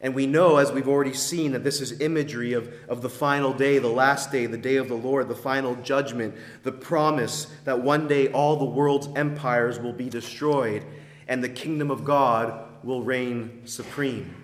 And 0.00 0.14
we 0.14 0.26
know, 0.26 0.58
as 0.58 0.70
we've 0.70 0.86
already 0.86 1.14
seen, 1.14 1.52
that 1.52 1.64
this 1.64 1.80
is 1.80 2.00
imagery 2.02 2.52
of, 2.52 2.70
of 2.88 3.00
the 3.00 3.08
final 3.08 3.54
day, 3.54 3.78
the 3.78 3.88
last 3.88 4.30
day, 4.30 4.44
the 4.44 4.58
day 4.58 4.76
of 4.76 4.88
the 4.88 4.94
Lord, 4.94 5.28
the 5.28 5.34
final 5.34 5.74
judgment, 5.76 6.34
the 6.62 6.72
promise 6.72 7.46
that 7.64 7.80
one 7.80 8.06
day 8.06 8.28
all 8.28 8.56
the 8.56 8.66
world's 8.66 9.08
empires 9.16 9.80
will 9.80 9.94
be 9.94 10.10
destroyed 10.10 10.84
and 11.28 11.42
the 11.42 11.48
kingdom 11.48 11.90
of 11.90 12.04
God 12.04 12.68
will 12.82 13.02
reign 13.02 13.62
supreme. 13.64 14.34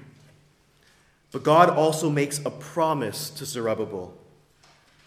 But 1.33 1.43
God 1.43 1.71
also 1.71 2.11
makes 2.11 2.39
a 2.45 2.51
promise 2.51 3.31
to 3.31 3.45
Zerubbabel. 3.45 4.15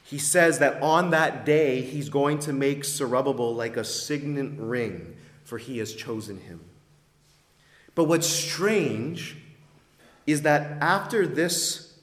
He 0.06 0.18
says 0.18 0.60
that 0.60 0.82
on 0.82 1.10
that 1.12 1.46
day, 1.46 1.82
he's 1.82 2.10
going 2.10 2.40
to 2.40 2.54
make 2.54 2.86
Zerubbabel 2.86 3.54
like 3.54 3.78
a 3.78 3.84
signet 3.84 4.52
ring, 4.58 5.16
for 5.44 5.58
he 5.58 5.80
has 5.80 5.94
chosen 5.94 6.40
him. 6.42 6.62
But 7.96 8.06
what's 8.06 8.28
strange 8.28 9.38
is 10.26 10.44
that 10.44 10.82
after 10.82 11.28
this 11.28 11.98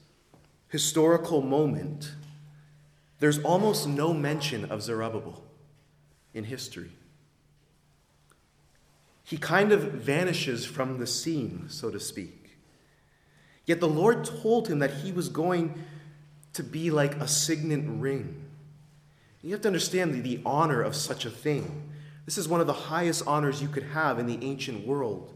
historical 0.68 1.40
moment, 1.40 2.12
there's 3.18 3.38
almost 3.40 3.86
no 3.86 4.12
mention 4.12 4.64
of 4.66 4.82
Zerubbabel 4.82 5.42
in 6.32 6.44
history 6.44 6.90
he 9.30 9.36
kind 9.36 9.70
of 9.70 9.82
vanishes 9.82 10.64
from 10.66 10.98
the 10.98 11.06
scene, 11.06 11.66
so 11.68 11.88
to 11.88 12.00
speak. 12.00 12.58
Yet 13.64 13.78
the 13.78 13.86
Lord 13.86 14.24
told 14.24 14.66
him 14.66 14.80
that 14.80 14.90
he 14.90 15.12
was 15.12 15.28
going 15.28 15.84
to 16.54 16.64
be 16.64 16.90
like 16.90 17.14
a 17.14 17.28
signet 17.28 17.84
ring. 17.86 18.42
You 19.40 19.52
have 19.52 19.60
to 19.60 19.68
understand 19.68 20.14
the, 20.14 20.20
the 20.20 20.42
honor 20.44 20.82
of 20.82 20.96
such 20.96 21.26
a 21.26 21.30
thing. 21.30 21.92
This 22.24 22.38
is 22.38 22.48
one 22.48 22.60
of 22.60 22.66
the 22.66 22.72
highest 22.72 23.24
honors 23.24 23.62
you 23.62 23.68
could 23.68 23.84
have 23.84 24.18
in 24.18 24.26
the 24.26 24.44
ancient 24.44 24.84
world. 24.84 25.32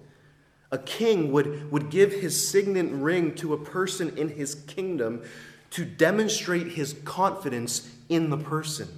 A 0.72 0.78
king 0.78 1.30
would, 1.30 1.70
would 1.70 1.88
give 1.88 2.14
his 2.14 2.48
signet 2.50 2.90
ring 2.90 3.32
to 3.36 3.54
a 3.54 3.64
person 3.64 4.18
in 4.18 4.30
his 4.30 4.56
kingdom 4.56 5.22
to 5.70 5.84
demonstrate 5.84 6.72
his 6.72 6.96
confidence 7.04 7.88
in 8.08 8.30
the 8.30 8.38
person. 8.38 8.88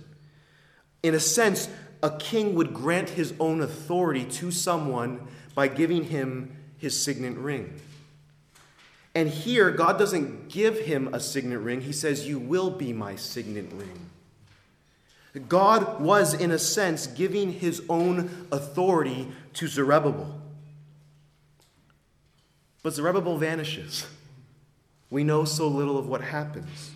In 1.03 1.15
a 1.15 1.21
sense, 1.21 1.69
a 2.03 2.11
king 2.11 2.55
would 2.55 2.75
grant 2.75 3.11
his 3.11 3.35
own 3.41 3.61
authority 3.61 4.25
to 4.25 4.51
someone 4.51 5.27
by 5.55 5.69
giving 5.69 6.05
him 6.05 6.57
his 6.79 7.01
signet 7.01 7.37
ring. 7.37 7.81
And 9.15 9.31
here, 9.31 9.71
God 9.71 9.99
doesn't 9.99 10.49
give 10.49 10.81
him 10.81 11.13
a 11.15 11.21
signet 11.21 11.61
ring. 11.61 11.81
He 11.81 11.93
says, 11.93 12.29
You 12.29 12.39
will 12.39 12.71
be 12.71 12.93
my 12.93 13.17
signet 13.17 13.73
ring. 13.73 14.11
God 15.49 16.01
was, 16.01 16.35
in 16.35 16.51
a 16.51 16.59
sense, 16.59 17.07
giving 17.07 17.53
his 17.53 17.83
own 17.89 18.47
authority 18.53 19.29
to 19.55 19.69
Zerubbabel. 19.69 20.41
But 22.83 22.95
Zerubbabel 22.95 23.39
vanishes. 23.39 24.07
We 25.11 25.25
know 25.25 25.45
so 25.45 25.69
little 25.69 25.99
of 25.99 26.09
what 26.09 26.21
happens. 26.21 26.91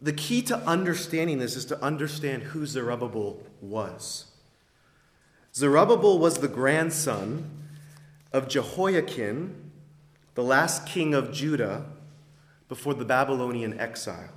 The 0.00 0.12
key 0.12 0.42
to 0.42 0.56
understanding 0.58 1.38
this 1.38 1.56
is 1.56 1.64
to 1.66 1.82
understand 1.82 2.44
who 2.44 2.66
Zerubbabel 2.66 3.42
was. 3.60 4.26
Zerubbabel 5.54 6.18
was 6.18 6.38
the 6.38 6.48
grandson 6.48 7.50
of 8.32 8.48
Jehoiakim, 8.48 9.72
the 10.34 10.44
last 10.44 10.86
king 10.86 11.14
of 11.14 11.32
Judah 11.32 11.86
before 12.68 12.94
the 12.94 13.04
Babylonian 13.04 13.78
exile. 13.80 14.30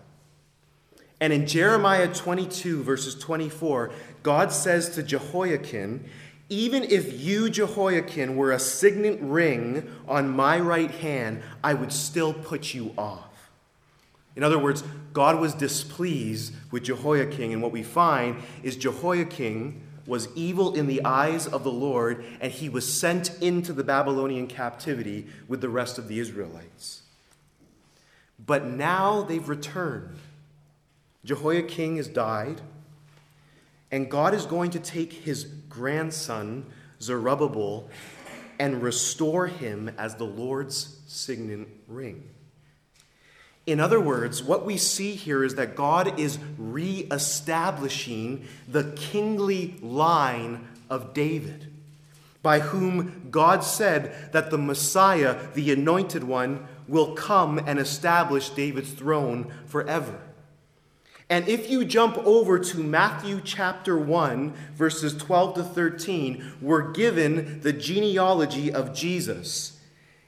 And 1.19 1.31
in 1.31 1.45
Jeremiah 1.45 2.11
22, 2.11 2.81
verses 2.81 3.13
24, 3.13 3.91
God 4.23 4.51
says 4.51 4.89
to 4.95 5.03
Jehoiakim, 5.03 6.03
Even 6.49 6.83
if 6.83 7.21
you, 7.21 7.49
Jehoiakim, 7.51 8.35
were 8.35 8.51
a 8.51 8.57
signet 8.57 9.19
ring 9.21 9.87
on 10.07 10.35
my 10.35 10.59
right 10.59 10.89
hand, 10.89 11.43
I 11.63 11.75
would 11.75 11.93
still 11.93 12.33
put 12.33 12.73
you 12.73 12.95
off. 12.97 13.30
In 14.35 14.43
other 14.43 14.59
words, 14.59 14.83
God 15.13 15.39
was 15.39 15.53
displeased 15.53 16.53
with 16.71 16.83
Jehoiakim, 16.83 17.51
and 17.51 17.61
what 17.61 17.71
we 17.71 17.83
find 17.83 18.37
is 18.63 18.77
Jehoiakim 18.77 19.81
was 20.07 20.29
evil 20.35 20.73
in 20.73 20.87
the 20.87 21.03
eyes 21.03 21.47
of 21.47 21.63
the 21.63 21.71
Lord, 21.71 22.23
and 22.39 22.51
he 22.51 22.69
was 22.69 22.91
sent 22.91 23.41
into 23.41 23.73
the 23.73 23.83
Babylonian 23.83 24.47
captivity 24.47 25.27
with 25.47 25.61
the 25.61 25.69
rest 25.69 25.97
of 25.97 26.07
the 26.07 26.19
Israelites. 26.19 27.03
But 28.43 28.65
now 28.65 29.21
they've 29.21 29.47
returned. 29.47 30.17
Jehoiakim 31.23 31.97
has 31.97 32.07
died, 32.07 32.61
and 33.91 34.09
God 34.09 34.33
is 34.33 34.45
going 34.45 34.71
to 34.71 34.79
take 34.79 35.13
his 35.13 35.43
grandson, 35.69 36.65
Zerubbabel, 36.99 37.89
and 38.59 38.81
restore 38.81 39.47
him 39.47 39.91
as 39.97 40.15
the 40.15 40.25
Lord's 40.25 40.99
signet 41.07 41.67
ring. 41.87 42.30
In 43.71 43.79
other 43.79 44.01
words, 44.01 44.43
what 44.43 44.65
we 44.65 44.75
see 44.75 45.15
here 45.15 45.45
is 45.45 45.55
that 45.55 45.77
God 45.77 46.19
is 46.19 46.37
re-establishing 46.57 48.45
the 48.67 48.91
kingly 48.97 49.77
line 49.81 50.67
of 50.89 51.13
David, 51.13 51.71
by 52.43 52.59
whom 52.59 53.29
God 53.31 53.63
said 53.63 54.33
that 54.33 54.51
the 54.51 54.57
Messiah, 54.57 55.37
the 55.53 55.71
anointed 55.71 56.25
one, 56.25 56.67
will 56.85 57.15
come 57.15 57.59
and 57.65 57.79
establish 57.79 58.49
David's 58.49 58.91
throne 58.91 59.53
forever. 59.67 60.19
And 61.29 61.47
if 61.47 61.69
you 61.69 61.85
jump 61.85 62.17
over 62.17 62.59
to 62.59 62.77
Matthew 62.77 63.39
chapter 63.41 63.97
1, 63.97 64.53
verses 64.75 65.15
12 65.15 65.55
to 65.55 65.63
13, 65.63 66.55
we're 66.59 66.91
given 66.91 67.61
the 67.61 67.71
genealogy 67.71 68.69
of 68.69 68.93
Jesus. 68.93 69.79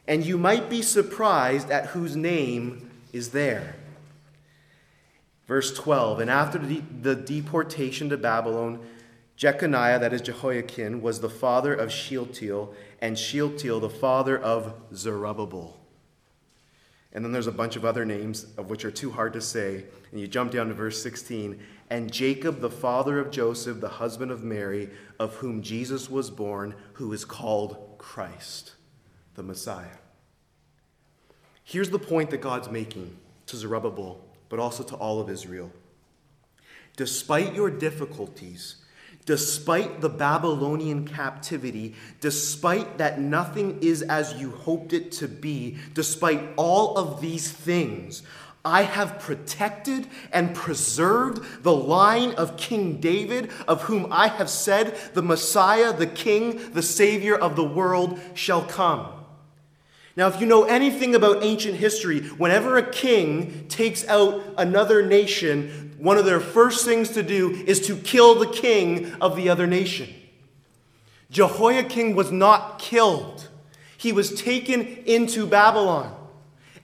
And 0.07 0.25
you 0.25 0.37
might 0.37 0.69
be 0.69 0.81
surprised 0.81 1.69
at 1.69 1.87
whose 1.87 2.15
name 2.15 2.89
is 3.13 3.29
there. 3.29 3.75
Verse 5.47 5.73
12 5.73 6.19
And 6.19 6.29
after 6.29 6.59
the 6.59 7.15
deportation 7.15 8.09
to 8.09 8.17
Babylon, 8.17 8.79
Jeconiah, 9.35 9.99
that 9.99 10.13
is 10.13 10.21
Jehoiakim, 10.21 11.01
was 11.01 11.21
the 11.21 11.29
father 11.29 11.73
of 11.73 11.91
Shealtiel, 11.91 12.73
and 13.01 13.17
Shealtiel 13.17 13.79
the 13.79 13.89
father 13.89 14.37
of 14.37 14.73
Zerubbabel. 14.93 15.79
And 17.13 17.23
then 17.23 17.31
there's 17.31 17.47
a 17.47 17.51
bunch 17.51 17.75
of 17.75 17.85
other 17.85 18.05
names 18.05 18.47
of 18.57 18.69
which 18.69 18.85
are 18.85 18.91
too 18.91 19.11
hard 19.11 19.33
to 19.33 19.41
say. 19.41 19.85
And 20.11 20.19
you 20.19 20.27
jump 20.27 20.51
down 20.51 20.69
to 20.69 20.73
verse 20.73 21.01
16. 21.01 21.59
And 21.91 22.11
Jacob, 22.11 22.59
the 22.59 22.71
father 22.71 23.19
of 23.19 23.29
Joseph, 23.29 23.79
the 23.79 23.89
husband 23.89 24.31
of 24.31 24.43
Mary, 24.43 24.89
of 25.19 25.35
whom 25.35 25.61
Jesus 25.61 26.09
was 26.09 26.31
born, 26.31 26.73
who 26.93 27.13
is 27.13 27.23
called 27.23 27.97
Christ, 27.99 28.73
the 29.35 29.43
Messiah. 29.43 29.97
Here's 31.63 31.89
the 31.89 31.99
point 31.99 32.29
that 32.31 32.41
God's 32.41 32.69
making 32.69 33.15
to 33.47 33.57
Zerubbabel, 33.57 34.23
but 34.49 34.59
also 34.59 34.83
to 34.83 34.95
all 34.95 35.19
of 35.19 35.29
Israel. 35.29 35.71
Despite 36.95 37.55
your 37.55 37.69
difficulties, 37.69 38.75
despite 39.25 40.01
the 40.01 40.09
Babylonian 40.09 41.07
captivity, 41.07 41.95
despite 42.19 42.97
that 42.97 43.19
nothing 43.19 43.79
is 43.81 44.01
as 44.01 44.33
you 44.35 44.51
hoped 44.51 44.93
it 44.93 45.11
to 45.13 45.27
be, 45.27 45.77
despite 45.93 46.41
all 46.57 46.97
of 46.97 47.21
these 47.21 47.51
things, 47.51 48.23
I 48.65 48.83
have 48.83 49.19
protected 49.19 50.07
and 50.31 50.55
preserved 50.55 51.63
the 51.63 51.73
line 51.73 52.31
of 52.35 52.55
King 52.57 53.01
David, 53.01 53.51
of 53.67 53.83
whom 53.83 54.07
I 54.09 54.27
have 54.27 54.49
said, 54.49 54.97
the 55.13 55.21
Messiah, 55.21 55.91
the 55.91 56.07
King, 56.07 56.71
the 56.71 56.81
Savior 56.81 57.35
of 57.35 57.55
the 57.55 57.63
world 57.63 58.19
shall 58.35 58.63
come. 58.63 59.07
Now, 60.15 60.27
if 60.27 60.39
you 60.39 60.45
know 60.45 60.63
anything 60.65 61.15
about 61.15 61.43
ancient 61.43 61.75
history, 61.75 62.21
whenever 62.21 62.77
a 62.77 62.83
king 62.83 63.67
takes 63.67 64.07
out 64.07 64.43
another 64.57 65.03
nation, 65.03 65.95
one 65.97 66.17
of 66.17 66.25
their 66.25 66.39
first 66.39 66.85
things 66.85 67.09
to 67.11 67.23
do 67.23 67.51
is 67.51 67.87
to 67.87 67.95
kill 67.95 68.35
the 68.35 68.47
king 68.47 69.11
of 69.21 69.35
the 69.35 69.49
other 69.49 69.65
nation. 69.65 70.13
Jehoiakim 71.31 72.13
was 72.13 72.31
not 72.31 72.77
killed, 72.77 73.47
he 73.97 74.11
was 74.11 74.39
taken 74.39 74.81
into 75.05 75.47
Babylon. 75.47 76.15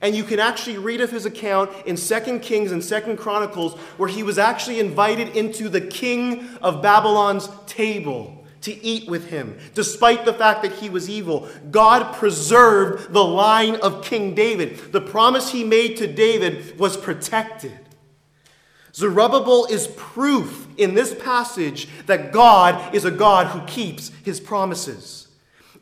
And 0.01 0.15
you 0.15 0.23
can 0.23 0.39
actually 0.39 0.77
read 0.77 1.01
of 1.01 1.11
his 1.11 1.25
account 1.25 1.71
in 1.85 1.97
2 1.97 2.39
Kings 2.39 2.71
and 2.71 2.81
2 2.81 3.17
Chronicles, 3.17 3.77
where 3.97 4.07
he 4.07 4.23
was 4.23 4.37
actually 4.37 4.79
invited 4.79 5.35
into 5.35 5.67
the 5.67 5.81
king 5.81 6.47
of 6.61 6.81
Babylon's 6.81 7.49
table 7.67 8.38
to 8.69 8.85
eat 8.85 9.09
with 9.09 9.29
him, 9.29 9.57
despite 9.73 10.25
the 10.25 10.33
fact 10.33 10.61
that 10.61 10.73
he 10.73 10.89
was 10.89 11.09
evil. 11.09 11.49
God 11.71 12.13
preserved 12.15 13.11
the 13.11 13.23
line 13.23 13.75
of 13.77 14.03
King 14.03 14.35
David. 14.35 14.91
The 14.91 15.01
promise 15.01 15.51
he 15.51 15.63
made 15.63 15.97
to 15.97 16.07
David 16.07 16.77
was 16.77 16.95
protected. 16.95 17.77
Zerubbabel 18.93 19.65
is 19.65 19.87
proof 19.97 20.67
in 20.77 20.93
this 20.93 21.13
passage 21.15 21.87
that 22.05 22.31
God 22.31 22.93
is 22.95 23.05
a 23.05 23.11
God 23.11 23.47
who 23.47 23.65
keeps 23.65 24.09
his 24.23 24.39
promises. 24.39 25.27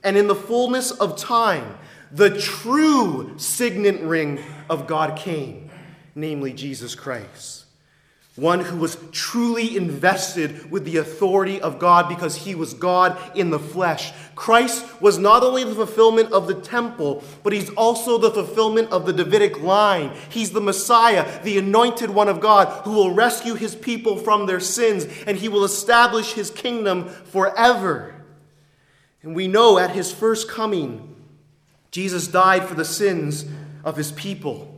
And 0.03 0.15
in 0.15 0.27
the 0.27 0.35
fullness 0.35 0.91
of 0.91 1.17
time, 1.17 1.77
the 2.11 2.39
true 2.39 3.33
signet 3.37 4.01
ring 4.01 4.39
of 4.69 4.87
God 4.87 5.17
came, 5.17 5.69
namely 6.15 6.53
Jesus 6.53 6.95
Christ 6.95 7.66
one 8.37 8.59
who 8.59 8.77
was 8.77 8.97
truly 9.11 9.75
invested 9.75 10.69
with 10.69 10.85
the 10.85 10.97
authority 10.97 11.59
of 11.59 11.79
God 11.79 12.07
because 12.07 12.35
he 12.35 12.53
was 12.53 12.75
God 12.75 13.17
in 13.35 13.49
the 13.49 13.57
flesh. 13.57 14.13
Christ 14.35 14.85
was 15.01 15.17
not 15.17 15.41
only 15.41 15.63
the 15.63 15.73
fulfillment 15.73 16.31
of 16.31 16.47
the 16.47 16.53
temple, 16.53 17.23
but 17.41 17.51
he's 17.51 17.71
also 17.71 18.19
the 18.19 18.29
fulfillment 18.29 18.91
of 18.91 19.07
the 19.07 19.13
Davidic 19.13 19.59
line. 19.61 20.15
He's 20.29 20.51
the 20.51 20.61
Messiah, 20.61 21.41
the 21.43 21.57
anointed 21.57 22.11
one 22.11 22.29
of 22.29 22.39
God, 22.39 22.67
who 22.83 22.91
will 22.91 23.11
rescue 23.11 23.55
his 23.55 23.75
people 23.75 24.17
from 24.17 24.45
their 24.45 24.59
sins 24.59 25.07
and 25.25 25.35
he 25.35 25.49
will 25.49 25.63
establish 25.63 26.33
his 26.33 26.51
kingdom 26.51 27.09
forever. 27.09 28.23
And 29.23 29.35
we 29.35 29.47
know 29.47 29.79
at 29.79 29.89
his 29.89 30.11
first 30.13 30.47
coming, 30.47 31.15
Jesus 31.89 32.27
died 32.27 32.65
for 32.65 32.75
the 32.75 32.85
sins 32.85 33.45
of 33.83 33.97
his 33.97 34.11
people 34.11 34.76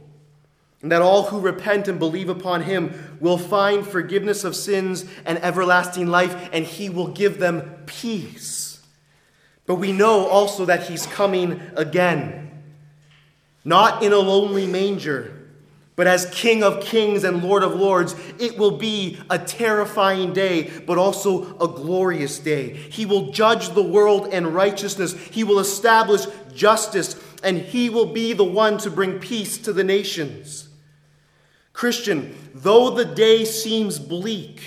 and 0.82 0.92
that 0.92 1.02
all 1.02 1.24
who 1.24 1.40
repent 1.40 1.88
and 1.88 2.00
believe 2.00 2.30
upon 2.30 2.64
him 2.64 3.18
will 3.20 3.38
find 3.38 3.86
forgiveness 3.86 4.44
of 4.44 4.56
sins 4.56 5.06
and 5.26 5.38
everlasting 5.40 6.08
life, 6.08 6.50
and 6.54 6.66
he 6.66 6.90
will 6.90 7.10
give 7.10 7.40
them 7.40 7.84
peace. 7.86 8.82
But 9.66 9.76
we 9.76 9.92
know 9.92 10.26
also 10.28 10.66
that 10.66 10.84
he's 10.84 11.06
coming 11.06 11.62
again, 11.76 12.50
not 13.66 14.04
in 14.04 14.14
a 14.14 14.18
lonely 14.18 14.66
manger, 14.66 15.36
but 15.98 16.08
as 16.08 16.30
King 16.32 16.64
of 16.64 16.82
kings 16.82 17.26
and 17.26 17.44
Lord 17.44 17.62
of 17.62 17.76
lords. 17.76 18.16
It 18.40 18.58
will 18.58 18.78
be 18.78 19.20
a 19.30 19.38
terrifying 19.38 20.32
day, 20.32 20.72
but 20.88 20.98
also 20.98 21.58
a 21.58 21.68
glorious 21.68 22.40
day. 22.40 22.74
He 22.74 23.06
will 23.06 23.34
judge 23.34 23.72
the 23.72 23.84
world 23.84 24.34
in 24.34 24.54
righteousness, 24.54 25.12
he 25.12 25.44
will 25.44 25.60
establish 25.60 26.22
justice, 26.54 27.22
and 27.44 27.58
he 27.58 27.90
will 27.90 28.06
be 28.06 28.32
the 28.32 28.46
one 28.46 28.78
to 28.78 28.90
bring 28.90 29.20
peace 29.20 29.58
to 29.58 29.74
the 29.74 29.84
nations. 29.84 30.69
Christian, 31.80 32.36
though 32.54 32.90
the 32.90 33.06
day 33.06 33.46
seems 33.46 34.00
bleak, 34.00 34.60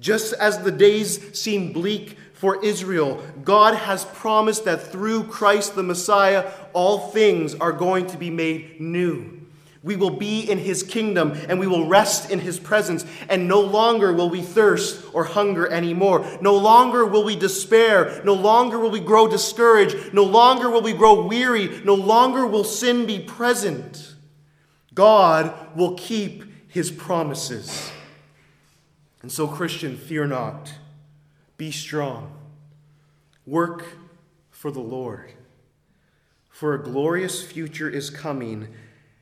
just 0.00 0.32
as 0.32 0.58
the 0.58 0.72
days 0.72 1.38
seem 1.40 1.72
bleak 1.72 2.18
for 2.32 2.60
Israel, 2.64 3.22
God 3.44 3.76
has 3.76 4.04
promised 4.04 4.64
that 4.64 4.82
through 4.82 5.28
Christ 5.28 5.76
the 5.76 5.84
Messiah, 5.84 6.50
all 6.72 7.10
things 7.10 7.54
are 7.54 7.70
going 7.70 8.08
to 8.08 8.18
be 8.18 8.30
made 8.30 8.80
new. 8.80 9.46
We 9.84 9.94
will 9.94 10.10
be 10.10 10.50
in 10.50 10.58
his 10.58 10.82
kingdom 10.82 11.38
and 11.48 11.60
we 11.60 11.68
will 11.68 11.86
rest 11.86 12.32
in 12.32 12.40
his 12.40 12.58
presence, 12.58 13.04
and 13.28 13.46
no 13.46 13.60
longer 13.60 14.12
will 14.12 14.28
we 14.28 14.42
thirst 14.42 15.04
or 15.12 15.22
hunger 15.22 15.68
anymore. 15.68 16.26
No 16.40 16.56
longer 16.56 17.06
will 17.06 17.22
we 17.22 17.36
despair. 17.36 18.24
No 18.24 18.34
longer 18.34 18.76
will 18.76 18.90
we 18.90 18.98
grow 18.98 19.28
discouraged. 19.28 20.12
No 20.12 20.24
longer 20.24 20.68
will 20.68 20.82
we 20.82 20.94
grow 20.94 21.28
weary. 21.28 21.80
No 21.84 21.94
longer 21.94 22.44
will 22.44 22.64
sin 22.64 23.06
be 23.06 23.20
present. 23.20 24.09
God 24.94 25.76
will 25.76 25.94
keep 25.94 26.44
his 26.68 26.90
promises. 26.90 27.90
And 29.22 29.30
so, 29.30 29.46
Christian, 29.46 29.96
fear 29.96 30.26
not. 30.26 30.72
Be 31.56 31.70
strong. 31.70 32.32
Work 33.46 33.84
for 34.50 34.70
the 34.70 34.80
Lord. 34.80 35.32
For 36.48 36.74
a 36.74 36.82
glorious 36.82 37.42
future 37.42 37.88
is 37.88 38.10
coming, 38.10 38.68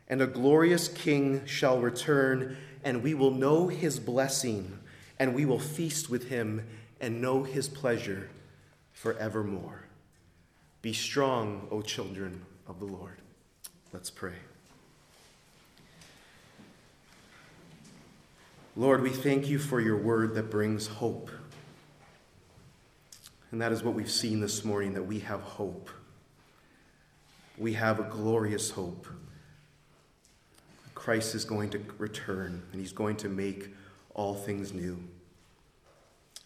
and 0.08 0.20
a 0.20 0.26
glorious 0.26 0.88
king 0.88 1.44
shall 1.46 1.80
return, 1.80 2.56
and 2.82 3.02
we 3.02 3.14
will 3.14 3.30
know 3.30 3.68
his 3.68 4.00
blessing, 4.00 4.78
and 5.18 5.34
we 5.34 5.44
will 5.44 5.58
feast 5.58 6.10
with 6.10 6.28
him 6.28 6.66
and 7.00 7.22
know 7.22 7.42
his 7.42 7.68
pleasure 7.68 8.30
forevermore. 8.92 9.84
Be 10.82 10.92
strong, 10.92 11.68
O 11.70 11.82
children 11.82 12.44
of 12.66 12.80
the 12.80 12.86
Lord. 12.86 13.18
Let's 13.92 14.10
pray. 14.10 14.34
Lord, 18.78 19.02
we 19.02 19.10
thank 19.10 19.48
you 19.48 19.58
for 19.58 19.80
your 19.80 19.96
word 19.96 20.36
that 20.36 20.52
brings 20.52 20.86
hope. 20.86 21.32
And 23.50 23.60
that 23.60 23.72
is 23.72 23.82
what 23.82 23.94
we've 23.94 24.08
seen 24.08 24.38
this 24.38 24.64
morning 24.64 24.94
that 24.94 25.02
we 25.02 25.18
have 25.18 25.40
hope. 25.40 25.90
We 27.56 27.72
have 27.72 27.98
a 27.98 28.04
glorious 28.04 28.70
hope. 28.70 29.08
Christ 30.94 31.34
is 31.34 31.44
going 31.44 31.70
to 31.70 31.80
return 31.98 32.62
and 32.70 32.80
he's 32.80 32.92
going 32.92 33.16
to 33.16 33.28
make 33.28 33.74
all 34.14 34.36
things 34.36 34.72
new. 34.72 35.02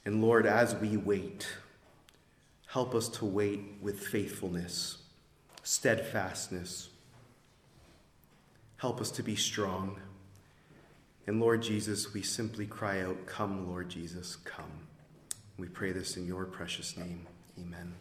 And 0.07 0.23
Lord, 0.23 0.47
as 0.47 0.75
we 0.75 0.97
wait, 0.97 1.47
help 2.65 2.95
us 2.95 3.11
to 3.11 3.27
wait 3.27 3.61
with 3.83 4.01
faithfulness, 4.01 5.03
steadfastness. 5.65 6.89
Help 8.79 9.03
us 9.03 9.11
to 9.11 9.23
be 9.23 9.37
strong. 9.37 9.99
And 11.27 11.41
Lord 11.41 11.63
Jesus, 11.63 12.13
we 12.13 12.23
simply 12.23 12.67
cry 12.67 13.03
out, 13.03 13.27
Come, 13.27 13.69
Lord 13.69 13.89
Jesus, 13.89 14.37
come. 14.37 14.89
We 15.57 15.69
pray 15.69 15.93
this 15.93 16.17
in 16.17 16.27
your 16.27 16.45
precious 16.45 16.97
name. 16.97 17.27
Amen. 17.59 17.95